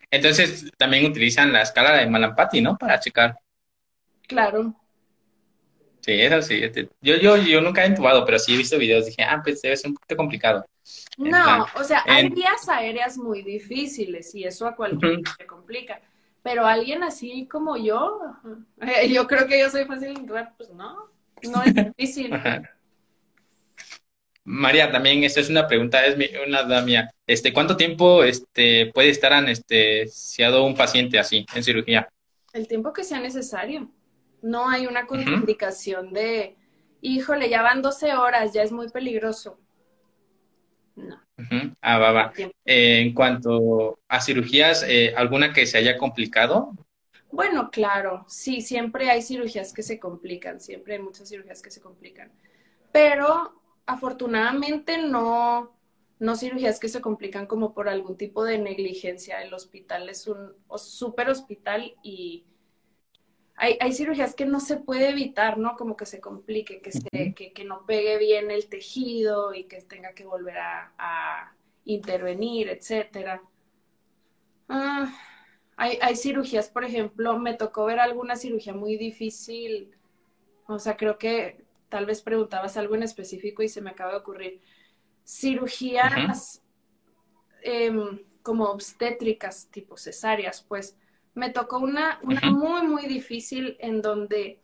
Entonces 0.10 0.72
también 0.78 1.06
utilizan 1.06 1.52
la 1.52 1.62
escala 1.62 1.94
de 1.98 2.08
Malampati, 2.08 2.62
¿no? 2.62 2.78
Para 2.78 3.00
checar. 3.00 3.36
Claro, 4.28 4.76
Sí, 6.04 6.12
eso 6.22 6.42
sí. 6.42 6.60
este, 6.64 6.90
Yo, 7.02 7.16
yo, 7.18 7.38
yo 7.38 7.62
nunca 7.62 7.84
he 7.84 7.88
intubado, 7.88 8.26
pero 8.26 8.38
sí 8.38 8.54
he 8.54 8.58
visto 8.58 8.78
videos. 8.78 9.06
Dije, 9.06 9.24
ah, 9.24 9.42
pues 9.44 9.62
debe 9.62 9.78
ser 9.78 9.90
un 9.90 9.96
poquito 9.96 10.18
complicado. 10.18 10.66
No, 11.18 11.30
plan, 11.44 11.62
o 11.76 11.84
sea, 11.84 12.04
hay 12.08 12.30
vías 12.30 12.68
aéreas 12.68 13.18
muy 13.18 13.42
difíciles 13.44 14.34
y 14.36 14.44
eso 14.44 14.68
a 14.68 14.76
cualquiera 14.76 15.16
Ujú. 15.16 15.24
se 15.38 15.46
complica. 15.46 16.02
Pero 16.42 16.66
alguien 16.66 17.04
así 17.04 17.48
como 17.48 17.78
yo, 17.78 18.20
eh, 18.82 19.10
yo 19.14 19.28
creo 19.28 19.48
que 19.48 19.60
yo 19.60 19.70
soy 19.70 19.86
fácil 19.86 20.14
de 20.14 20.20
entrar, 20.20 20.54
pues 20.58 20.72
no, 20.72 21.10
no 21.42 21.64
es 21.64 21.74
difícil. 21.98 22.34
Ajá. 22.34 22.64
María, 24.46 24.92
también 24.92 25.24
esta 25.24 25.40
es 25.40 25.50
una 25.50 25.68
pregunta, 25.68 26.06
es 26.06 26.18
mi- 26.18 26.30
una 26.46 26.64
duda 26.64 26.82
mía. 26.82 27.10
Este, 27.26 27.54
¿cuánto 27.54 27.78
tiempo 27.78 28.24
este, 28.24 28.92
puede 28.94 29.10
estar 29.10 29.32
anestesiado 29.32 30.66
un 30.66 30.76
paciente 30.76 31.18
así 31.18 31.46
en 31.56 31.64
cirugía? 31.64 32.10
El 32.54 32.68
tiempo 32.70 32.94
que 32.94 33.04
sea 33.04 33.20
necesario. 33.20 33.92
No 34.44 34.70
hay 34.70 34.86
una 34.86 35.08
contraindicación 35.08 36.14
de, 36.14 36.56
híjole, 37.02 37.50
ya 37.50 37.64
van 37.64 37.82
12 37.82 38.14
horas, 38.14 38.54
ya 38.54 38.62
es 38.62 38.72
muy 38.72 38.90
peligroso. 38.90 39.58
No. 40.96 41.20
Ah, 41.82 41.98
va, 41.98 42.12
va. 42.12 42.34
Eh, 42.66 43.00
en 43.00 43.14
cuanto 43.14 44.00
a 44.08 44.22
cirugías, 44.22 44.86
eh, 44.88 45.14
¿alguna 45.18 45.52
que 45.52 45.66
se 45.66 45.80
haya 45.80 45.98
complicado? 45.98 46.74
Bueno, 47.32 47.72
claro, 47.72 48.26
sí, 48.28 48.62
siempre 48.62 49.10
hay 49.10 49.24
cirugías 49.24 49.74
que 49.74 49.82
se 49.82 50.00
complican, 50.00 50.60
siempre 50.60 50.94
hay 50.94 51.02
muchas 51.02 51.30
cirugías 51.30 51.64
que 51.64 51.72
se 51.72 51.82
complican. 51.82 52.32
Pero 52.92 53.60
afortunadamente 53.88 55.00
no, 55.00 55.76
no 56.20 56.36
cirugías 56.36 56.80
que 56.80 56.90
se 56.90 57.02
complican 57.02 57.48
como 57.48 57.74
por 57.74 57.90
algún 57.90 58.18
tipo 58.18 58.44
de 58.44 58.60
negligencia. 58.60 59.42
El 59.42 59.54
hospital 59.54 60.10
es 60.10 60.28
un 60.28 60.54
súper 60.78 61.30
hospital 61.30 61.96
y 62.04 62.46
hay, 63.56 63.78
hay 63.80 63.94
cirugías 63.94 64.36
que 64.36 64.46
no 64.46 64.60
se 64.60 64.78
puede 64.78 65.10
evitar, 65.10 65.58
¿no? 65.58 65.76
Como 65.76 65.96
que 65.96 66.06
se 66.06 66.20
complique, 66.20 66.82
que, 66.82 66.92
se, 66.92 67.34
que, 67.36 67.54
que 67.54 67.64
no 67.64 67.86
pegue 67.86 68.18
bien 68.18 68.52
el 68.52 68.68
tejido 68.68 69.54
y 69.54 69.66
que 69.66 69.82
tenga 69.82 70.14
que 70.14 70.26
volver 70.26 70.58
a, 70.58 70.94
a 70.98 71.56
intervenir, 71.86 72.70
etcétera. 72.70 73.42
Ah, 74.70 75.14
hay, 75.76 76.00
hay 76.02 76.16
cirugías, 76.16 76.70
por 76.70 76.84
ejemplo, 76.84 77.38
me 77.38 77.54
tocó 77.54 77.86
ver 77.86 78.00
alguna 78.00 78.36
cirugía 78.36 78.74
muy 78.74 78.98
difícil. 78.98 79.92
O 80.68 80.80
sea, 80.80 80.98
creo 80.98 81.18
que 81.18 81.64
tal 81.90 82.06
vez 82.06 82.22
preguntabas 82.22 82.76
algo 82.78 82.96
en 82.96 83.04
específico 83.04 83.62
y 83.62 83.70
se 83.70 83.82
me 83.82 83.92
acaba 83.92 84.12
de 84.12 84.18
ocurrir. 84.18 84.62
Cirugías 85.26 86.64
em, 87.62 88.20
como 88.42 88.66
obstétricas, 88.66 89.68
tipo 89.70 89.96
cesáreas, 89.96 90.64
pues 90.68 90.98
me 91.36 91.50
tocó 91.50 91.80
una, 91.80 92.20
muy, 92.22 92.88
muy 92.88 93.06
difícil 93.08 93.76
en 93.80 94.02
donde 94.02 94.60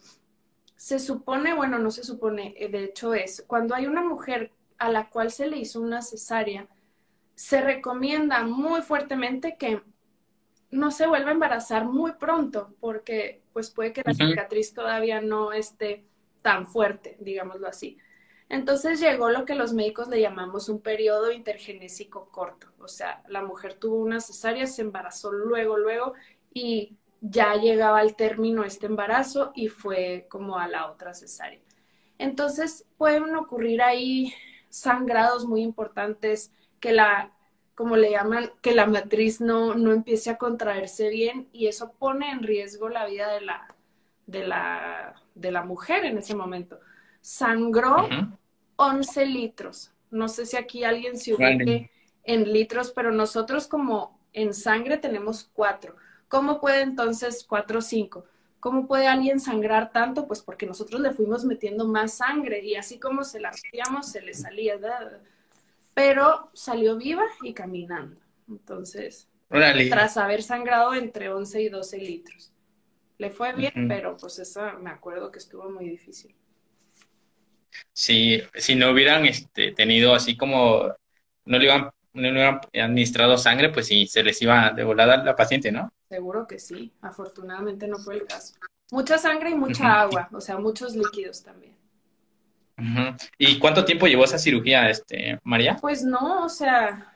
se 0.75 0.99
supone, 0.99 1.53
bueno, 1.53 1.79
no 1.79 1.91
se 1.91 2.03
supone, 2.03 2.53
eh, 2.57 2.69
de 2.69 2.85
hecho 2.85 3.13
es, 3.13 3.43
cuando 3.47 3.75
hay 3.75 3.85
una 3.85 4.01
mujer 4.01 4.51
a 4.77 4.89
la 4.89 5.09
cual 5.09 5.31
se 5.31 5.47
le 5.47 5.57
hizo 5.57 5.81
una 5.81 6.01
cesárea, 6.01 6.67
se 7.35 7.61
recomienda 7.61 8.43
muy 8.43 8.81
fuertemente 8.81 9.57
que 9.57 9.81
no 10.71 10.91
se 10.91 11.07
vuelva 11.07 11.29
a 11.29 11.33
embarazar 11.33 11.85
muy 11.85 12.13
pronto, 12.13 12.75
porque 12.79 13.41
pues 13.53 13.71
puede 13.71 13.91
que 13.91 14.03
la 14.05 14.13
cicatriz 14.13 14.73
todavía 14.73 15.19
no 15.21 15.51
esté 15.51 16.05
tan 16.41 16.67
fuerte, 16.67 17.17
digámoslo 17.19 17.67
así. 17.67 17.97
Entonces 18.49 18.99
llegó 18.99 19.29
lo 19.29 19.45
que 19.45 19.55
los 19.55 19.73
médicos 19.73 20.07
le 20.07 20.21
llamamos 20.21 20.69
un 20.69 20.81
periodo 20.81 21.31
intergenésico 21.31 22.29
corto. 22.31 22.67
O 22.79 22.87
sea, 22.87 23.21
la 23.27 23.43
mujer 23.43 23.75
tuvo 23.75 23.97
una 23.97 24.19
cesárea, 24.19 24.65
se 24.65 24.81
embarazó 24.81 25.31
luego, 25.31 25.77
luego, 25.77 26.13
y 26.53 26.97
ya 27.21 27.55
llegaba 27.55 27.99
al 27.99 28.15
término 28.15 28.63
este 28.63 28.85
embarazo 28.85 29.51
y 29.55 29.67
fue 29.67 30.27
como 30.29 30.57
a 30.57 30.67
la 30.67 30.89
otra 30.89 31.13
cesárea. 31.13 31.59
Entonces 32.17 32.85
pueden 32.97 33.35
ocurrir 33.35 33.81
ahí 33.81 34.33
sangrados 34.69 35.45
muy 35.45 35.61
importantes, 35.61 36.51
que 36.79 36.93
la, 36.93 37.31
como 37.75 37.95
le 37.97 38.11
llaman, 38.11 38.51
que 38.61 38.73
la 38.73 38.85
matriz 38.85 39.41
no, 39.41 39.75
no 39.75 39.91
empiece 39.91 40.29
a 40.29 40.37
contraerse 40.37 41.09
bien 41.09 41.49
y 41.51 41.67
eso 41.67 41.93
pone 41.93 42.31
en 42.31 42.43
riesgo 42.43 42.89
la 42.89 43.05
vida 43.05 43.31
de 43.33 43.41
la, 43.41 43.67
de 44.27 44.47
la, 44.47 45.15
de 45.35 45.51
la 45.51 45.63
mujer 45.63 46.05
en 46.05 46.17
ese 46.17 46.35
momento. 46.35 46.79
Sangró 47.21 48.05
Ujú. 48.05 48.37
11 48.75 49.25
litros. 49.25 49.91
No 50.11 50.27
sé 50.29 50.45
si 50.45 50.57
aquí 50.57 50.83
alguien 50.83 51.17
se 51.17 51.33
Vale. 51.33 51.55
ubique 51.55 51.91
en 52.23 52.51
litros, 52.51 52.91
pero 52.91 53.11
nosotros 53.11 53.67
como 53.67 54.19
en 54.33 54.53
sangre 54.53 54.97
tenemos 54.97 55.49
4. 55.53 55.95
¿Cómo 56.29 56.61
puede 56.61 56.81
entonces 56.81 57.43
4 57.47 57.79
o 57.79 57.81
5? 57.81 58.23
¿Cómo 58.59 58.87
puede 58.87 59.07
alguien 59.07 59.39
sangrar 59.39 59.91
tanto? 59.91 60.27
Pues 60.27 60.41
porque 60.41 60.65
nosotros 60.65 61.01
le 61.01 61.11
fuimos 61.11 61.43
metiendo 61.43 61.87
más 61.87 62.13
sangre 62.13 62.63
y 62.63 62.75
así 62.75 62.99
como 62.99 63.23
se 63.23 63.39
la 63.39 63.51
metíamos, 63.51 64.11
se 64.11 64.21
le 64.21 64.33
salía. 64.33 64.75
Pero 65.93 66.51
salió 66.53 66.95
viva 66.95 67.25
y 67.41 67.53
caminando. 67.53 68.17
Entonces, 68.47 69.27
tras 69.49 70.17
haber 70.17 70.43
sangrado 70.43 70.93
entre 70.93 71.29
11 71.29 71.61
y 71.63 71.69
12 71.69 71.97
litros. 71.97 72.51
Le 73.17 73.31
fue 73.31 73.53
bien, 73.53 73.87
pero 73.87 74.15
pues 74.15 74.39
eso 74.39 74.61
me 74.79 74.91
acuerdo 74.91 75.31
que 75.31 75.39
estuvo 75.39 75.69
muy 75.69 75.89
difícil. 75.89 76.33
Si, 77.91 78.41
si 78.53 78.75
no 78.75 78.91
hubieran 78.91 79.25
este, 79.25 79.71
tenido 79.71 80.13
así 80.13 80.37
como, 80.37 80.93
no 81.45 81.57
le 81.57 81.65
iban, 81.65 81.89
no 82.13 82.21
le 82.21 82.31
hubieran 82.31 82.61
administrado 82.73 83.37
sangre, 83.37 83.69
pues 83.69 83.87
sí, 83.87 84.07
se 84.07 84.23
les 84.23 84.41
iba 84.41 84.71
de 84.71 84.83
volada 84.83 85.17
la 85.23 85.35
paciente, 85.35 85.71
¿no? 85.71 85.91
Seguro 86.09 86.47
que 86.47 86.57
sí, 86.57 86.91
afortunadamente 87.01 87.87
no 87.87 87.97
fue 87.99 88.15
el 88.15 88.25
caso. 88.25 88.55
Mucha 88.91 89.19
sangre 89.19 89.51
y 89.51 89.55
mucha 89.55 90.01
agua, 90.01 90.27
o 90.31 90.41
sea, 90.41 90.57
muchos 90.57 90.95
líquidos 90.95 91.43
también. 91.43 91.75
¿Y 93.37 93.59
cuánto 93.59 93.85
tiempo 93.85 94.07
llevó 94.07 94.23
esa 94.23 94.39
cirugía, 94.39 94.89
este, 94.89 95.37
María? 95.43 95.77
Pues 95.79 96.03
no, 96.03 96.45
o 96.45 96.49
sea, 96.49 97.13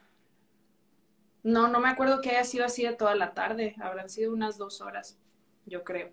no, 1.42 1.68
no 1.70 1.80
me 1.80 1.90
acuerdo 1.90 2.22
que 2.22 2.30
haya 2.30 2.44
sido 2.44 2.66
así 2.66 2.84
de 2.84 2.94
toda 2.94 3.16
la 3.16 3.34
tarde, 3.34 3.76
habrán 3.82 4.10
sido 4.10 4.32
unas 4.32 4.58
dos 4.58 4.82
horas, 4.82 5.18
yo 5.66 5.84
creo. 5.84 6.12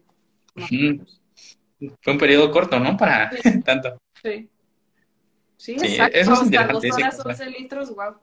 Fue 0.54 2.12
un 2.12 2.18
periodo 2.18 2.50
corto, 2.50 2.80
¿no? 2.80 2.96
Para 2.96 3.30
Sí. 3.32 3.60
tanto. 3.64 4.00
Sí. 4.22 4.48
Sí, 5.56 5.78
Sí, 5.78 5.86
exacto, 5.86 6.16
eso 6.16 6.32
es 6.32 6.38
hasta 6.40 6.46
interesante, 6.46 6.88
dos 6.88 6.96
horas. 6.96 7.40
11 7.40 7.50
litros, 7.50 7.94
wow. 7.94 8.14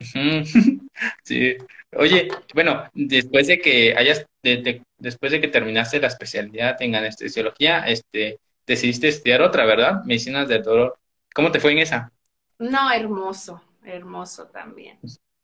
Sí. 1.22 1.56
Oye, 1.92 2.28
bueno, 2.54 2.84
después 2.94 3.46
de 3.46 3.58
que 3.60 3.94
hayas, 3.96 4.26
de- 4.42 4.56
de- 4.58 4.82
después 4.98 5.32
de 5.32 5.40
que 5.40 5.48
terminaste 5.48 6.00
la 6.00 6.08
especialidad 6.08 6.80
en 6.80 6.94
anestesiología, 6.94 7.80
este, 7.86 8.38
decidiste 8.66 9.08
estudiar 9.08 9.42
otra, 9.42 9.64
¿verdad? 9.66 10.02
Medicinas 10.04 10.48
del 10.48 10.62
dolor. 10.62 10.98
¿Cómo 11.34 11.52
te 11.52 11.60
fue 11.60 11.72
en 11.72 11.78
esa? 11.78 12.10
No, 12.58 12.90
hermoso, 12.90 13.62
hermoso 13.84 14.46
también. 14.46 14.98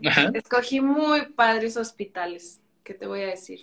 Ajá. 0.04 0.30
Escogí 0.34 0.80
muy 0.80 1.26
padres 1.32 1.76
hospitales, 1.76 2.60
¿qué 2.82 2.94
te 2.94 3.06
voy 3.06 3.22
a 3.22 3.26
decir? 3.26 3.60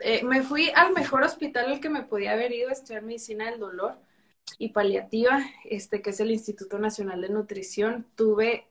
Eh, 0.00 0.22
me 0.24 0.42
fui 0.42 0.70
al 0.74 0.92
mejor 0.92 1.22
hospital 1.22 1.66
al 1.72 1.80
que 1.80 1.88
me 1.88 2.02
podía 2.02 2.32
haber 2.32 2.52
ido 2.52 2.68
a 2.68 2.72
estudiar 2.72 3.02
medicina 3.02 3.50
del 3.50 3.60
dolor 3.60 3.96
y 4.58 4.68
paliativa, 4.70 5.40
este 5.64 6.02
que 6.02 6.10
es 6.10 6.20
el 6.20 6.30
Instituto 6.30 6.78
Nacional 6.78 7.20
de 7.22 7.30
Nutrición. 7.30 8.06
Tuve 8.14 8.66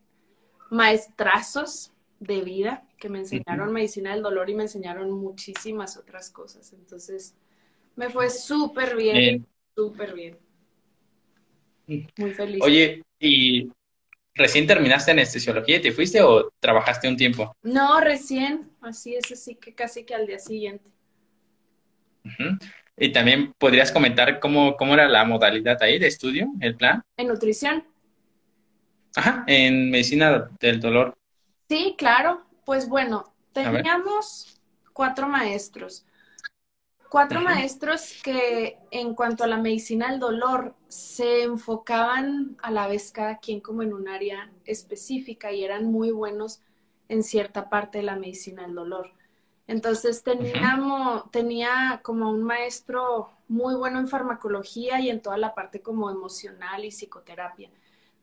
maestrazos 0.70 1.92
de 2.20 2.42
vida 2.42 2.84
que 2.98 3.10
me 3.10 3.20
enseñaron 3.20 3.74
medicina 3.74 4.14
del 4.14 4.24
dolor 4.24 4.50
y 4.50 4.56
me 4.56 4.64
enseñaron 4.64 5.12
muchísimas 5.12 5.98
otras 5.98 6.30
cosas. 6.30 6.74
Entonces, 6.74 7.36
me 7.96 8.10
fue 8.10 8.30
súper 8.30 8.96
bien, 8.96 9.18
Eh, 9.18 9.42
súper 9.76 10.14
bien. 10.14 10.38
Muy 12.18 12.32
feliz. 12.34 12.62
oye, 12.64 13.04
¿y 13.20 13.70
recién 14.34 14.66
terminaste 14.66 15.12
anestesiología 15.12 15.78
y 15.78 15.82
te 15.82 15.92
fuiste 15.92 16.22
o 16.22 16.50
trabajaste 16.60 17.08
un 17.08 17.16
tiempo? 17.18 17.56
No, 17.64 18.00
recién, 18.02 18.70
así 18.82 19.16
es, 19.16 19.32
así 19.32 19.56
que 19.56 19.74
casi 19.74 20.04
que 20.04 20.16
al 20.16 20.26
día 20.26 20.40
siguiente. 20.40 20.90
Y 22.98 23.12
también 23.12 23.54
podrías 23.58 23.92
comentar 23.92 24.40
cómo, 24.40 24.76
cómo 24.78 24.94
era 24.94 25.08
la 25.08 25.26
modalidad 25.26 25.82
ahí 25.84 26.00
de 26.00 26.08
estudio, 26.08 26.48
el 26.60 26.76
plan. 26.76 27.02
En 27.18 27.28
nutrición. 27.28 27.84
Ajá, 29.16 29.44
en 29.48 29.92
medicina 29.92 30.50
del 30.60 30.80
dolor. 30.80 31.14
Sí, 31.68 31.96
claro. 31.98 32.44
Pues 32.64 32.88
bueno, 32.90 33.34
teníamos 33.54 34.60
cuatro 34.94 35.28
maestros. 35.28 36.06
Cuatro 37.10 37.40
maestros 37.40 38.22
que 38.24 38.78
en 38.92 39.14
cuanto 39.14 39.44
a 39.44 39.48
la 39.48 39.58
medicina 39.58 40.10
del 40.10 40.20
dolor 40.20 40.76
se 40.88 41.44
enfocaban 41.44 42.58
a 42.62 42.72
la 42.72 42.88
vez 42.88 43.12
cada 43.12 43.38
quien 43.38 43.62
como 43.62 43.84
en 43.84 43.94
un 43.94 44.10
área 44.10 44.52
específica 44.66 45.52
y 45.52 45.64
eran 45.64 45.86
muy 45.86 46.12
buenos 46.12 46.62
en 47.08 47.24
cierta 47.24 47.70
parte 47.70 48.00
de 48.00 48.04
la 48.04 48.16
medicina 48.16 48.64
del 48.64 48.76
dolor. 48.76 49.12
Entonces 49.68 50.24
teníamos, 50.24 51.32
tenía 51.32 52.02
como 52.04 52.30
un 52.30 52.44
maestro 52.44 53.30
muy 53.48 53.76
bueno 53.76 54.00
en 54.00 54.08
farmacología 54.08 55.00
y 55.00 55.10
en 55.10 55.22
toda 55.22 55.38
la 55.38 55.56
parte 55.56 55.82
como 55.82 56.10
emocional 56.10 56.84
y 56.84 56.92
psicoterapia. 56.92 57.70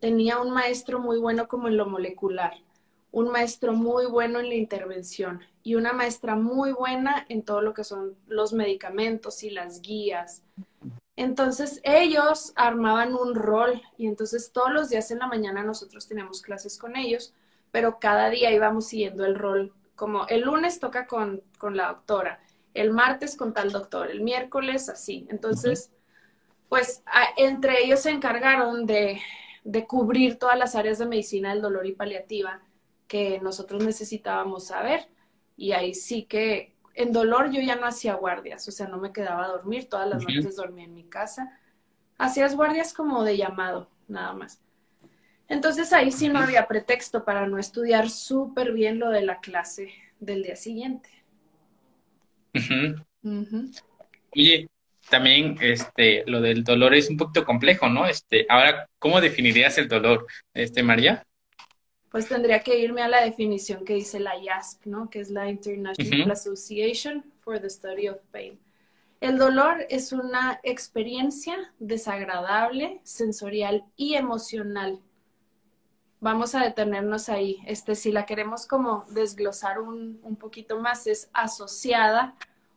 Tenía 0.00 0.38
un 0.38 0.50
maestro 0.50 0.98
muy 0.98 1.18
bueno 1.18 1.48
como 1.48 1.68
en 1.68 1.76
lo 1.76 1.86
molecular 1.86 2.54
un 3.12 3.28
maestro 3.30 3.74
muy 3.74 4.06
bueno 4.06 4.40
en 4.40 4.48
la 4.48 4.54
intervención 4.54 5.40
y 5.62 5.76
una 5.76 5.92
maestra 5.92 6.34
muy 6.34 6.72
buena 6.72 7.26
en 7.28 7.42
todo 7.42 7.60
lo 7.60 7.74
que 7.74 7.84
son 7.84 8.16
los 8.26 8.54
medicamentos 8.54 9.42
y 9.42 9.50
las 9.50 9.82
guías. 9.82 10.42
Entonces 11.14 11.80
ellos 11.84 12.52
armaban 12.56 13.14
un 13.14 13.34
rol 13.34 13.80
y 13.98 14.06
entonces 14.06 14.50
todos 14.50 14.72
los 14.72 14.88
días 14.88 15.10
en 15.10 15.18
la 15.18 15.26
mañana 15.26 15.62
nosotros 15.62 16.08
teníamos 16.08 16.40
clases 16.40 16.78
con 16.78 16.96
ellos, 16.96 17.34
pero 17.70 17.98
cada 18.00 18.30
día 18.30 18.50
íbamos 18.50 18.86
siguiendo 18.86 19.26
el 19.26 19.34
rol, 19.34 19.74
como 19.94 20.26
el 20.28 20.40
lunes 20.40 20.80
toca 20.80 21.06
con, 21.06 21.42
la 21.60 21.88
doctora, 21.88 22.40
el 22.72 22.92
martes 22.92 23.36
con 23.36 23.52
tal 23.52 23.70
doctor, 23.70 24.10
el 24.10 24.22
miércoles 24.22 24.88
así. 24.88 25.26
Entonces, 25.28 25.90
pues 26.70 27.02
entre 27.36 27.84
ellos 27.84 28.00
se 28.00 28.10
encargaron 28.10 28.86
de, 28.86 29.20
de 29.64 29.86
cubrir 29.86 30.38
todas 30.38 30.58
las 30.58 30.74
áreas 30.74 30.98
de 30.98 31.06
medicina 31.06 31.50
del 31.50 31.60
dolor 31.60 31.86
y 31.86 31.92
paliativa 31.92 32.62
que 33.06 33.40
nosotros 33.40 33.84
necesitábamos 33.84 34.66
saber. 34.66 35.08
Y 35.56 35.72
ahí 35.72 35.94
sí 35.94 36.24
que 36.24 36.74
en 36.94 37.12
dolor 37.12 37.50
yo 37.50 37.60
ya 37.60 37.76
no 37.76 37.86
hacía 37.86 38.14
guardias, 38.14 38.66
o 38.68 38.70
sea, 38.70 38.88
no 38.88 38.98
me 38.98 39.12
quedaba 39.12 39.44
a 39.44 39.48
dormir, 39.48 39.88
todas 39.88 40.08
las 40.08 40.22
noches 40.22 40.56
dormía 40.56 40.84
en 40.84 40.94
mi 40.94 41.04
casa. 41.04 41.58
Hacías 42.18 42.54
guardias 42.54 42.92
como 42.92 43.24
de 43.24 43.36
llamado, 43.36 43.90
nada 44.08 44.32
más. 44.34 44.60
Entonces 45.48 45.92
ahí 45.92 46.10
sí 46.10 46.28
no 46.28 46.38
había 46.38 46.66
pretexto 46.66 47.24
para 47.24 47.46
no 47.46 47.58
estudiar 47.58 48.08
súper 48.08 48.72
bien 48.72 48.98
lo 48.98 49.10
de 49.10 49.22
la 49.22 49.40
clase 49.40 49.92
del 50.18 50.42
día 50.42 50.56
siguiente. 50.56 51.10
Oye, 54.34 54.68
también 55.10 55.56
este, 55.60 56.24
lo 56.26 56.40
del 56.40 56.64
dolor 56.64 56.94
es 56.94 57.10
un 57.10 57.16
poquito 57.16 57.44
complejo, 57.44 57.88
¿no? 57.88 58.06
Este, 58.06 58.46
ahora, 58.48 58.88
¿cómo 58.98 59.20
definirías 59.20 59.76
el 59.78 59.88
dolor, 59.88 60.26
este, 60.54 60.82
María? 60.82 61.22
Pues 62.12 62.28
tendría 62.28 62.60
que 62.60 62.78
irme 62.78 63.00
a 63.00 63.08
la 63.08 63.24
definición 63.24 63.86
que 63.86 63.94
dice 63.94 64.20
la 64.20 64.36
IASP, 64.36 64.84
¿no? 64.84 65.08
Que 65.08 65.20
es 65.20 65.30
la 65.30 65.48
International 65.48 66.30
Association 66.30 67.24
for 67.40 67.58
the 67.58 67.70
Study 67.70 68.08
of 68.08 68.18
Pain. 68.30 68.60
El 69.22 69.38
dolor 69.38 69.86
es 69.88 70.12
una 70.12 70.60
experiencia 70.62 71.72
desagradable, 71.78 73.00
sensorial 73.02 73.86
y 73.96 74.14
emocional. 74.14 75.00
Vamos 76.20 76.54
a 76.54 76.62
detenernos 76.62 77.30
ahí. 77.30 77.62
Este, 77.66 77.94
si 77.94 78.12
la 78.12 78.26
queremos 78.26 78.66
como 78.66 79.06
desglosar 79.08 79.80
un, 79.80 80.20
un 80.22 80.36
poquito 80.36 80.78
más, 80.78 81.06
es 81.06 81.30
asociada 81.32 82.34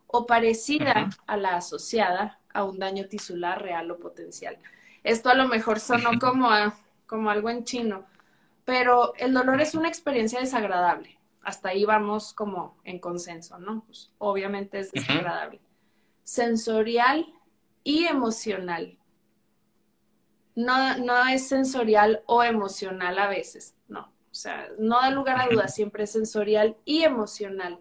o 0.08 0.26
parecida 0.26 1.10
a 1.28 1.36
la 1.36 1.58
asociada 1.58 2.40
a 2.54 2.64
un 2.64 2.80
daño 2.80 3.06
tisular 3.10 3.62
real 3.62 3.92
o 3.92 4.00
potencial. 4.00 4.58
Esto 5.04 5.30
a 5.30 5.36
lo 5.36 5.50
mejor 5.50 5.82
sonó 5.82 6.12
como, 6.22 6.48
como 7.06 7.30
algo 7.30 7.50
en 7.50 7.66
chino, 7.66 8.06
pero 8.66 9.14
el 9.16 9.34
dolor 9.34 9.62
es 9.62 9.76
una 9.76 9.88
experiencia 9.88 10.40
desagradable. 10.40 11.18
Hasta 11.42 11.70
ahí 11.70 11.86
vamos 11.86 12.34
como 12.34 12.78
en 12.84 13.00
consenso, 13.00 13.60
¿no? 13.60 13.86
Pues, 13.86 14.12
obviamente 14.18 14.80
es 14.80 14.92
desagradable. 14.92 15.62
Sensorial 16.24 17.32
y 17.84 18.06
emocional. 18.06 18.98
No, 20.56 20.98
no 20.98 21.28
es 21.28 21.48
sensorial 21.48 22.24
o 22.26 22.44
emocional 22.44 23.20
a 23.20 23.28
veces, 23.28 23.76
no. 23.88 24.12
O 24.32 24.38
sea, 24.38 24.68
no 24.80 25.00
da 25.00 25.12
lugar 25.12 25.40
a 25.40 25.48
dudas, 25.48 25.76
siempre 25.76 26.06
es 26.06 26.12
sensorial 26.12 26.76
y 26.84 27.04
emocional. 27.04 27.80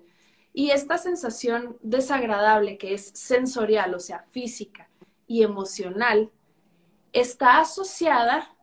Y 0.53 0.71
esta 0.71 0.99
sensación 0.99 1.79
desagradable 1.83 2.77
que 2.77 2.95
es 2.95 3.09
sensorial, 3.15 3.95
o 3.95 3.99
sea, 3.99 4.21
física 4.31 4.89
y 5.27 5.43
emocional, 5.43 6.31
está 7.13 7.61
asociada 7.61 8.54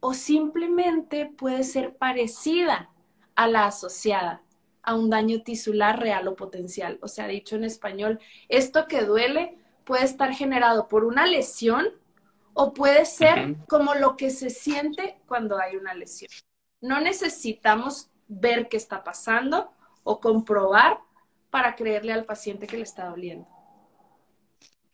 o 0.00 0.14
simplemente 0.14 1.26
puede 1.26 1.64
ser 1.64 1.96
parecida 1.96 2.90
a 3.34 3.48
la 3.48 3.66
asociada 3.66 4.42
a 4.86 4.94
un 4.94 5.10
daño 5.10 5.42
tisular 5.42 5.98
real 5.98 6.28
o 6.28 6.36
potencial. 6.36 6.98
O 7.02 7.08
sea, 7.08 7.26
dicho 7.26 7.56
en 7.56 7.64
español, 7.64 8.20
esto 8.48 8.86
que 8.86 9.02
duele 9.02 9.58
puede 9.84 10.04
estar 10.04 10.32
generado 10.32 10.86
por 10.88 11.04
una 11.04 11.26
lesión 11.26 11.88
o 12.54 12.72
puede 12.72 13.04
ser 13.04 13.56
como 13.68 13.94
lo 13.94 14.16
que 14.16 14.30
se 14.30 14.48
siente 14.48 15.18
cuando 15.26 15.58
hay 15.58 15.76
una 15.76 15.92
lesión. 15.92 16.30
No 16.80 17.00
necesitamos 17.00 18.10
ver 18.28 18.68
qué 18.68 18.76
está 18.76 19.02
pasando 19.02 19.70
o 20.04 20.20
comprobar 20.20 21.00
para 21.50 21.74
creerle 21.74 22.12
al 22.12 22.24
paciente 22.24 22.66
que 22.66 22.76
le 22.76 22.84
está 22.84 23.06
doliendo. 23.06 23.46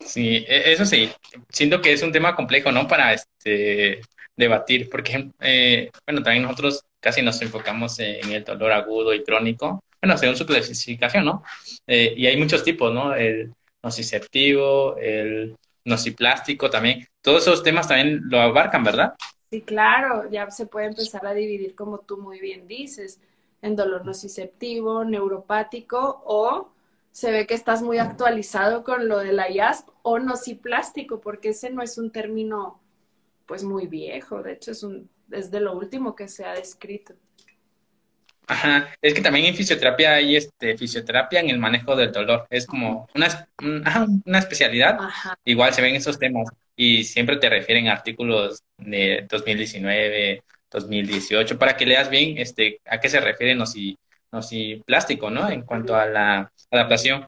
Sí, 0.01 0.45
e, 0.49 0.73
eso 0.73 0.87
sí, 0.87 1.11
siento 1.51 1.81
que 1.81 1.93
es 1.93 2.03
un 2.03 2.13
tema 2.13 2.35
complejo, 2.35 2.73
¿no? 2.73 2.89
Para 2.89 3.13
este 3.13 4.01
debatir, 4.37 4.89
porque, 4.89 5.31
eh, 5.41 5.91
bueno, 6.07 6.23
también 6.23 6.43
nosotros 6.45 6.83
casi 7.01 7.23
nos 7.23 7.41
enfocamos 7.43 7.99
en 7.99 8.31
el 8.31 8.45
dolor 8.45 8.73
agudo 8.73 9.13
y 9.13 9.23
crónico, 9.23 9.83
bueno, 10.01 10.17
según 10.19 10.37
su 10.37 10.47
clasificación, 10.47 11.25
¿no? 11.25 11.43
Eh, 11.87 12.15
y 12.17 12.27
hay 12.27 12.37
muchos 12.37 12.65
tipos, 12.65 12.93
¿no? 12.93 13.15
El 13.15 13.53
nociceptivo, 13.83 14.97
el 14.97 15.57
nociplástico 15.85 16.71
también, 16.71 17.07
todos 17.21 17.43
esos 17.43 17.63
temas 17.63 17.89
también 17.89 18.23
lo 18.29 18.41
abarcan, 18.41 18.85
¿verdad? 18.85 19.15
Sí, 19.51 19.61
claro, 19.61 20.31
ya 20.31 20.51
se 20.51 20.67
puede 20.67 20.87
empezar 20.87 21.27
a 21.27 21.35
dividir, 21.35 21.75
como 21.75 21.99
tú 21.99 22.19
muy 22.19 22.41
bien 22.41 22.67
dices, 22.67 23.21
en 23.61 23.77
dolor 23.77 24.05
nociceptivo, 24.05 25.05
neuropático 25.05 26.23
o 26.25 26.73
se 27.13 27.31
ve 27.31 27.47
que 27.47 27.55
estás 27.55 27.83
muy 27.83 27.99
actualizado 27.99 28.83
con 28.83 29.09
lo 29.09 29.19
de 29.19 29.33
la 29.33 29.51
IASP 29.51 29.89
o 30.03 30.19
nociplástico, 30.19 31.21
porque 31.21 31.51
ese 31.51 31.71
no 31.71 31.83
es 31.83 31.99
un 31.99 32.11
término 32.11 32.81
pues 33.47 33.65
muy 33.65 33.87
viejo, 33.87 34.43
de 34.43 34.53
hecho 34.53 34.73
es, 34.73 34.83
un, 34.83 35.11
es 35.31 35.51
de 35.51 35.61
lo 35.61 35.77
último 35.77 36.15
que 36.15 36.29
se 36.29 36.45
ha 36.45 36.53
descrito. 36.53 37.15
Ajá, 38.47 38.89
es 39.01 39.15
que 39.15 39.21
también 39.21 39.47
en 39.47 39.55
fisioterapia 39.55 40.15
hay 40.15 40.37
este, 40.37 40.77
fisioterapia 40.77 41.41
en 41.41 41.51
el 41.51 41.59
manejo 41.59 41.95
del 41.95 42.13
dolor, 42.13 42.47
es 42.51 42.67
como 42.67 43.09
una, 43.15 43.49
una 44.27 44.39
especialidad, 44.39 44.99
igual 45.45 45.73
se 45.73 45.83
ven 45.83 45.95
esos 45.95 46.19
temas 46.19 46.49
y 46.75 47.05
siempre 47.05 47.37
te 47.37 47.49
refieren 47.49 47.89
a 47.89 47.93
artículos 47.93 48.63
de 48.79 49.27
2019, 49.31 50.43
2018, 50.71 51.59
para 51.59 51.77
que 51.77 51.87
leas 51.87 52.11
bien 52.11 52.39
este, 52.39 52.81
a 52.87 52.99
qué 52.99 53.09
se 53.09 53.21
refiere 53.21 53.55
plástico, 54.87 55.31
¿no? 55.31 55.49
En 55.51 55.63
cuanto 55.63 55.95
a 55.95 56.07
la 56.07 56.53
adaptación. 56.71 57.27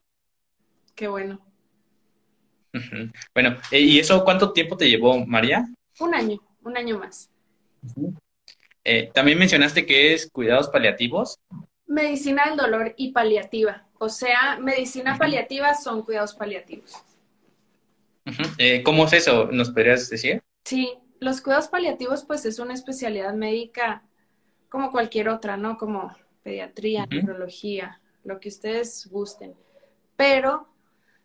Qué 0.95 1.07
bueno. 1.07 1.41
Bueno, 3.33 3.57
eh, 3.71 3.81
¿y 3.81 3.99
eso 4.01 4.25
cuánto 4.25 4.53
tiempo 4.53 4.77
te 4.77 4.89
llevó, 4.89 5.25
María? 5.27 5.65
Un 6.01 6.15
año, 6.15 6.41
un 6.63 6.77
año 6.77 6.99
más. 6.99 7.31
Eh, 8.83 9.11
También 9.15 9.39
mencionaste 9.39 9.87
que 9.87 10.15
es 10.15 10.31
cuidados 10.31 10.69
paliativos. 10.69 11.39
Medicina 11.87 12.47
del 12.47 12.57
dolor 12.57 12.95
y 12.97 13.13
paliativa. 13.13 13.87
O 13.99 14.09
sea, 14.09 14.59
medicina 14.59 15.17
paliativa 15.17 15.75
son 15.75 16.03
cuidados 16.03 16.35
paliativos. 16.35 16.93
Eh, 18.59 18.83
¿Cómo 18.83 19.05
es 19.05 19.13
eso? 19.13 19.47
¿Nos 19.53 19.71
podrías 19.71 20.09
decir? 20.09 20.43
Sí, 20.65 20.95
los 21.21 21.41
cuidados 21.41 21.69
paliativos 21.69 22.25
pues 22.25 22.45
es 22.47 22.59
una 22.59 22.75
especialidad 22.75 23.35
médica 23.35 24.03
como 24.69 24.91
cualquier 24.91 25.29
otra, 25.29 25.57
¿no? 25.57 25.77
Como 25.79 26.15
pediatría, 26.43 27.07
neurología, 27.07 28.01
lo 28.25 28.41
que 28.41 28.49
ustedes 28.49 29.07
gusten. 29.11 29.55
Pero 30.17 30.69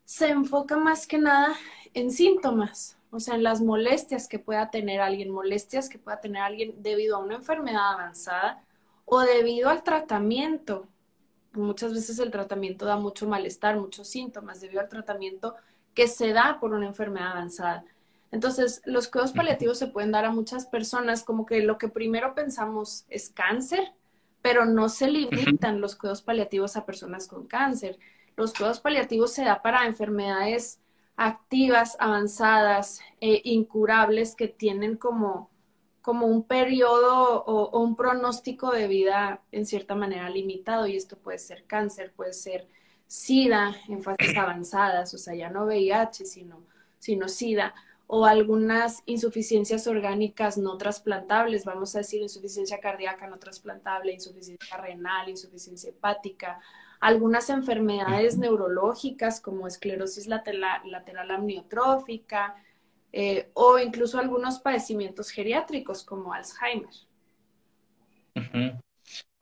se 0.04 0.30
enfoca 0.30 0.78
más 0.78 1.08
que 1.08 1.18
nada 1.18 1.56
en 1.94 2.12
síntomas 2.12 2.99
o 3.12 3.20
sea, 3.20 3.36
en 3.36 3.44
las 3.44 3.62
molestias 3.62 4.28
que 4.28 4.40
pueda 4.40 4.70
tener 4.70 5.02
alguien, 5.02 5.32
molestias 5.32 5.90
que 5.90 5.98
pueda 5.98 6.20
tener 6.20 6.42
alguien 6.42 6.76
debido 6.82 7.16
a 7.16 7.20
una 7.20 7.36
enfermedad 7.36 7.94
avanzada 7.94 8.64
o 9.06 9.22
debido 9.22 9.70
al 9.70 9.84
tratamiento. 9.84 10.88
Muchas 11.54 11.94
veces 11.94 12.20
el 12.20 12.30
tratamiento 12.30 12.86
da 12.86 12.98
mucho 12.98 13.28
malestar, 13.28 13.78
muchos 13.78 14.08
síntomas 14.08 14.62
debido 14.62 14.82
al 14.82 14.90
tratamiento 14.90 15.56
que 15.96 16.08
se 16.08 16.34
da 16.34 16.60
por 16.60 16.74
una 16.74 16.86
enfermedad 16.86 17.32
avanzada. 17.32 17.84
Entonces, 18.32 18.84
los 18.86 19.08
cuidados 19.08 19.34
paliativos 19.34 19.80
se 19.80 19.88
pueden 19.88 20.12
dar 20.12 20.26
a 20.26 20.32
muchas 20.32 20.68
personas 20.68 21.24
como 21.24 21.48
que 21.48 21.62
lo 21.62 21.80
que 21.80 21.88
primero 21.88 22.36
pensamos 22.36 23.06
es 23.10 23.32
cáncer, 23.32 23.92
pero 24.44 24.66
no 24.66 24.88
se 24.88 25.10
limitan 25.10 25.82
los 25.82 25.96
cuidados 25.96 26.22
paliativos 26.22 26.76
a 26.76 26.86
personas 26.86 27.28
con 27.28 27.48
cáncer. 27.48 27.98
Los 28.36 28.54
cuidados 28.54 28.80
paliativos 28.80 29.34
se 29.34 29.44
da 29.44 29.64
para 29.64 29.88
enfermedades 29.88 30.80
activas, 31.20 31.98
avanzadas, 32.00 33.02
eh, 33.22 33.42
incurables, 33.44 34.36
que 34.36 34.48
tienen 34.48 34.96
como 34.98 35.50
como 36.02 36.26
un 36.26 36.44
periodo 36.44 37.44
o, 37.44 37.80
un 37.80 37.96
pronóstico 37.96 38.72
de 38.72 38.88
vida 38.88 39.44
en 39.52 39.66
cierta 39.66 39.96
manera 39.96 40.30
limitado. 40.30 40.88
Y 40.88 40.96
esto 40.96 41.18
puede 41.18 41.38
ser 41.38 41.66
cáncer, 41.66 42.14
puede 42.16 42.34
ser 42.34 42.68
SIDA 43.06 43.76
en 43.88 44.02
fases 44.02 44.18
avanzadas, 44.38 45.14
o 45.14 45.18
sea, 45.18 45.36
ya 45.36 45.50
no 45.50 45.66
VIH, 45.66 46.26
sino, 46.26 46.64
sino 46.98 47.28
SIDA, 47.28 47.76
o 48.08 48.26
algunas 48.26 49.04
insuficiencias 49.06 49.86
orgánicas 49.86 50.58
no 50.58 50.78
trasplantables, 50.78 51.64
vamos 51.64 51.96
a 51.96 52.00
decir 52.00 52.24
insuficiencia 52.24 52.80
cardíaca 52.80 53.28
no 53.28 53.38
trasplantable, 53.38 54.12
insuficiencia 54.12 54.78
renal, 54.78 55.30
insuficiencia 55.30 55.92
hepática, 55.92 56.60
algunas 57.00 57.50
enfermedades 57.50 58.38
neurológicas 58.38 59.40
como 59.40 59.68
esclerosis 59.68 60.28
lateral, 60.28 60.82
lateral 60.86 61.32
amniotrófica, 61.32 62.56
eh, 63.12 63.50
o 63.54 63.80
incluso 63.80 64.20
algunos 64.20 64.60
padecimientos 64.60 65.30
geriátricos 65.30 66.04
como 66.04 66.34
Alzheimer. 66.34 66.94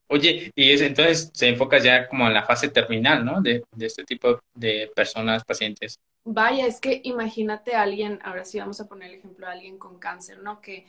Oye, 0.09 0.51
y 0.55 0.71
es, 0.71 0.81
entonces 0.81 1.31
se 1.33 1.49
enfoca 1.49 1.79
ya 1.79 2.07
como 2.07 2.27
en 2.27 2.33
la 2.33 2.43
fase 2.43 2.69
terminal, 2.69 3.25
¿no? 3.25 3.41
De, 3.41 3.63
este 3.79 4.05
tipo 4.05 4.39
de 4.53 4.89
personas, 4.95 5.43
pacientes. 5.43 5.99
Vaya, 6.23 6.65
es 6.65 6.79
que 6.79 7.01
imagínate 7.03 7.75
a 7.75 7.81
alguien, 7.81 8.19
ahora 8.23 8.45
sí 8.45 8.59
vamos 8.59 8.79
a 8.79 8.87
poner 8.87 9.09
el 9.09 9.19
ejemplo 9.19 9.47
de 9.47 9.53
alguien 9.53 9.77
con 9.77 9.99
cáncer, 9.99 10.39
¿no? 10.39 10.61
Que 10.61 10.85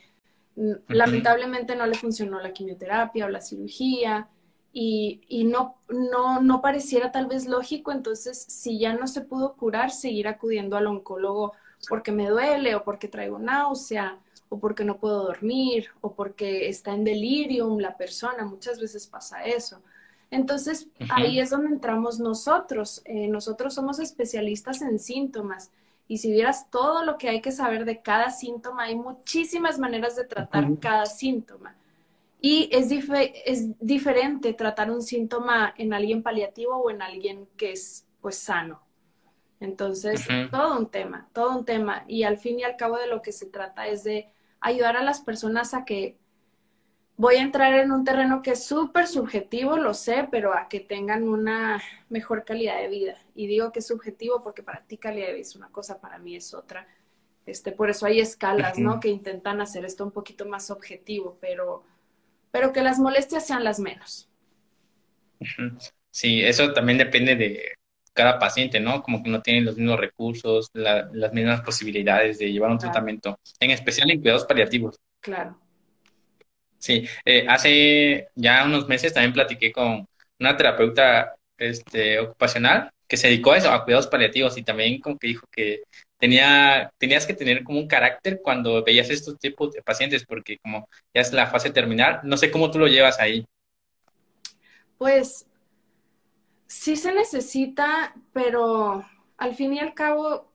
lamentablemente 0.87 1.75
no 1.75 1.85
le 1.85 1.95
funcionó 1.95 2.39
la 2.39 2.53
quimioterapia 2.53 3.25
o 3.25 3.29
la 3.29 3.41
cirugía 3.41 4.29
y, 4.71 5.21
y 5.27 5.45
no, 5.45 5.75
no, 5.89 6.41
no 6.41 6.61
pareciera 6.61 7.11
tal 7.11 7.27
vez 7.27 7.47
lógico, 7.47 7.91
entonces 7.91 8.37
si 8.47 8.79
ya 8.79 8.93
no 8.93 9.07
se 9.07 9.21
pudo 9.21 9.53
curar, 9.53 9.91
seguir 9.91 10.27
acudiendo 10.27 10.77
al 10.77 10.87
oncólogo 10.87 11.53
porque 11.87 12.11
me 12.11 12.29
duele 12.29 12.75
o 12.75 12.83
porque 12.83 13.07
traigo 13.07 13.39
náusea 13.39 14.17
o 14.49 14.59
porque 14.59 14.83
no 14.83 14.97
puedo 14.97 15.23
dormir 15.23 15.89
o 16.01 16.13
porque 16.13 16.69
está 16.69 16.93
en 16.93 17.03
delirium 17.03 17.79
la 17.79 17.97
persona, 17.97 18.45
muchas 18.45 18.79
veces 18.79 19.07
pasa 19.07 19.43
eso. 19.45 19.81
Entonces, 20.31 20.87
ahí 21.09 21.39
es 21.39 21.49
donde 21.49 21.69
entramos 21.69 22.19
nosotros. 22.19 23.01
Eh, 23.05 23.27
nosotros 23.27 23.73
somos 23.73 23.99
especialistas 23.99 24.81
en 24.81 24.99
síntomas. 24.99 25.71
Y 26.07 26.19
si 26.19 26.31
vieras 26.31 26.69
todo 26.69 27.03
lo 27.03 27.17
que 27.17 27.29
hay 27.29 27.41
que 27.41 27.51
saber 27.51 27.85
de 27.85 28.01
cada 28.01 28.29
síntoma, 28.31 28.83
hay 28.83 28.95
muchísimas 28.95 29.79
maneras 29.79 30.15
de 30.15 30.25
tratar 30.25 30.67
cada 30.79 31.05
síntoma. 31.05 31.75
Y 32.41 32.69
es, 32.71 32.89
es 33.45 33.79
diferente 33.79 34.53
tratar 34.53 34.91
un 34.91 35.01
síntoma 35.01 35.73
en 35.77 35.93
alguien 35.93 36.23
paliativo 36.23 36.77
o 36.77 36.89
en 36.89 37.01
alguien 37.01 37.47
que 37.57 37.73
es 37.73 38.05
pues 38.21 38.37
sano. 38.37 38.81
Entonces, 39.59 40.25
todo 40.51 40.77
un 40.77 40.89
tema, 40.89 41.27
todo 41.33 41.57
un 41.57 41.65
tema. 41.65 42.05
Y 42.07 42.23
al 42.23 42.37
fin 42.37 42.59
y 42.59 42.63
al 42.63 42.77
cabo 42.77 42.97
de 42.97 43.07
lo 43.07 43.21
que 43.21 43.33
se 43.33 43.45
trata 43.45 43.87
es 43.87 44.03
de 44.03 44.31
ayudar 44.61 44.95
a 44.95 45.03
las 45.03 45.19
personas 45.19 45.73
a 45.73 45.83
que 45.83 46.17
voy 47.17 47.35
a 47.35 47.41
entrar 47.41 47.73
en 47.73 47.91
un 47.91 48.05
terreno 48.05 48.41
que 48.41 48.51
es 48.51 48.63
súper 48.63 49.05
subjetivo, 49.05 49.75
lo 49.75 49.93
sé, 49.93 50.29
pero 50.31 50.53
a 50.53 50.69
que 50.69 50.79
tengan 50.79 51.27
una 51.27 51.81
mejor 52.07 52.45
calidad 52.45 52.79
de 52.79 52.87
vida. 52.87 53.17
Y 53.35 53.47
digo 53.47 53.73
que 53.73 53.79
es 53.79 53.87
subjetivo 53.87 54.41
porque 54.41 54.63
para 54.63 54.81
ti 54.83 54.97
calidad 54.97 55.27
de 55.27 55.33
vida 55.33 55.41
es 55.41 55.55
una 55.57 55.67
cosa, 55.69 55.99
para 55.99 56.17
mí 56.17 56.37
es 56.37 56.53
otra. 56.53 56.87
Este, 57.45 57.73
por 57.73 57.89
eso 57.89 58.05
hay 58.05 58.21
escalas, 58.21 58.79
¿no? 58.79 59.01
Que 59.01 59.09
intentan 59.09 59.59
hacer 59.59 59.83
esto 59.83 60.05
un 60.05 60.11
poquito 60.11 60.45
más 60.45 60.71
objetivo, 60.71 61.37
pero, 61.41 61.83
pero 62.51 62.73
que 62.73 62.81
las 62.81 62.99
molestias 62.99 63.45
sean 63.45 63.63
las 63.63 63.79
menos. 63.79 64.29
Sí, 66.11 66.41
eso 66.41 66.73
también 66.73 66.97
depende 66.97 67.35
de 67.35 67.73
cada 68.13 68.39
paciente, 68.39 68.79
¿no? 68.79 69.01
Como 69.01 69.23
que 69.23 69.29
no 69.29 69.41
tienen 69.41 69.65
los 69.65 69.77
mismos 69.77 69.99
recursos, 69.99 70.69
las 70.73 71.33
mismas 71.33 71.61
posibilidades 71.61 72.39
de 72.39 72.51
llevar 72.51 72.71
un 72.71 72.77
tratamiento, 72.77 73.39
en 73.59 73.71
especial 73.71 74.11
en 74.11 74.19
cuidados 74.19 74.45
paliativos. 74.45 74.97
Claro. 75.21 75.57
Sí, 76.77 77.07
eh, 77.25 77.45
hace 77.47 78.29
ya 78.35 78.65
unos 78.65 78.87
meses 78.87 79.13
también 79.13 79.33
platiqué 79.33 79.71
con 79.71 80.05
una 80.39 80.57
terapeuta 80.57 81.35
este, 81.57 82.19
ocupacional 82.19 82.89
que 83.07 83.17
se 83.17 83.27
dedicó 83.27 83.51
a 83.51 83.57
eso, 83.57 83.71
a 83.71 83.83
cuidados 83.83 84.07
paliativos 84.07 84.57
y 84.57 84.63
también 84.63 84.99
como 84.99 85.17
que 85.17 85.27
dijo 85.27 85.45
que 85.51 85.83
tenía, 86.19 86.91
tenías 86.97 87.25
que 87.25 87.33
tener 87.33 87.63
como 87.63 87.79
un 87.79 87.87
carácter 87.87 88.41
cuando 88.43 88.83
veías 88.83 89.09
estos 89.09 89.39
tipos 89.39 89.71
de 89.71 89.81
pacientes 89.81 90.25
porque 90.25 90.57
como 90.59 90.87
ya 91.13 91.21
es 91.21 91.33
la 91.33 91.47
fase 91.47 91.71
terminal, 91.71 92.19
no 92.23 92.37
sé 92.37 92.51
cómo 92.51 92.69
tú 92.69 92.77
lo 92.77 92.87
llevas 92.87 93.19
ahí. 93.19 93.45
Pues 94.97 95.47
sí 96.67 96.95
se 96.95 97.13
necesita, 97.13 98.13
pero 98.33 99.03
al 99.37 99.55
fin 99.55 99.73
y 99.73 99.79
al 99.79 99.93
cabo, 99.93 100.51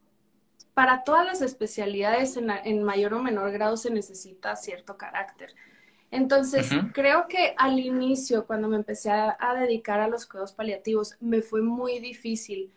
para 0.74 1.02
todas 1.02 1.24
las 1.26 1.42
especialidades 1.42 2.36
en, 2.36 2.82
mayor 2.82 3.14
o 3.14 3.22
menor 3.22 3.50
grado 3.52 3.76
se 3.76 3.90
necesita 3.90 4.54
cierto 4.56 4.96
carácter. 4.96 5.54
Entonces, 6.10 6.70
creo 6.92 7.26
que 7.26 7.54
al 7.56 7.80
inicio, 7.80 8.46
cuando 8.46 8.68
me 8.68 8.76
empecé 8.76 9.10
a, 9.10 9.36
dedicar 9.58 9.98
a 9.98 10.06
los 10.06 10.26
cuidados 10.26 10.52
paliativos, 10.52 11.16
me 11.20 11.42
fue 11.42 11.60
muy 11.62 11.98
difícil. 11.98 12.72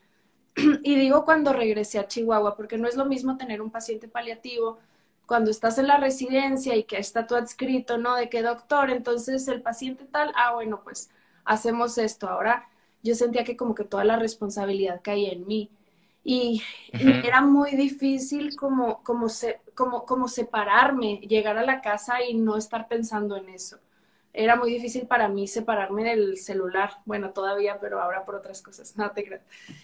y 0.83 0.95
digo 0.95 1.23
cuando 1.23 1.53
regresé 1.53 1.99
a 1.99 2.07
Chihuahua, 2.07 2.55
porque 2.55 2.77
no 2.77 2.87
es 2.87 2.95
lo 2.95 3.05
mismo 3.05 3.37
tener 3.37 3.61
un 3.61 3.71
paciente 3.71 4.07
paliativo 4.07 4.79
cuando 5.25 5.51
estás 5.51 5.77
en 5.77 5.87
la 5.87 5.97
residencia 5.97 6.75
y 6.75 6.83
que 6.83 6.97
está 6.97 7.27
todo 7.27 7.37
adscrito, 7.39 7.97
¿no? 7.97 8.15
De 8.15 8.29
qué 8.29 8.41
doctor, 8.41 8.89
entonces 8.89 9.47
el 9.47 9.61
paciente 9.61 10.05
tal, 10.05 10.31
ah, 10.35 10.53
bueno, 10.53 10.81
pues 10.83 11.09
hacemos 11.45 11.97
esto. 11.97 12.29
Ahora 12.29 12.67
yo 13.03 13.13
sentía 13.13 13.43
que 13.43 13.57
como 13.57 13.75
que 13.75 13.83
toda 13.83 14.03
la 14.03 14.17
responsabilidad 14.17 15.01
caía 15.03 15.31
en 15.31 15.45
mí. 15.45 15.69
Y, 16.23 16.61
era 16.91 17.41
muy 17.41 17.71
difícil 17.71 18.55
como, 18.57 19.01
como, 19.03 19.29
se, 19.29 19.61
como, 19.75 20.05
como 20.05 20.27
separarme, 20.27 21.21
llegar 21.21 21.57
a 21.57 21.65
la 21.65 21.81
casa 21.81 22.21
y 22.21 22.33
no 22.33 22.57
estar 22.57 22.87
pensando 22.89 23.37
en 23.37 23.49
eso. 23.49 23.77
Era 24.37 24.55
muy 24.55 24.71
difícil 24.71 25.07
para 25.07 25.27
mí 25.27 25.47
separarme 25.47 26.03
del 26.03 26.37
celular. 26.37 26.91
Bueno, 27.05 27.31
todavía, 27.31 27.79
pero 27.79 28.01
ahora 28.01 28.23
por 28.25 28.35
otras 28.35 28.61
cosas. 28.61 28.93
No 28.97 29.11
te 29.11 29.25
creas. 29.25 29.43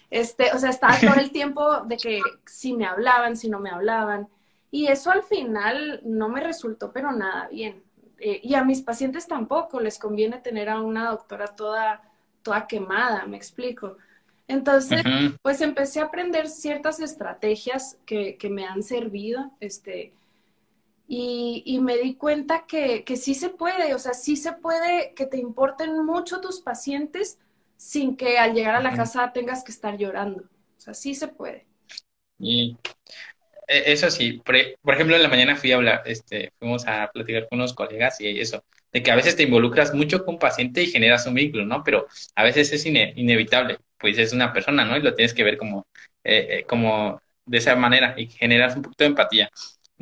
Este, 0.09 0.51
o 0.53 0.59
sea, 0.59 0.69
estaba 0.69 0.97
todo 0.99 1.15
el 1.19 1.31
tiempo 1.31 1.81
de 1.81 1.97
que 1.97 2.21
si 2.45 2.73
me 2.73 2.85
hablaban, 2.85 3.37
si 3.37 3.49
no 3.49 3.59
me 3.59 3.69
hablaban. 3.69 4.27
Y 4.71 4.87
eso 4.87 5.11
al 5.11 5.23
final 5.23 6.01
no 6.03 6.29
me 6.29 6.41
resultó, 6.41 6.91
pero 6.91 7.11
nada 7.11 7.47
bien. 7.49 7.83
Eh, 8.19 8.39
y 8.43 8.55
a 8.55 8.63
mis 8.63 8.81
pacientes 8.81 9.27
tampoco 9.27 9.79
les 9.79 9.99
conviene 9.99 10.37
tener 10.37 10.69
a 10.69 10.81
una 10.81 11.09
doctora 11.09 11.47
toda 11.47 12.01
toda 12.43 12.67
quemada, 12.67 13.25
me 13.25 13.37
explico. 13.37 13.97
Entonces, 14.47 15.01
pues 15.41 15.61
empecé 15.61 16.01
a 16.01 16.05
aprender 16.05 16.49
ciertas 16.49 16.99
estrategias 16.99 17.97
que, 18.05 18.37
me 18.51 18.65
han 18.65 18.83
servido, 18.83 19.51
este, 19.61 20.13
y, 21.15 21.79
me 21.79 21.97
di 21.97 22.15
cuenta 22.15 22.65
que, 22.67 23.03
que, 23.03 23.17
sí 23.17 23.35
se 23.35 23.49
puede, 23.49 23.93
o 23.93 23.99
sea, 23.99 24.13
sí 24.13 24.35
se 24.35 24.53
puede 24.53 25.13
que 25.15 25.25
te 25.25 25.37
importen 25.37 26.03
mucho 26.05 26.41
tus 26.41 26.61
pacientes 26.61 27.39
sin 27.77 28.15
que 28.15 28.39
al 28.39 28.53
llegar 28.53 28.75
a 28.75 28.81
la 28.81 28.95
casa 28.95 29.31
tengas 29.33 29.63
que 29.63 29.71
estar 29.71 29.97
llorando. 29.97 30.43
O 30.43 30.79
sea, 30.79 30.93
sí 30.93 31.13
se 31.13 31.27
puede. 31.27 31.65
Y 32.39 32.77
e, 33.67 33.91
eso 33.91 34.09
sí, 34.09 34.41
por, 34.43 34.55
ejemplo, 34.55 35.15
en 35.15 35.23
la 35.23 35.29
mañana 35.29 35.55
fui 35.55 35.71
a 35.71 35.75
hablar, 35.75 36.01
este, 36.05 36.51
fuimos 36.57 36.87
a 36.87 37.09
platicar 37.13 37.47
con 37.47 37.59
unos 37.59 37.73
colegas 37.73 38.19
y 38.19 38.39
eso, 38.39 38.63
de 38.91 39.03
que 39.03 39.11
a 39.11 39.15
veces 39.15 39.35
te 39.35 39.43
involucras 39.43 39.93
mucho 39.93 40.25
con 40.25 40.35
un 40.35 40.39
paciente 40.39 40.81
y 40.81 40.87
generas 40.87 41.27
un 41.27 41.35
vínculo, 41.35 41.65
¿no? 41.65 41.83
Pero 41.83 42.07
a 42.35 42.43
veces 42.43 42.73
es 42.73 42.85
inevitable, 42.85 43.77
pues 43.99 44.17
es 44.17 44.33
una 44.33 44.51
persona, 44.51 44.83
¿no? 44.85 44.97
Y 44.97 45.01
lo 45.01 45.13
tienes 45.13 45.33
que 45.33 45.43
ver 45.43 45.57
como, 45.57 45.85
eh, 46.23 46.47
eh, 46.49 46.63
como 46.67 47.21
de 47.45 47.57
esa 47.57 47.75
manera 47.75 48.15
y 48.17 48.27
generas 48.27 48.75
un 48.75 48.81
poquito 48.81 49.03
de 49.03 49.09
empatía. 49.09 49.51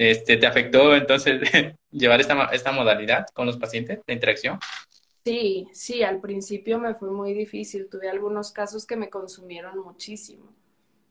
Este, 0.02 0.38
¿Te 0.38 0.47
afectó 0.47 0.95
entonces 0.95 1.41
llevar 1.91 2.20
esta, 2.20 2.45
esta 2.45 2.72
modalidad 2.72 3.28
con 3.34 3.45
los 3.45 3.58
pacientes 3.58 3.99
de 4.08 4.14
interacción? 4.14 4.58
Sí, 5.24 5.68
sí, 5.74 6.02
al 6.02 6.20
principio 6.20 6.80
me 6.80 6.95
fue 6.95 7.12
muy 7.12 7.34
difícil. 7.34 7.88
Tuve 7.88 8.10
algunos 8.10 8.52
casos 8.52 8.88
que 8.88 8.95
me 8.95 9.12
consumieron 9.12 9.78
muchísimo. 9.78 10.52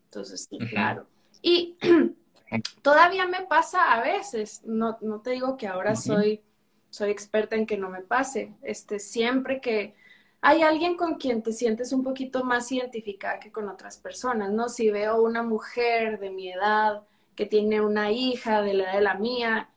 Entonces, 0.07 0.49
sí, 0.51 0.59
claro. 0.59 1.07
Y 1.41 1.77
todavía 2.83 3.29
me 3.29 3.43
pasa 3.43 3.93
a 3.93 4.03
veces. 4.03 4.63
No, 4.65 4.99
no 5.03 5.21
te 5.21 5.31
digo 5.31 5.57
que 5.57 5.69
ahora 5.69 5.95
soy 5.95 6.43
soy 6.91 7.11
experta 7.11 7.55
en 7.55 7.67
que 7.67 7.79
no 7.79 7.89
me 7.89 8.03
pase. 8.03 8.53
Este, 8.63 8.99
siempre 8.99 9.61
que 9.61 9.95
hay 10.41 10.63
alguien 10.63 10.97
con 10.97 11.15
quien 11.15 11.45
te 11.45 11.53
sientes 11.53 11.93
un 11.93 12.03
poquito 12.03 12.43
más 12.43 12.73
identificada 12.73 13.39
que 13.39 13.53
con 13.53 13.69
otras 13.69 13.99
personas, 13.99 14.51
¿no? 14.51 14.69
Si 14.69 14.91
veo 14.91 15.23
una 15.23 15.45
mujer 15.45 16.19
de 16.19 16.31
mi 16.31 16.51
edad 16.51 17.05
que 17.41 17.47
tiene 17.47 17.81
una 17.81 18.13
hija 18.13 18.61
de 18.61 18.75
la 18.75 18.85
edad 18.85 18.95
de 18.97 19.01
la 19.01 19.15
mía, 19.15 19.71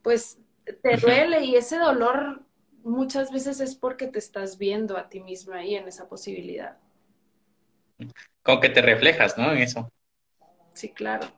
pues 0.00 0.38
te 0.82 0.96
duele 0.96 1.44
y 1.44 1.54
ese 1.54 1.76
dolor 1.76 2.40
muchas 2.82 3.30
veces 3.30 3.60
es 3.60 3.74
porque 3.74 4.06
te 4.06 4.18
estás 4.18 4.56
viendo 4.56 4.96
a 4.96 5.10
ti 5.10 5.20
misma 5.20 5.56
ahí 5.56 5.74
en 5.74 5.86
esa 5.86 6.08
posibilidad. 6.08 6.78
Como 8.42 8.58
que 8.58 8.70
te 8.70 8.80
reflejas, 8.80 9.36
¿no? 9.36 9.52
En 9.52 9.58
eso. 9.58 9.92
Sí, 10.72 10.88
claro. 10.92 11.30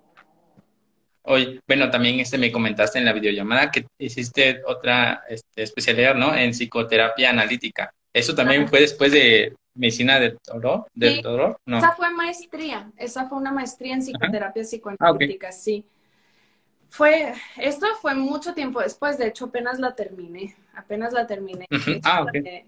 Hoy, 1.22 1.58
bueno, 1.66 1.90
también 1.90 2.20
este 2.20 2.38
me 2.38 2.52
comentaste 2.52 3.00
en 3.00 3.04
la 3.04 3.12
videollamada 3.12 3.72
que 3.72 3.84
hiciste 3.98 4.62
otra 4.64 5.24
este, 5.28 5.64
especialidad, 5.64 6.14
¿no? 6.14 6.32
En 6.32 6.52
psicoterapia 6.52 7.30
analítica. 7.30 7.92
¿Eso 8.12 8.36
también 8.36 8.68
fue 8.68 8.82
después 8.82 9.10
de 9.10 9.56
medicina 9.74 10.20
del 10.20 10.38
dolor? 10.46 10.86
Del 10.94 11.22
dolor? 11.22 11.60
Esa 11.66 11.92
fue 11.92 12.10
maestría, 12.10 12.92
esa 12.96 13.28
fue 13.28 13.38
una 13.38 13.52
maestría 13.52 13.94
en 13.94 14.00
psicoterapia 14.00 14.62
psicoanalítica, 14.62 15.52
sí. 15.52 15.86
Fue, 16.88 17.32
esto 17.56 17.86
fue 18.00 18.14
mucho 18.14 18.52
tiempo 18.52 18.80
después, 18.80 19.16
de 19.16 19.28
hecho 19.28 19.46
apenas 19.46 19.78
la 19.78 19.94
terminé, 19.94 20.54
apenas 20.74 21.12
la 21.12 21.26
terminé. 21.26 21.66
Ah, 22.04 22.22
ok. 22.22 22.66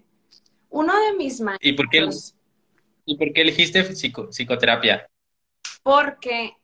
Uno 0.69 0.93
de 0.99 1.13
mis 1.15 1.39
maestros... 1.41 1.71
¿Y 1.71 1.73
por 1.73 1.89
qué, 1.89 2.09
¿y 3.05 3.17
por 3.17 3.33
qué 3.33 3.41
elegiste 3.41 3.83
psicoterapia? 3.83 5.07
Porque, 5.83 6.57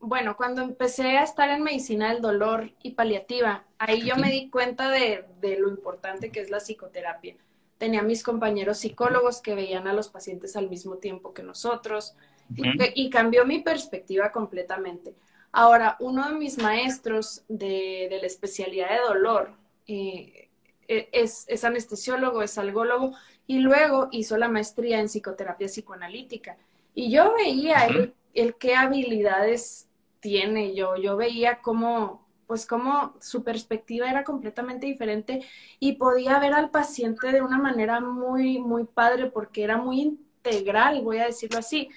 bueno, 0.00 0.36
cuando 0.36 0.62
empecé 0.62 1.18
a 1.18 1.22
estar 1.22 1.50
en 1.50 1.62
medicina 1.62 2.10
del 2.12 2.22
dolor 2.22 2.72
y 2.82 2.92
paliativa, 2.92 3.66
ahí 3.78 4.02
yo 4.02 4.16
me 4.16 4.30
di 4.30 4.48
cuenta 4.48 4.90
de, 4.90 5.26
de 5.40 5.58
lo 5.58 5.68
importante 5.68 6.30
que 6.30 6.40
es 6.40 6.48
la 6.48 6.58
psicoterapia 6.58 7.36
tenía 7.82 8.02
mis 8.02 8.22
compañeros 8.22 8.78
psicólogos 8.78 9.42
que 9.42 9.56
veían 9.56 9.88
a 9.88 9.92
los 9.92 10.08
pacientes 10.08 10.54
al 10.54 10.70
mismo 10.70 10.98
tiempo 10.98 11.34
que 11.34 11.42
nosotros 11.42 12.14
y, 12.54 13.10
cambió 13.10 13.44
mi 13.44 13.58
perspectiva 13.58 14.30
completamente. 14.30 15.16
Ahora, 15.50 15.96
uno 15.98 16.28
de 16.28 16.34
mis 16.36 16.58
maestros 16.58 17.42
de, 17.48 18.06
la 18.20 18.24
especialidad 18.28 18.88
de 18.88 19.00
dolor 19.00 19.50
eh, 19.88 20.48
e, 20.86 21.08
es, 21.10 21.64
anestesiólogo, 21.64 22.42
es 22.42 22.56
algólogo 22.56 23.16
y 23.48 23.58
luego 23.58 24.06
hizo 24.12 24.38
la 24.38 24.48
maestría 24.48 25.00
en 25.00 25.08
psicoterapia 25.08 25.66
psicoanalítica. 25.66 26.56
Y 26.94 27.10
yo 27.10 27.34
veía 27.34 27.86
el, 27.86 28.14
el 28.32 28.54
qué 28.54 28.76
habilidades 28.76 29.88
tiene, 30.20 30.72
yo, 30.76 30.94
yo 30.98 31.16
veía 31.16 31.60
cómo, 31.60 32.21
pues 32.52 32.66
como 32.66 33.14
su 33.18 33.42
perspectiva 33.42 34.10
era 34.10 34.24
completamente 34.24 34.86
diferente 34.86 35.42
y 35.80 35.92
podía 35.94 36.38
ver 36.38 36.52
al 36.52 36.68
paciente 36.68 37.32
de 37.32 37.40
una 37.40 37.56
manera 37.56 37.98
muy, 37.98 38.58
muy 38.58 38.84
padre 38.84 39.30
porque 39.30 39.64
era 39.64 39.78
muy 39.78 40.02
integral, 40.02 41.00
voy 41.00 41.16
a 41.16 41.24
decirlo 41.24 41.60
así. 41.60 41.88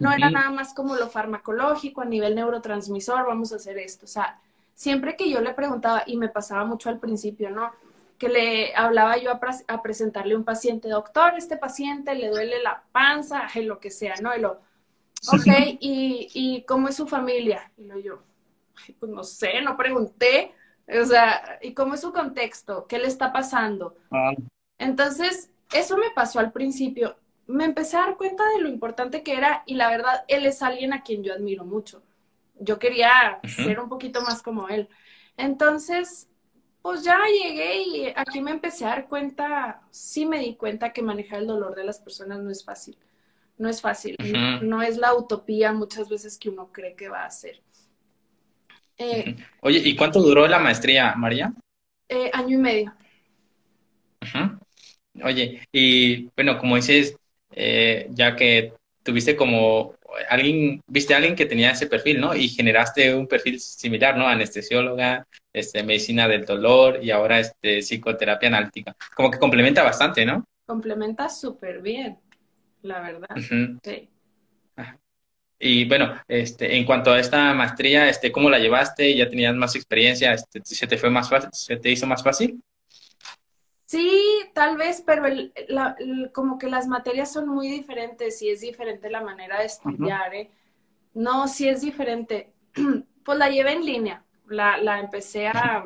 No 0.00 0.10
era 0.10 0.28
nada 0.28 0.50
más 0.50 0.74
como 0.74 0.96
lo 0.96 1.08
farmacológico 1.08 2.00
a 2.00 2.06
nivel 2.06 2.34
neurotransmisor, 2.34 3.24
vamos 3.24 3.52
a 3.52 3.56
hacer 3.56 3.78
esto. 3.78 4.06
O 4.06 4.08
sea, 4.08 4.40
siempre 4.74 5.14
que 5.14 5.30
yo 5.30 5.40
le 5.40 5.54
preguntaba, 5.54 6.02
y 6.04 6.16
me 6.16 6.28
pasaba 6.28 6.64
mucho 6.64 6.88
al 6.88 6.98
principio, 6.98 7.50
¿no? 7.50 7.70
Que 8.18 8.28
le 8.28 8.74
hablaba 8.74 9.16
yo 9.16 9.30
a, 9.30 9.80
presentarle 9.80 10.34
a 10.34 10.38
un 10.38 10.44
paciente, 10.44 10.88
doctor, 10.88 11.34
este 11.36 11.56
paciente 11.56 12.16
le 12.16 12.30
duele 12.30 12.60
la 12.64 12.82
panza, 12.90 13.46
lo 13.62 13.78
que 13.78 13.92
sea, 13.92 14.16
¿no? 14.20 14.36
Y 14.36 14.40
lo, 14.40 14.58
ok, 15.32 15.78
¿y, 15.78 16.26
y 16.34 16.64
cómo 16.64 16.88
es 16.88 16.96
su 16.96 17.06
familia? 17.06 17.70
Y 17.78 17.84
lo 17.84 17.96
yo, 18.00 18.24
pues 18.98 19.10
no 19.10 19.24
sé, 19.24 19.60
no 19.62 19.76
pregunté. 19.76 20.52
O 20.88 21.04
sea, 21.04 21.58
¿y 21.62 21.72
cómo 21.72 21.94
es 21.94 22.00
su 22.00 22.12
contexto? 22.12 22.86
¿Qué 22.86 22.98
le 22.98 23.06
está 23.06 23.32
pasando? 23.32 23.96
Ah. 24.10 24.32
Entonces, 24.78 25.50
eso 25.72 25.96
me 25.96 26.10
pasó 26.10 26.40
al 26.40 26.52
principio. 26.52 27.16
Me 27.46 27.64
empecé 27.64 27.96
a 27.96 28.06
dar 28.06 28.16
cuenta 28.16 28.44
de 28.54 28.62
lo 28.62 28.68
importante 28.68 29.22
que 29.22 29.36
era 29.36 29.62
y 29.66 29.74
la 29.74 29.90
verdad, 29.90 30.24
él 30.28 30.46
es 30.46 30.62
alguien 30.62 30.92
a 30.92 31.02
quien 31.02 31.22
yo 31.22 31.32
admiro 31.32 31.64
mucho. 31.64 32.02
Yo 32.58 32.78
quería 32.78 33.40
ser 33.44 33.80
un 33.80 33.88
poquito 33.88 34.20
más 34.22 34.42
como 34.42 34.68
él. 34.68 34.88
Entonces, 35.36 36.28
pues 36.82 37.04
ya 37.04 37.18
llegué 37.26 37.82
y 37.82 38.06
aquí 38.14 38.40
me 38.40 38.50
empecé 38.50 38.84
a 38.84 38.90
dar 38.90 39.08
cuenta, 39.08 39.82
sí 39.90 40.26
me 40.26 40.38
di 40.38 40.56
cuenta 40.56 40.92
que 40.92 41.02
manejar 41.02 41.40
el 41.40 41.46
dolor 41.46 41.74
de 41.74 41.84
las 41.84 41.98
personas 42.00 42.40
no 42.40 42.50
es 42.50 42.64
fácil. 42.64 42.96
No 43.58 43.68
es 43.68 43.80
fácil. 43.82 44.16
no, 44.62 44.82
es 44.82 44.96
la 44.96 45.14
utopía 45.14 45.72
muchas 45.72 46.08
veces 46.08 46.38
que 46.38 46.48
uno 46.48 46.72
cree 46.72 46.94
que 46.94 47.08
va 47.08 47.24
a 47.24 47.30
ser. 47.30 47.62
Eh, 49.00 49.34
Oye, 49.62 49.80
¿y 49.82 49.96
cuánto 49.96 50.20
duró 50.20 50.46
la 50.46 50.58
maestría, 50.58 51.14
María? 51.16 51.54
Eh, 52.06 52.30
año 52.34 52.58
y 52.58 52.60
medio. 52.60 52.94
Oye, 55.24 55.66
y 55.72 56.28
bueno, 56.36 56.58
como 56.58 56.76
dices, 56.76 57.16
eh, 57.50 58.08
ya 58.10 58.36
que 58.36 58.74
tuviste 59.02 59.36
como 59.36 59.94
alguien, 60.28 60.82
viste 60.86 61.14
a 61.14 61.16
alguien 61.16 61.34
que 61.34 61.46
tenía 61.46 61.70
ese 61.70 61.86
perfil, 61.86 62.20
¿no? 62.20 62.34
Y 62.34 62.50
generaste 62.50 63.14
un 63.14 63.26
perfil 63.26 63.58
similar, 63.58 64.18
¿no? 64.18 64.28
Anestesióloga, 64.28 65.26
este, 65.50 65.82
medicina 65.82 66.28
del 66.28 66.44
dolor 66.44 67.02
y 67.02 67.10
ahora 67.10 67.40
este, 67.40 67.80
psicoterapia 67.80 68.48
analítica. 68.48 68.94
Como 69.14 69.30
que 69.30 69.38
complementa 69.38 69.82
bastante, 69.82 70.26
¿no? 70.26 70.44
Complementa 70.66 71.30
súper 71.30 71.80
bien, 71.80 72.18
la 72.82 73.00
verdad. 73.00 73.28
Sí. 73.82 74.08
Y 75.62 75.84
bueno, 75.84 76.14
este, 76.26 76.74
en 76.74 76.86
cuanto 76.86 77.12
a 77.12 77.20
esta 77.20 77.52
maestría, 77.52 78.08
este, 78.08 78.32
¿cómo 78.32 78.48
la 78.48 78.58
llevaste? 78.58 79.14
¿Ya 79.14 79.28
tenías 79.28 79.54
más 79.54 79.76
experiencia? 79.76 80.32
Este, 80.32 80.62
¿Se 80.64 80.86
te 80.86 80.96
fue 80.96 81.10
más 81.10 81.28
fácil? 81.28 81.50
¿Se 81.52 81.76
te 81.76 81.90
hizo 81.90 82.06
más 82.06 82.22
fácil? 82.22 82.62
Sí, 83.84 84.40
tal 84.54 84.78
vez, 84.78 85.02
pero 85.04 85.24
como 86.32 86.56
que 86.56 86.66
las 86.68 86.86
materias 86.86 87.30
son 87.30 87.46
muy 87.46 87.68
diferentes 87.68 88.40
y 88.40 88.48
es 88.48 88.62
diferente 88.62 89.10
la 89.10 89.20
manera 89.20 89.58
de 89.58 89.66
estudiar, 89.66 90.34
¿eh? 90.34 90.50
No, 91.12 91.46
sí 91.46 91.68
es 91.68 91.82
diferente. 91.82 92.52
Pues 93.22 93.36
la 93.36 93.50
llevé 93.50 93.72
en 93.74 93.84
línea. 93.84 94.24
La, 94.46 94.78
la 94.78 94.98
empecé 94.98 95.46
a, 95.46 95.84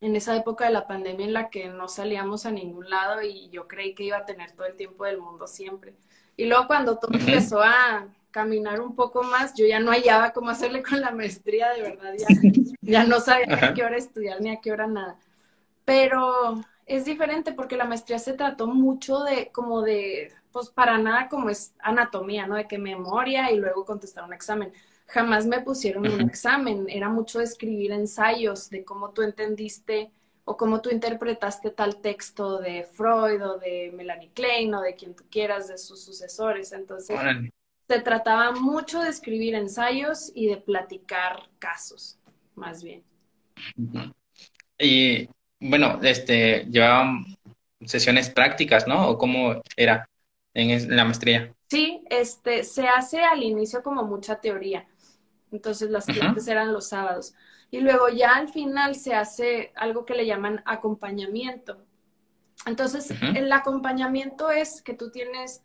en 0.00 0.16
esa 0.16 0.36
época 0.36 0.64
de 0.64 0.72
la 0.72 0.88
pandemia 0.88 1.24
en 1.24 1.32
la 1.32 1.48
que 1.48 1.68
no 1.68 1.86
salíamos 1.86 2.44
a 2.44 2.50
ningún 2.50 2.90
lado 2.90 3.22
y 3.22 3.48
yo 3.50 3.68
creí 3.68 3.94
que 3.94 4.02
iba 4.02 4.16
a 4.16 4.26
tener 4.26 4.50
todo 4.50 4.66
el 4.66 4.74
tiempo 4.74 5.04
del 5.04 5.18
mundo 5.18 5.46
siempre. 5.46 5.94
Y 6.36 6.46
luego 6.46 6.66
cuando 6.66 6.98
todo 6.98 7.14
empezó 7.14 7.62
a 7.62 8.08
caminar 8.32 8.80
un 8.80 8.96
poco 8.96 9.22
más, 9.22 9.54
yo 9.54 9.66
ya 9.66 9.78
no 9.78 9.92
hallaba 9.92 10.32
cómo 10.32 10.50
hacerle 10.50 10.82
con 10.82 11.00
la 11.00 11.12
maestría, 11.12 11.70
de 11.70 11.82
verdad, 11.82 12.14
ya, 12.18 12.26
ya 12.80 13.04
no 13.04 13.20
sabía 13.20 13.68
a 13.68 13.74
qué 13.74 13.84
hora 13.84 13.96
estudiar 13.96 14.40
ni 14.40 14.50
a 14.50 14.60
qué 14.60 14.72
hora 14.72 14.88
nada. 14.88 15.16
Pero 15.84 16.60
es 16.86 17.04
diferente 17.04 17.52
porque 17.52 17.76
la 17.76 17.84
maestría 17.84 18.18
se 18.18 18.32
trató 18.32 18.66
mucho 18.66 19.20
de, 19.20 19.50
como 19.52 19.82
de, 19.82 20.32
pues 20.50 20.70
para 20.70 20.98
nada 20.98 21.28
como 21.28 21.50
es 21.50 21.74
anatomía, 21.78 22.46
¿no? 22.46 22.56
De 22.56 22.66
que 22.66 22.78
memoria 22.78 23.50
y 23.52 23.58
luego 23.58 23.84
contestar 23.84 24.24
un 24.24 24.32
examen. 24.32 24.72
Jamás 25.06 25.46
me 25.46 25.60
pusieron 25.60 26.10
un 26.10 26.22
examen, 26.22 26.86
era 26.88 27.08
mucho 27.08 27.38
de 27.38 27.44
escribir 27.44 27.92
ensayos 27.92 28.70
de 28.70 28.82
cómo 28.84 29.10
tú 29.10 29.22
entendiste 29.22 30.10
o 30.44 30.56
cómo 30.56 30.80
tú 30.80 30.90
interpretaste 30.90 31.70
tal 31.70 32.00
texto 32.00 32.58
de 32.58 32.84
Freud 32.84 33.42
o 33.42 33.58
de 33.58 33.92
Melanie 33.94 34.30
Klein 34.34 34.74
o 34.74 34.80
de 34.80 34.94
quien 34.94 35.14
tú 35.14 35.24
quieras, 35.30 35.68
de 35.68 35.78
sus 35.78 36.02
sucesores. 36.02 36.72
Entonces, 36.72 37.18
se 37.92 38.00
trataba 38.00 38.52
mucho 38.52 39.00
de 39.00 39.10
escribir 39.10 39.54
ensayos 39.54 40.32
y 40.34 40.46
de 40.46 40.56
platicar 40.56 41.50
casos, 41.58 42.18
más 42.54 42.82
bien. 42.82 43.04
Y 44.78 45.28
bueno, 45.60 46.00
este, 46.02 46.64
llevaban 46.70 47.26
sesiones 47.84 48.30
prácticas, 48.30 48.86
¿no? 48.88 49.10
¿O 49.10 49.18
cómo 49.18 49.60
era 49.76 50.08
en 50.54 50.96
la 50.96 51.04
maestría? 51.04 51.52
Sí, 51.68 52.02
este, 52.08 52.64
se 52.64 52.88
hace 52.88 53.22
al 53.22 53.42
inicio 53.42 53.82
como 53.82 54.04
mucha 54.04 54.40
teoría. 54.40 54.86
Entonces 55.50 55.90
las 55.90 56.06
clases 56.06 56.48
eran 56.48 56.72
los 56.72 56.88
sábados. 56.88 57.34
Y 57.70 57.80
luego 57.80 58.08
ya 58.08 58.36
al 58.36 58.48
final 58.48 58.94
se 58.94 59.14
hace 59.14 59.70
algo 59.76 60.06
que 60.06 60.14
le 60.14 60.24
llaman 60.24 60.62
acompañamiento. 60.64 61.84
Entonces, 62.64 63.10
el 63.34 63.52
acompañamiento 63.52 64.50
es 64.50 64.80
que 64.82 64.94
tú 64.94 65.10
tienes 65.10 65.62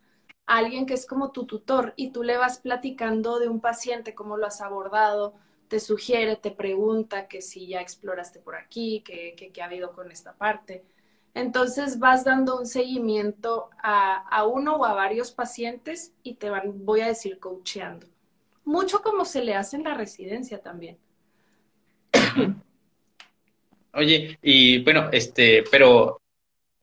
alguien 0.47 0.85
que 0.85 0.93
es 0.93 1.05
como 1.05 1.31
tu 1.31 1.45
tutor 1.45 1.93
y 1.95 2.11
tú 2.11 2.23
le 2.23 2.37
vas 2.37 2.59
platicando 2.59 3.37
de 3.37 3.49
un 3.49 3.59
paciente, 3.59 4.15
cómo 4.15 4.37
lo 4.37 4.47
has 4.47 4.61
abordado, 4.61 5.35
te 5.67 5.79
sugiere, 5.79 6.37
te 6.37 6.51
pregunta 6.51 7.27
que 7.27 7.41
si 7.41 7.67
ya 7.67 7.81
exploraste 7.81 8.39
por 8.39 8.55
aquí, 8.55 9.03
que, 9.05 9.35
que, 9.35 9.61
ha 9.61 9.65
habido 9.65 9.91
con 9.91 10.09
esta 10.09 10.33
parte. 10.33 10.85
Entonces 11.33 11.99
vas 11.99 12.23
dando 12.23 12.57
un 12.57 12.65
seguimiento 12.65 13.69
a, 13.83 14.15
a, 14.29 14.45
uno 14.47 14.77
o 14.77 14.85
a 14.85 14.93
varios 14.93 15.31
pacientes 15.31 16.13
y 16.23 16.35
te 16.35 16.49
van, 16.49 16.85
voy 16.85 17.01
a 17.01 17.07
decir, 17.07 17.37
coacheando. 17.39 18.07
Mucho 18.63 19.01
como 19.01 19.25
se 19.25 19.43
le 19.43 19.53
hace 19.53 19.75
en 19.75 19.83
la 19.83 19.93
residencia 19.93 20.61
también. 20.61 20.97
Oye, 23.93 24.37
y 24.41 24.83
bueno, 24.83 25.09
este, 25.11 25.63
pero 25.69 26.21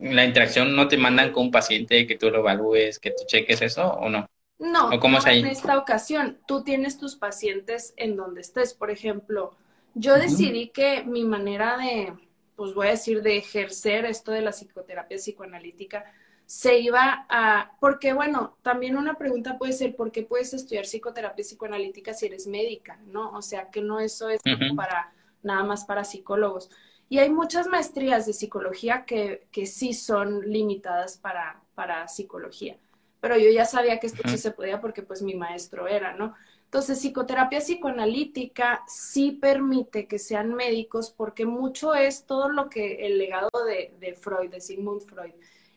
la 0.05 0.25
interacción 0.25 0.77
no 0.77 0.89
te 0.89 0.99
mandan 0.99 1.33
con 1.33 1.45
un 1.45 1.51
paciente 1.51 2.07
que 2.07 2.17
tú 2.17 2.31
lo 2.31 2.39
evalúes, 2.39 2.99
que 2.99 3.11
tú 3.11 3.25
cheques 3.27 3.63
eso 3.63 3.87
o 3.95 4.09
no? 4.09 4.27
No, 4.59 4.91
en 4.93 5.47
esta 5.47 5.77
ocasión 5.79 6.39
tú 6.47 6.63
tienes 6.63 6.99
tus 6.99 7.17
pacientes 7.17 7.93
en 7.97 8.17
donde 8.17 8.41
estés. 8.41 8.73
Por 8.73 8.91
ejemplo, 8.91 9.57
yo 9.95 10.15
decidí 10.15 10.69
que 10.69 11.03
mi 11.05 11.25
manera 11.25 11.77
de, 11.77 12.13
pues 12.55 12.73
voy 12.73 12.87
a 12.89 12.91
decir, 12.91 13.23
de 13.23 13.37
ejercer 13.37 14.05
esto 14.05 14.31
de 14.31 14.43
la 14.43 14.53
psicoterapia 14.53 15.17
psicoanalítica 15.17 16.05
se 16.47 16.79
iba 16.79 17.27
a, 17.29 17.73
porque 17.81 18.13
bueno, 18.13 18.59
también 18.63 18.97
una 18.97 19.15
pregunta 19.15 19.59
puede 19.59 19.73
ser, 19.73 19.97
¿por 19.97 20.13
qué 20.13 20.23
puedes 20.23 20.53
estudiar 20.53 20.85
psicoterapia 20.85 21.43
psicoanalítica 21.43 22.13
si 22.13 22.27
eres 22.27 22.47
médica? 22.47 23.01
¿No? 23.07 23.31
O 23.33 23.43
sea, 23.43 23.71
que 23.71 23.81
no 23.81 23.99
eso 23.99 24.29
es 24.29 24.41
para 24.77 25.13
nada 25.43 25.65
más 25.65 25.85
para 25.85 26.05
psicólogos. 26.05 26.71
Y 27.09 27.19
hay 27.19 27.31
muchas 27.31 27.67
maestrías 27.67 28.27
de 28.27 28.33
psicología 28.33 29.05
que, 29.05 29.47
que 29.53 29.67
sí 29.67 29.93
son 29.93 30.41
limitadas 30.51 31.19
para, 31.19 31.63
para 31.75 32.09
psicología. 32.09 32.77
Pero 33.21 33.39
yo 33.39 33.51
ya 33.51 33.65
sabía 33.65 34.01
que 34.01 34.07
esto 34.07 34.23
sí 34.29 34.37
se 34.39 34.51
podía 34.51 34.81
porque 34.81 35.03
pues 35.03 35.23
mi 35.23 35.35
maestro 35.35 35.87
era, 35.87 36.15
¿no? 36.15 36.35
Entonces, 36.75 36.99
psicoterapia 36.99 37.61
psicoanalítica 37.61 38.83
sí 38.89 39.31
permite 39.31 40.09
que 40.09 40.19
sean 40.19 40.55
médicos 40.55 41.11
porque 41.11 41.47
mucho 41.47 41.95
es 41.95 42.27
todo 42.27 42.49
lo 42.49 42.69
que 42.69 43.07
el 43.07 43.17
legado 43.17 43.49
de, 43.65 43.95
de 44.01 44.15
Freud, 44.15 44.51
de 44.51 44.61
Sigmund 44.61 45.03
Freud. 45.03 45.35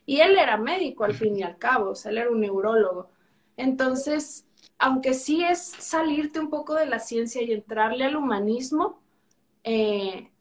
Y 0.07 0.21
él 0.21 0.37
era 0.37 0.57
médico 0.57 1.03
al 1.03 1.13
fin 1.13 1.37
y 1.37 1.43
al 1.43 1.57
cabo, 1.59 1.91
o 1.91 1.95
sea, 1.95 2.11
él 2.11 2.17
era 2.17 2.31
un 2.31 2.39
neurólogo. 2.39 3.11
Entonces, 3.57 4.47
aunque 4.79 5.13
sí 5.13 5.43
es 5.43 5.59
salirte 5.59 6.39
un 6.39 6.49
poco 6.49 6.73
de 6.73 6.85
la 6.85 6.99
ciencia 6.99 7.41
y 7.43 7.51
entrarle 7.51 8.05
al 8.05 8.15
humanismo, 8.15 8.99
eh, 9.63 10.31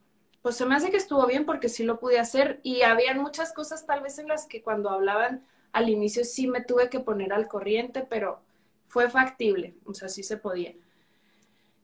pues 0.46 0.54
se 0.54 0.64
me 0.64 0.76
hace 0.76 0.92
que 0.92 0.96
estuvo 0.96 1.26
bien 1.26 1.44
porque 1.44 1.68
sí 1.68 1.82
lo 1.82 1.98
pude 1.98 2.20
hacer 2.20 2.60
y 2.62 2.82
había 2.82 3.12
muchas 3.14 3.52
cosas 3.52 3.84
tal 3.84 4.00
vez 4.00 4.20
en 4.20 4.28
las 4.28 4.46
que 4.46 4.62
cuando 4.62 4.90
hablaban 4.90 5.42
al 5.72 5.88
inicio 5.88 6.24
sí 6.24 6.46
me 6.46 6.60
tuve 6.60 6.88
que 6.88 7.00
poner 7.00 7.32
al 7.32 7.48
corriente, 7.48 8.06
pero 8.08 8.40
fue 8.86 9.10
factible, 9.10 9.74
o 9.84 9.92
sea, 9.92 10.08
sí 10.08 10.22
se 10.22 10.36
podía. 10.36 10.72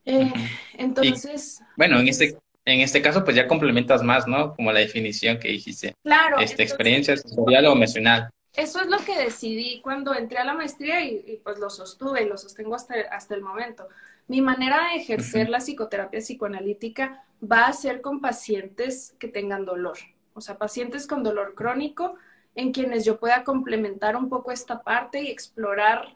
Eh, 0.05 0.31
entonces... 0.77 1.59
bueno, 1.75 1.99
en 1.99 2.07
este, 2.07 2.37
en 2.63 2.79
este 2.79 3.01
caso 3.01 3.25
pues 3.25 3.35
ya 3.35 3.49
complementas 3.49 4.01
más, 4.01 4.29
¿no? 4.29 4.55
Como 4.55 4.71
la 4.71 4.79
definición 4.79 5.39
que 5.39 5.49
dijiste. 5.49 5.93
Claro. 6.01 6.39
Esta 6.39 6.63
experiencia 6.63 7.17
sensorial 7.17 7.65
o 7.65 7.73
emocional. 7.73 8.29
Eso 8.55 8.79
es 8.79 8.87
lo 8.87 8.99
que 8.99 9.17
decidí 9.17 9.81
cuando 9.81 10.15
entré 10.15 10.37
a 10.37 10.45
la 10.45 10.53
maestría 10.53 11.03
y, 11.03 11.41
pues 11.43 11.59
lo 11.59 11.69
sostuve 11.69 12.23
y 12.23 12.29
lo 12.29 12.37
sostengo 12.37 12.75
hasta, 12.75 12.93
hasta 13.11 13.35
el 13.35 13.41
momento. 13.41 13.89
Mi 14.27 14.41
manera 14.41 14.89
de 14.89 15.01
ejercer 15.01 15.49
la 15.49 15.59
psicoterapia 15.59 16.19
psicoanalítica 16.19 17.25
va 17.43 17.65
a 17.65 17.73
ser 17.73 18.01
con 18.01 18.21
pacientes 18.21 19.15
que 19.19 19.27
tengan 19.27 19.65
dolor, 19.65 19.97
o 20.33 20.41
sea, 20.41 20.57
pacientes 20.57 21.07
con 21.07 21.23
dolor 21.23 21.55
crónico 21.55 22.15
en 22.55 22.71
quienes 22.71 23.03
yo 23.05 23.19
pueda 23.19 23.43
complementar 23.43 24.15
un 24.15 24.29
poco 24.29 24.51
esta 24.51 24.83
parte 24.83 25.21
y 25.21 25.27
explorar 25.27 26.15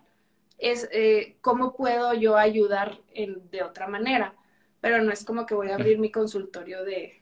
es, 0.57 0.87
eh, 0.91 1.35
cómo 1.41 1.75
puedo 1.75 2.13
yo 2.13 2.37
ayudar 2.37 2.99
de 3.13 3.63
otra 3.63 3.87
manera. 3.87 4.33
Pero 4.81 5.01
no 5.01 5.11
es 5.11 5.25
como 5.25 5.45
que 5.45 5.55
voy 5.55 5.69
a 5.69 5.75
abrir 5.75 5.97
mi 5.97 6.11
consultorio 6.11 6.83
de, 6.83 7.21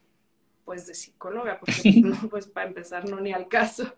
pues, 0.65 0.87
de 0.87 0.93
psicóloga, 0.93 1.59
porque 1.59 2.03
pues 2.29 2.47
para 2.53 2.67
empezar 2.67 3.09
no 3.09 3.19
ni 3.19 3.31
al 3.33 3.47
caso. 3.47 3.93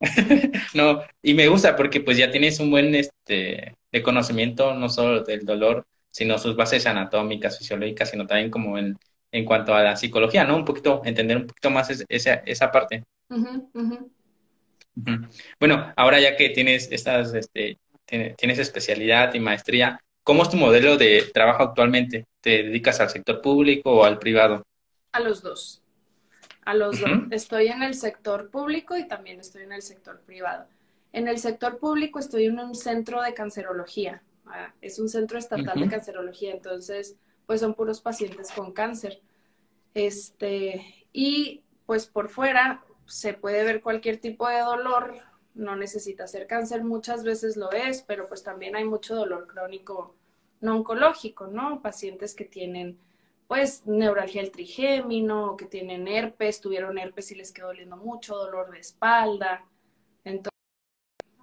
no, 0.74 1.00
y 1.22 1.34
me 1.34 1.48
gusta 1.48 1.76
porque 1.76 2.00
pues 2.00 2.16
ya 2.16 2.30
tienes 2.30 2.58
un 2.58 2.70
buen 2.70 2.94
este 2.94 3.76
de 3.92 4.02
conocimiento 4.02 4.74
no 4.74 4.88
solo 4.88 5.22
del 5.22 5.44
dolor, 5.44 5.86
sino 6.10 6.38
sus 6.38 6.56
bases 6.56 6.86
anatómicas, 6.86 7.58
fisiológicas, 7.58 8.10
sino 8.10 8.26
también 8.26 8.50
como 8.50 8.78
en, 8.78 8.98
en 9.30 9.44
cuanto 9.44 9.74
a 9.74 9.82
la 9.82 9.96
psicología, 9.96 10.44
¿no? 10.44 10.56
Un 10.56 10.64
poquito, 10.64 11.02
entender 11.04 11.36
un 11.36 11.46
poquito 11.46 11.70
más 11.70 11.90
esa, 12.08 12.34
esa 12.34 12.72
parte. 12.72 13.04
Bueno, 15.58 15.92
ahora 15.96 16.20
ya 16.20 16.36
que 16.36 16.50
tienes 16.50 16.90
estas, 16.92 17.32
este, 17.34 17.78
tienes 18.36 18.58
especialidad 18.58 19.32
y 19.34 19.40
maestría, 19.40 20.00
¿cómo 20.22 20.42
es 20.42 20.50
tu 20.50 20.56
modelo 20.56 20.96
de 20.96 21.30
trabajo 21.32 21.62
actualmente? 21.62 22.26
¿Te 22.40 22.64
dedicas 22.64 23.00
al 23.00 23.10
sector 23.10 23.40
público 23.40 23.90
o 23.92 24.04
al 24.04 24.18
privado? 24.18 24.62
A 25.12 25.20
los 25.20 25.42
dos. 25.42 25.82
A 26.64 26.74
los 26.74 27.00
dos. 27.00 27.10
Estoy 27.30 27.68
en 27.68 27.82
el 27.82 27.94
sector 27.94 28.50
público 28.50 28.96
y 28.96 29.08
también 29.08 29.40
estoy 29.40 29.62
en 29.62 29.72
el 29.72 29.82
sector 29.82 30.20
privado. 30.20 30.66
En 31.12 31.28
el 31.28 31.38
sector 31.38 31.78
público 31.78 32.18
estoy 32.18 32.46
en 32.46 32.58
un 32.58 32.74
centro 32.74 33.22
de 33.22 33.34
cancerología. 33.34 34.22
Ah, 34.46 34.72
es 34.80 34.98
un 34.98 35.08
centro 35.08 35.38
estatal 35.38 35.78
de 35.78 35.88
cancerología, 35.88 36.52
entonces, 36.52 37.16
pues 37.46 37.60
son 37.60 37.74
puros 37.74 38.00
pacientes 38.00 38.50
con 38.50 38.72
cáncer. 38.72 39.20
Este, 39.94 41.06
y 41.12 41.62
pues 41.86 42.06
por 42.06 42.28
fuera 42.28 42.84
se 43.06 43.34
puede 43.34 43.64
ver 43.64 43.82
cualquier 43.82 44.18
tipo 44.18 44.48
de 44.48 44.60
dolor, 44.60 45.16
no 45.54 45.76
necesita 45.76 46.26
ser 46.26 46.46
cáncer, 46.46 46.82
muchas 46.82 47.24
veces 47.24 47.56
lo 47.56 47.70
es, 47.72 48.02
pero 48.02 48.28
pues 48.28 48.42
también 48.42 48.74
hay 48.74 48.84
mucho 48.84 49.14
dolor 49.14 49.46
crónico 49.46 50.14
no 50.60 50.76
oncológico, 50.76 51.48
¿no? 51.48 51.82
Pacientes 51.82 52.34
que 52.34 52.44
tienen 52.44 52.98
pues 53.48 53.86
neuralgia 53.86 54.40
del 54.40 54.50
trigémino, 54.50 55.56
que 55.58 55.66
tienen 55.66 56.08
herpes, 56.08 56.60
tuvieron 56.60 56.96
herpes 56.96 57.32
y 57.32 57.34
les 57.34 57.52
quedó 57.52 57.66
doliendo 57.66 57.98
mucho, 57.98 58.36
dolor 58.36 58.70
de 58.70 58.78
espalda. 58.78 59.66
Entonces, 60.24 60.51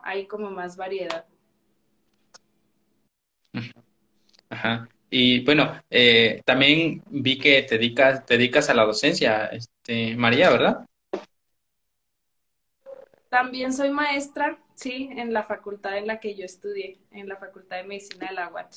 hay 0.04 0.28
como 0.28 0.50
más 0.50 0.78
variedad. 0.78 1.26
Ajá. 4.50 4.90
Y 5.10 5.44
bueno, 5.44 5.82
eh, 5.90 6.42
también 6.46 7.02
vi 7.10 7.40
que 7.40 7.64
te 7.64 7.78
dedicas, 7.78 8.26
te 8.26 8.38
dedicas 8.38 8.70
a 8.70 8.74
la 8.74 8.86
docencia, 8.86 9.48
este, 9.48 10.16
María, 10.16 10.50
¿verdad? 10.52 10.86
También 13.30 13.74
soy 13.74 13.92
maestra, 13.92 14.60
sí, 14.74 15.10
en 15.16 15.34
la 15.34 15.44
facultad 15.44 15.98
en 15.98 16.08
la 16.08 16.20
que 16.20 16.36
yo 16.36 16.46
estudié, 16.46 16.98
en 17.12 17.28
la 17.28 17.38
Facultad 17.38 17.78
de 17.78 17.84
Medicina 17.84 18.28
de 18.28 18.34
la 18.34 18.50
UAT. 18.50 18.76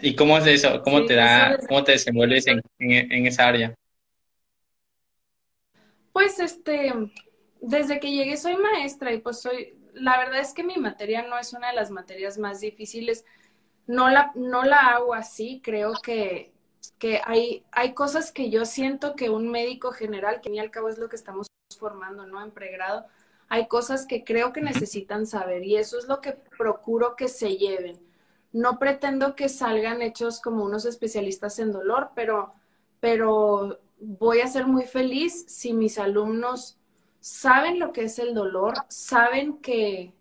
¿Y 0.00 0.14
cómo 0.14 0.38
es 0.38 0.46
eso? 0.46 0.82
¿Cómo 0.82 1.04
te 1.04 1.14
da, 1.14 1.58
cómo 1.68 1.84
te 1.84 1.92
desenvuelves 1.92 2.46
en, 2.46 2.62
en, 2.78 3.26
esa 3.26 3.48
área? 3.48 3.74
Pues 6.12 6.38
este, 6.38 6.92
desde 7.60 8.00
que 8.00 8.12
llegué 8.12 8.36
soy 8.36 8.56
maestra 8.56 9.12
y 9.12 9.18
pues 9.18 9.40
soy, 9.40 9.76
la 9.94 10.18
verdad 10.18 10.40
es 10.40 10.52
que 10.52 10.64
mi 10.64 10.76
materia 10.76 11.22
no 11.26 11.38
es 11.38 11.52
una 11.52 11.68
de 11.68 11.74
las 11.74 11.90
materias 11.90 12.38
más 12.38 12.60
difíciles. 12.60 13.24
No 13.86 14.08
la, 14.10 14.32
no 14.34 14.64
la 14.64 14.78
hago 14.78 15.14
así, 15.14 15.60
creo 15.62 15.92
que, 16.02 16.52
que 16.98 17.20
hay, 17.24 17.64
hay 17.70 17.94
cosas 17.94 18.32
que 18.32 18.50
yo 18.50 18.64
siento 18.64 19.14
que 19.14 19.30
un 19.30 19.48
médico 19.48 19.92
general, 19.92 20.40
que 20.40 20.58
al 20.60 20.70
cabo 20.70 20.88
es 20.88 20.98
lo 20.98 21.08
que 21.08 21.16
estamos 21.16 21.46
formando, 21.78 22.26
¿no? 22.26 22.42
En 22.42 22.50
pregrado, 22.50 23.06
hay 23.48 23.68
cosas 23.68 24.06
que 24.06 24.24
creo 24.24 24.52
que 24.52 24.60
necesitan 24.60 25.26
saber 25.26 25.64
y 25.64 25.76
eso 25.76 25.98
es 25.98 26.08
lo 26.08 26.20
que 26.20 26.32
procuro 26.32 27.16
que 27.16 27.28
se 27.28 27.56
lleven. 27.56 27.98
No 28.52 28.78
pretendo 28.78 29.36
que 29.36 29.48
salgan 29.48 30.02
hechos 30.02 30.40
como 30.40 30.64
unos 30.64 30.84
especialistas 30.84 31.58
en 31.58 31.72
dolor, 31.72 32.10
pero, 32.14 32.54
pero 33.00 33.78
voy 34.00 34.40
a 34.40 34.48
ser 34.48 34.66
muy 34.66 34.84
feliz 34.84 35.44
si 35.48 35.72
mis 35.72 35.98
alumnos 35.98 36.78
saben 37.26 37.80
lo 37.80 37.92
que 37.92 38.04
es 38.04 38.20
el 38.20 38.34
dolor, 38.34 38.74
saben 38.86 39.58
que, 39.58 40.12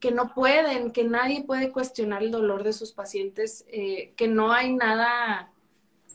que 0.00 0.10
no 0.10 0.32
pueden, 0.32 0.90
que 0.90 1.04
nadie 1.04 1.44
puede 1.44 1.70
cuestionar 1.70 2.22
el 2.22 2.30
dolor 2.30 2.62
de 2.62 2.72
sus 2.72 2.92
pacientes, 2.92 3.66
eh, 3.68 4.14
que 4.16 4.26
no 4.26 4.50
hay 4.50 4.74
nada 4.74 5.52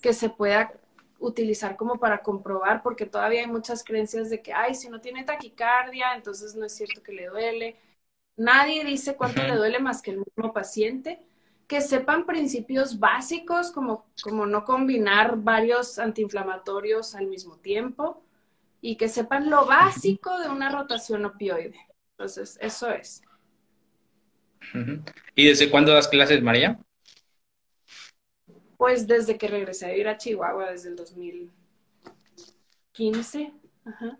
que 0.01 0.13
se 0.13 0.29
pueda 0.29 0.73
utilizar 1.19 1.75
como 1.75 1.99
para 1.99 2.23
comprobar, 2.23 2.81
porque 2.81 3.05
todavía 3.05 3.41
hay 3.41 3.47
muchas 3.47 3.83
creencias 3.83 4.31
de 4.31 4.41
que, 4.41 4.51
ay, 4.51 4.73
si 4.73 4.89
no 4.89 4.99
tiene 4.99 5.25
taquicardia, 5.25 6.15
entonces 6.15 6.55
no 6.55 6.65
es 6.65 6.73
cierto 6.75 7.03
que 7.03 7.11
le 7.11 7.27
duele. 7.27 7.75
Nadie 8.35 8.83
dice 8.85 9.15
cuánto 9.15 9.43
le 9.43 9.55
duele 9.55 9.77
más 9.77 10.01
que 10.01 10.09
el 10.11 10.23
mismo 10.25 10.53
paciente. 10.53 11.19
Que 11.67 11.81
sepan 11.81 12.25
principios 12.25 12.97
básicos 12.97 13.71
como, 13.71 14.07
como 14.23 14.47
no 14.47 14.65
combinar 14.65 15.37
varios 15.37 15.99
antiinflamatorios 15.99 17.13
al 17.13 17.27
mismo 17.27 17.57
tiempo 17.57 18.23
y 18.81 18.95
que 18.95 19.09
sepan 19.09 19.49
lo 19.49 19.65
básico 19.65 20.39
de 20.39 20.47
una 20.49 20.69
rotación 20.69 21.25
opioide. 21.25 21.77
Entonces, 22.11 22.57
eso 22.61 22.89
es. 22.89 23.21
¿Y 25.35 25.47
desde 25.47 25.69
cuándo 25.69 25.93
das 25.93 26.07
clases, 26.07 26.41
María? 26.41 26.79
Pues 28.77 29.05
desde 29.07 29.37
que 29.37 29.47
regresé 29.47 29.85
a 29.85 29.89
vivir 29.89 30.07
a 30.07 30.17
Chihuahua, 30.17 30.71
desde 30.71 30.89
el 30.89 30.95
2015. 30.95 33.53
Ajá. 33.85 34.17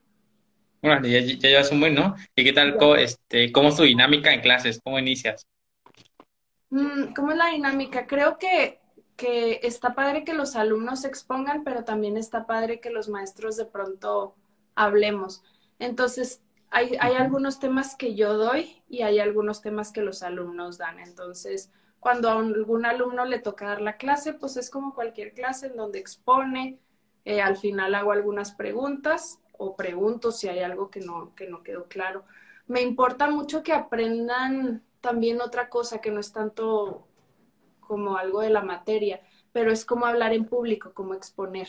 Bueno, 0.82 1.05
ya, 1.07 1.20
ya 1.20 1.49
llevas 1.49 1.72
un 1.72 1.82
buen, 1.82 1.93
¿no? 1.93 2.16
¿Y 2.36 2.43
qué 2.43 2.53
tal, 2.53 2.78
cómo, 2.78 2.95
este, 2.95 3.51
cómo 3.51 3.70
es 3.70 3.76
tu 3.76 3.84
dinámica 3.84 4.34
en 4.34 4.41
clases? 4.41 4.80
¿Cómo 4.84 4.97
inicias? 4.97 5.45
Mm, 6.70 7.14
¿Cómo 7.14 7.32
es 7.32 7.38
la 7.38 7.47
dinámica? 7.47 8.07
Creo 8.07 8.38
que, 8.38 8.80
que 9.18 9.60
está 9.64 9.93
padre 9.93 10.24
que 10.24 10.34
los 10.34 10.55
alumnos 10.55 11.01
se 11.01 11.10
expongan, 11.10 11.66
pero 11.66 11.84
también 11.84 12.16
está 12.16 12.45
padre 12.45 12.80
que 12.80 12.91
los 12.91 13.10
maestros 13.10 13.57
de 13.57 13.66
pronto 13.66 14.36
hablemos. 14.76 15.44
Entonces, 15.80 16.42
hay, 16.70 16.98
hay 17.00 17.16
algunos 17.16 17.60
temas 17.60 17.96
que 17.96 18.16
yo 18.16 18.38
doy 18.38 18.84
y 18.88 19.02
hay 19.02 19.20
algunos 19.20 19.62
temas 19.62 19.92
que 19.92 20.02
los 20.02 20.24
alumnos 20.24 20.78
dan. 20.78 21.00
Entonces, 21.00 21.72
cuando 22.00 22.30
a 22.30 22.34
algún 22.40 22.86
alumno 22.86 23.26
le 23.26 23.40
toca 23.40 23.68
dar 23.68 23.82
la 23.82 23.98
clase, 23.98 24.34
pues 24.34 24.58
es 24.58 24.70
como 24.70 24.94
cualquier 24.94 25.34
clase 25.34 25.68
en 25.68 25.76
donde 25.78 26.00
expone, 26.00 26.80
eh, 27.26 27.42
al 27.42 27.58
final 27.58 27.96
hago 27.96 28.12
algunas 28.12 28.54
preguntas 28.54 29.40
o 29.58 29.76
pregunto 29.76 30.32
si 30.32 30.48
hay 30.48 30.60
algo 30.60 30.90
que 30.90 31.02
no, 31.02 31.36
que 31.36 31.48
no 31.48 31.64
quedó 31.64 31.86
claro. 31.86 32.24
Me 32.68 32.82
importa 32.82 33.30
mucho 33.30 33.64
que 33.64 33.74
aprendan 33.74 34.84
también 35.02 35.42
otra 35.42 35.70
cosa 35.70 36.00
que 36.00 36.12
no 36.12 36.20
es 36.20 36.32
tanto 36.32 37.08
como 37.82 38.18
algo 38.18 38.42
de 38.42 38.50
la 38.52 38.62
materia, 38.62 39.22
pero 39.52 39.72
es 39.72 39.86
como 39.86 40.06
hablar 40.06 40.34
en 40.34 40.46
público, 40.46 40.94
como 40.94 41.14
exponer. 41.14 41.68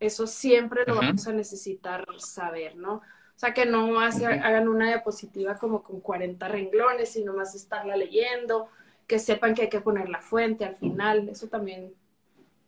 Eso 0.00 0.26
siempre 0.26 0.84
lo 0.86 0.96
vamos 0.96 1.26
a 1.26 1.32
necesitar 1.32 2.06
saber, 2.18 2.76
¿no? 2.76 2.94
O 2.94 3.40
sea, 3.40 3.54
que 3.54 3.66
no 3.66 4.00
hagan 4.00 4.68
una 4.68 4.88
diapositiva 4.88 5.56
como 5.56 5.82
con 5.82 6.00
40 6.00 6.48
renglones, 6.48 7.10
sino 7.10 7.34
más 7.34 7.54
estarla 7.54 7.96
leyendo, 7.96 8.68
que 9.06 9.18
sepan 9.18 9.54
que 9.54 9.62
hay 9.62 9.68
que 9.68 9.80
poner 9.80 10.08
la 10.08 10.20
fuente 10.20 10.64
al 10.64 10.76
final. 10.76 11.28
Eso 11.28 11.46
también 11.48 11.92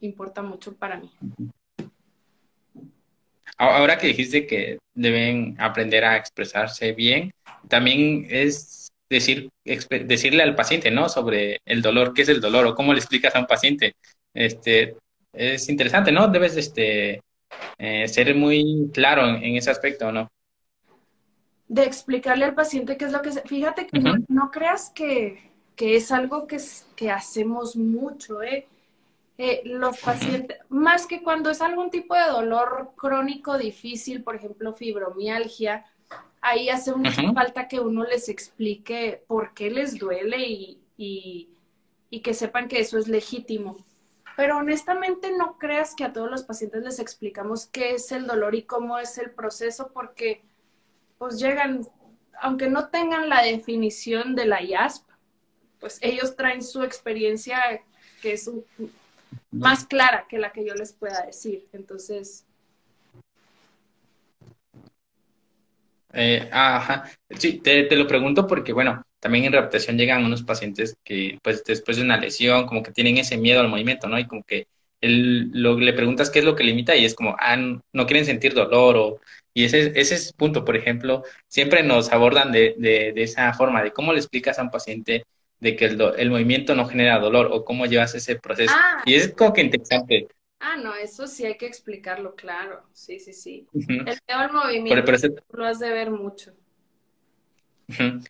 importa 0.01 0.43
mucho 0.43 0.75
para 0.75 0.97
mí. 0.97 1.11
Ahora 3.57 3.99
que 3.99 4.07
dijiste 4.07 4.47
que 4.47 4.79
deben 4.95 5.57
aprender 5.61 6.05
a 6.05 6.17
expresarse 6.17 6.93
bien, 6.93 7.33
también 7.69 8.27
es 8.31 8.89
decir, 9.11 9.51
decirle 9.65 10.43
al 10.43 10.55
paciente, 10.55 10.91
¿no? 10.91 11.09
Sobre 11.09 11.61
el 11.67 11.83
dolor, 11.83 12.15
qué 12.15 12.23
es 12.23 12.29
el 12.29 12.41
dolor 12.41 12.67
o 12.67 12.75
cómo 12.75 12.93
le 12.93 13.01
explicas 13.01 13.35
a 13.35 13.41
un 13.41 13.47
paciente. 13.47 13.95
Este, 14.33 14.97
es 15.33 15.69
interesante, 15.69 16.13
¿no? 16.13 16.29
Debes 16.29 16.57
este, 16.57 17.21
eh, 17.79 18.09
ser 18.09 18.35
muy 18.35 18.91
claro 18.93 19.27
en, 19.27 19.57
ese 19.57 19.71
aspecto, 19.71 20.11
¿no? 20.13 20.29
De 21.69 21.85
explicarle 21.85 22.45
al 22.45 22.55
paciente 22.55 22.97
qué 22.97 23.05
es 23.05 23.13
lo 23.13 23.23
que... 23.23 23.31
Fíjate 23.31 23.87
que 23.87 24.01
no 24.29 24.51
creas 24.51 24.91
que 24.91 25.51
que 25.81 25.97
es 25.97 26.13
algo 26.13 26.47
que, 26.47 26.59
que 26.95 27.11
hacemos 27.11 27.75
mucho, 27.75 28.43
¿eh? 28.43 28.69
eh, 29.39 29.63
los 29.65 29.99
pacientes, 29.99 30.59
más 30.69 31.07
que 31.07 31.23
cuando 31.23 31.49
es 31.49 31.63
algún 31.63 31.91
tipo 31.91 32.15
de 32.15 32.29
dolor 32.31 32.91
crónico 32.97 33.57
difícil, 33.57 34.23
por 34.23 34.37
ejemplo, 34.37 34.75
fibromialgia, 34.75 35.87
ahí 36.43 36.69
hace 36.69 36.95
mucha 36.95 37.33
falta 37.33 37.67
que 37.67 37.81
uno 37.81 38.05
les 38.05 38.29
explique 38.29 39.25
por 39.27 39.55
qué 39.55 39.71
les 39.71 39.99
duele 39.99 40.47
y, 40.47 41.49
y 42.11 42.21
que 42.21 42.35
sepan 42.35 42.69
que 42.69 42.81
eso 42.81 42.99
es 42.99 43.09
legítimo. 43.09 43.79
Pero 44.41 44.57
honestamente 44.57 45.31
no 45.37 45.59
creas 45.59 45.95
que 45.95 46.03
a 46.03 46.15
todos 46.15 46.31
los 46.31 46.45
pacientes 46.45 46.83
les 46.83 46.99
explicamos 46.99 47.67
qué 47.67 47.91
es 47.91 48.11
el 48.11 48.27
dolor 48.27 48.55
y 48.55 48.63
cómo 48.63 48.99
es 48.99 49.19
el 49.19 49.33
proceso, 49.33 49.91
porque 49.93 50.41
pues 51.19 51.39
llegan, 51.39 51.87
aunque 52.41 52.71
no 52.71 52.89
tengan 52.89 53.29
la 53.29 53.43
definición 53.43 54.35
de 54.35 54.47
la 54.47 54.63
IASP, 54.63 55.07
pues 55.79 55.99
ellos 56.01 56.37
traen 56.37 56.63
su 56.63 56.83
experiencia 56.83 57.83
que 58.23 58.33
es 58.33 58.51
más 59.51 59.85
clara 59.85 60.25
que 60.27 60.39
la 60.39 60.53
que 60.53 60.65
yo 60.65 60.73
les 60.73 60.95
pueda 60.95 61.21
decir. 61.27 61.69
Entonces... 61.75 62.47
Eh, 66.15 66.49
ajá, 66.51 67.11
sí, 67.37 67.59
te, 67.59 67.83
te, 67.83 67.95
lo 67.95 68.07
pregunto 68.07 68.47
porque, 68.47 68.73
bueno, 68.73 69.03
también 69.21 69.45
en 69.45 69.53
rehabilitación 69.53 69.99
llegan 69.99 70.25
unos 70.25 70.43
pacientes 70.43 70.97
que, 71.05 71.39
pues, 71.43 71.63
después 71.65 71.97
de 71.97 72.03
una 72.03 72.17
lesión, 72.17 72.67
como 72.67 72.83
que 72.83 72.93
tienen 72.93 73.19
ese 73.19 73.37
miedo 73.37 73.61
al 73.61 73.69
movimiento, 73.69 74.09
¿no? 74.09 74.19
Y 74.19 74.27
como 74.27 74.43
que 74.43 74.67
él, 75.01 75.51
lo, 75.53 75.79
le 75.79 75.93
preguntas 75.93 76.31
qué 76.31 76.41
es 76.41 76.45
lo 76.45 76.57
que 76.57 76.65
limita 76.65 76.97
y 76.97 77.05
es 77.05 77.15
como, 77.15 77.37
ah, 77.39 77.57
no 77.57 78.07
quieren 78.07 78.27
sentir 78.27 78.55
dolor 78.55 78.97
o... 78.97 79.21
Y 79.53 79.65
ese, 79.65 79.93
ese 79.97 80.15
es 80.15 80.33
punto, 80.33 80.65
por 80.65 80.77
ejemplo, 80.77 81.25
siempre 81.49 81.83
nos 81.83 82.13
abordan 82.13 82.53
de, 82.53 82.77
de, 82.79 83.13
de 83.13 83.23
esa 83.23 83.53
forma, 83.53 83.83
de 83.83 83.93
cómo 83.93 84.13
le 84.13 84.21
explicas 84.21 84.59
a 84.59 84.63
un 84.63 84.71
paciente 84.71 85.25
de 85.59 85.77
que 85.77 85.87
el, 85.87 86.01
el, 86.17 86.31
movimiento 86.31 86.75
no 86.75 86.87
genera 86.87 87.19
dolor 87.19 87.49
o 87.53 87.65
cómo 87.65 87.87
llevas 87.87 88.15
ese 88.15 88.37
proceso. 88.37 88.73
Ah, 88.75 89.03
y 89.05 89.15
es 89.15 89.35
como 89.35 89.53
que 89.53 89.63
interesante. 89.63 90.29
Ah, 90.61 90.77
no, 90.77 90.95
eso 90.95 91.27
sí 91.27 91.45
hay 91.47 91.57
que 91.57 91.67
explicarlo, 91.67 92.35
claro. 92.35 92.83
Sí, 92.93 93.19
sí, 93.19 93.33
sí. 93.33 93.67
El 93.73 94.19
peor 94.27 94.53
movimiento 94.53 95.13
lo 95.53 95.67
has 95.67 95.79
de 95.79 95.91
ver 95.91 96.11
mucho. 96.11 96.53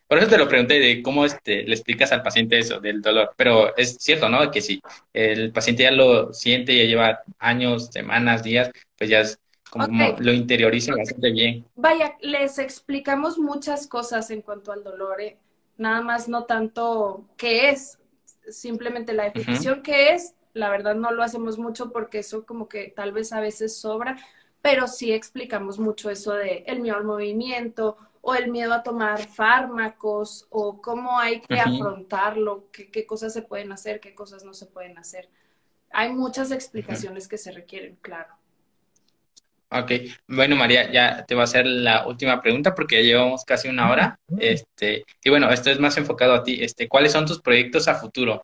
Por 0.07 0.17
eso 0.17 0.27
te 0.27 0.37
lo 0.37 0.47
pregunté 0.47 0.79
de 0.79 1.01
cómo 1.01 1.25
este, 1.25 1.63
le 1.63 1.73
explicas 1.73 2.11
al 2.11 2.23
paciente 2.23 2.59
eso, 2.59 2.79
del 2.79 3.01
dolor. 3.01 3.33
Pero 3.35 3.75
es 3.77 3.97
cierto, 3.99 4.29
¿no? 4.29 4.49
Que 4.51 4.61
si 4.61 4.81
el 5.13 5.51
paciente 5.51 5.83
ya 5.83 5.91
lo 5.91 6.33
siente, 6.33 6.75
ya 6.75 6.83
lleva 6.85 7.19
años, 7.39 7.87
semanas, 7.91 8.43
días, 8.43 8.71
pues 8.97 9.09
ya 9.09 9.21
es 9.21 9.39
como 9.69 10.15
lo 10.19 10.33
interioriza 10.33 10.93
bastante 10.95 11.31
bien. 11.31 11.65
Vaya, 11.75 12.15
les 12.21 12.59
explicamos 12.59 13.37
muchas 13.37 13.87
cosas 13.87 14.29
en 14.29 14.41
cuanto 14.41 14.71
al 14.73 14.83
dolor. 14.83 15.21
¿eh? 15.21 15.37
nada 15.81 16.01
más 16.01 16.29
no 16.29 16.45
tanto 16.45 17.25
qué 17.37 17.69
es, 17.69 17.99
simplemente 18.47 19.13
la 19.13 19.25
definición 19.25 19.81
que 19.81 20.13
es, 20.13 20.35
la 20.53 20.69
verdad 20.69 20.95
no 20.95 21.11
lo 21.11 21.23
hacemos 21.23 21.57
mucho 21.57 21.91
porque 21.91 22.19
eso 22.19 22.45
como 22.45 22.69
que 22.69 22.93
tal 22.95 23.11
vez 23.11 23.33
a 23.33 23.41
veces 23.41 23.77
sobra, 23.77 24.17
pero 24.61 24.87
sí 24.87 25.11
explicamos 25.11 25.79
mucho 25.79 26.09
eso 26.11 26.33
de 26.33 26.63
el 26.67 26.81
miedo 26.81 26.97
al 26.97 27.03
movimiento 27.03 27.97
o 28.21 28.35
el 28.35 28.51
miedo 28.51 28.73
a 28.73 28.83
tomar 28.83 29.19
fármacos 29.27 30.47
o 30.49 30.81
cómo 30.81 31.19
hay 31.19 31.41
que 31.41 31.59
afrontarlo, 31.59 32.69
qué, 32.71 32.89
qué, 32.91 33.05
cosas 33.05 33.33
se 33.33 33.41
pueden 33.41 33.71
hacer, 33.71 33.99
qué 33.99 34.13
cosas 34.13 34.43
no 34.43 34.53
se 34.53 34.67
pueden 34.67 34.97
hacer. 34.97 35.29
Hay 35.89 36.13
muchas 36.13 36.51
explicaciones 36.51 37.27
que 37.27 37.37
se 37.37 37.51
requieren, 37.51 37.97
claro. 38.01 38.35
Ok, 39.73 39.91
bueno 40.27 40.57
María, 40.57 40.91
ya 40.91 41.25
te 41.25 41.33
voy 41.33 41.41
a 41.41 41.43
hacer 41.45 41.65
la 41.65 42.05
última 42.05 42.41
pregunta 42.41 42.75
porque 42.75 42.97
ya 42.97 43.03
llevamos 43.03 43.45
casi 43.45 43.69
una 43.69 43.89
hora. 43.89 44.19
Este, 44.37 45.05
y 45.23 45.29
bueno, 45.29 45.49
esto 45.49 45.69
es 45.69 45.79
más 45.79 45.97
enfocado 45.97 46.33
a 46.33 46.43
ti. 46.43 46.61
Este, 46.61 46.89
¿cuáles 46.89 47.13
son 47.13 47.25
tus 47.25 47.41
proyectos 47.41 47.87
a 47.87 47.95
futuro? 47.95 48.41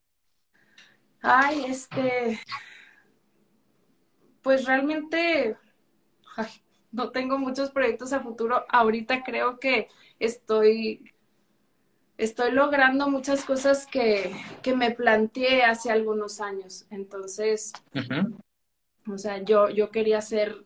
Ay, 1.22 1.66
este, 1.66 2.40
pues 4.42 4.66
realmente 4.66 5.58
no 6.92 7.12
tengo 7.12 7.38
muchos 7.38 7.72
proyectos 7.72 8.14
a 8.14 8.22
futuro. 8.22 8.66
Ahorita 8.70 9.24
creo 9.24 9.60
que 9.60 9.88
estoy, 10.20 11.14
estoy 12.18 12.52
logrando 12.52 13.10
muchas 13.10 13.46
cosas 13.46 13.88
que, 13.88 14.36
que 14.62 14.76
me 14.76 14.92
planteé 14.92 15.64
hace 15.64 15.92
algunos 15.92 16.42
años. 16.42 16.86
Entonces, 16.90 17.74
o 19.12 19.18
sea, 19.18 19.44
yo, 19.44 19.70
yo 19.70 19.92
quería 19.92 20.22
ser 20.22 20.64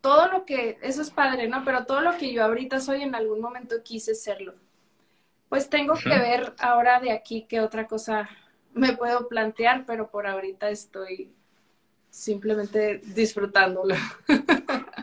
todo 0.00 0.28
lo 0.28 0.44
que, 0.44 0.78
eso 0.82 1.02
es 1.02 1.10
padre, 1.10 1.48
¿no? 1.48 1.64
Pero 1.64 1.84
todo 1.84 2.00
lo 2.00 2.16
que 2.16 2.32
yo 2.32 2.44
ahorita 2.44 2.80
soy, 2.80 3.02
en 3.02 3.14
algún 3.14 3.40
momento 3.40 3.82
quise 3.82 4.14
serlo. 4.14 4.54
Pues 5.48 5.68
tengo 5.68 5.94
que 5.94 6.08
ver 6.08 6.54
ahora 6.58 7.00
de 7.00 7.10
aquí 7.10 7.46
qué 7.48 7.60
otra 7.60 7.86
cosa 7.86 8.28
me 8.72 8.96
puedo 8.96 9.28
plantear, 9.28 9.84
pero 9.84 10.10
por 10.10 10.26
ahorita 10.26 10.70
estoy 10.70 11.32
simplemente 12.08 12.98
disfrutándolo. 12.98 13.94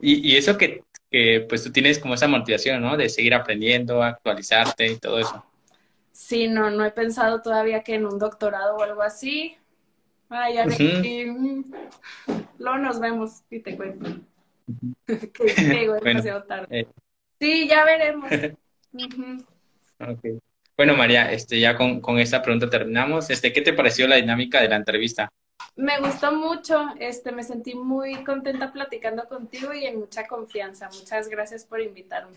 y, 0.00 0.32
y, 0.32 0.36
eso 0.36 0.58
que, 0.58 0.82
que, 1.10 1.46
pues 1.48 1.62
tú 1.64 1.72
tienes 1.72 1.98
como 1.98 2.14
esa 2.14 2.28
motivación, 2.28 2.82
¿no? 2.82 2.96
De 2.96 3.08
seguir 3.08 3.34
aprendiendo, 3.34 4.02
actualizarte 4.02 4.86
y 4.86 4.96
todo 4.96 5.18
eso. 5.18 5.44
Sí, 6.12 6.48
no, 6.48 6.70
no 6.70 6.84
he 6.84 6.90
pensado 6.90 7.42
todavía 7.42 7.82
que 7.82 7.94
en 7.94 8.06
un 8.06 8.18
doctorado 8.18 8.76
o 8.76 8.82
algo 8.82 9.02
así, 9.02 9.56
Ay, 10.28 10.54
ya 10.54 10.66
uh 10.66 11.64
Luego 12.58 12.78
nos 12.78 13.00
vemos 13.00 13.42
y 13.50 13.60
te 13.60 13.76
cuento. 13.76 14.20
que 15.06 15.62
llego 15.62 15.94
demasiado 16.02 16.42
tarde. 16.44 16.80
Eh. 16.80 16.86
Sí, 17.40 17.68
ya 17.68 17.84
veremos. 17.84 18.30
okay. 19.98 20.38
Bueno, 20.76 20.96
María, 20.96 21.32
este, 21.32 21.58
ya 21.58 21.76
con, 21.76 22.00
con, 22.00 22.18
esta 22.18 22.42
pregunta 22.42 22.68
terminamos. 22.68 23.30
Este, 23.30 23.52
¿Qué 23.52 23.62
te 23.62 23.72
pareció 23.72 24.06
la 24.06 24.16
dinámica 24.16 24.60
de 24.60 24.68
la 24.68 24.76
entrevista? 24.76 25.32
Me 25.76 26.00
gustó 26.00 26.32
mucho, 26.32 26.88
este, 26.98 27.30
me 27.30 27.42
sentí 27.42 27.74
muy 27.74 28.24
contenta 28.24 28.72
platicando 28.72 29.26
contigo 29.28 29.72
y 29.72 29.86
en 29.86 30.00
mucha 30.00 30.26
confianza. 30.26 30.88
Muchas 30.88 31.28
gracias 31.28 31.64
por 31.64 31.80
invitarme. 31.80 32.36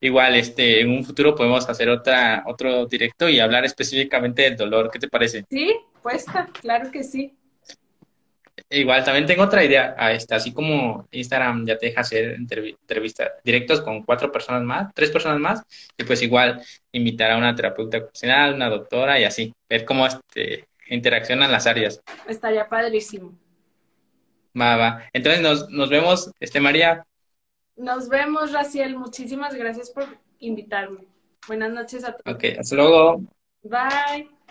Igual, 0.00 0.36
este, 0.36 0.80
en 0.80 0.90
un 0.90 1.04
futuro 1.04 1.34
podemos 1.34 1.68
hacer 1.68 1.88
otra, 1.88 2.44
otro 2.46 2.86
directo 2.86 3.28
y 3.28 3.40
hablar 3.40 3.64
específicamente 3.64 4.42
del 4.42 4.56
dolor. 4.56 4.90
¿Qué 4.90 4.98
te 4.98 5.08
parece? 5.08 5.44
Sí, 5.50 5.74
puesta, 6.02 6.48
claro 6.60 6.90
que 6.90 7.02
sí. 7.02 7.34
Igual, 8.68 9.04
también 9.04 9.26
tengo 9.26 9.42
otra 9.42 9.64
idea. 9.64 9.94
Ah, 9.98 10.12
esta, 10.12 10.36
así 10.36 10.52
como 10.52 11.08
Instagram 11.10 11.66
ya 11.66 11.76
te 11.76 11.86
deja 11.86 12.02
hacer 12.02 12.34
entrevistas 12.34 13.32
directos 13.42 13.80
con 13.80 14.02
cuatro 14.02 14.30
personas 14.30 14.62
más, 14.62 14.92
tres 14.94 15.10
personas 15.10 15.38
más, 15.40 15.62
y 15.96 16.04
pues 16.04 16.22
igual 16.22 16.62
invitar 16.92 17.30
a 17.32 17.36
una 17.36 17.54
terapeuta 17.54 17.98
ocupacional, 17.98 18.54
una 18.54 18.68
doctora 18.68 19.18
y 19.18 19.24
así, 19.24 19.52
ver 19.68 19.84
cómo 19.84 20.06
este, 20.06 20.66
interaccionan 20.94 21.50
las 21.50 21.66
áreas. 21.66 22.02
Estaría 22.28 22.68
padrísimo. 22.68 23.32
Va, 24.58 24.76
va. 24.76 25.02
Entonces 25.12 25.40
nos, 25.40 25.70
nos 25.70 25.88
vemos, 25.88 26.30
este 26.40 26.60
María. 26.60 27.06
Nos 27.76 28.08
vemos, 28.08 28.52
Raciel. 28.52 28.96
Muchísimas 28.96 29.54
gracias 29.54 29.90
por 29.90 30.06
invitarme. 30.38 31.06
Buenas 31.46 31.72
noches 31.72 32.04
a 32.04 32.12
todos. 32.12 32.36
Ok, 32.36 32.44
hasta 32.58 32.76
luego. 32.76 33.22
Bye. 33.62 34.41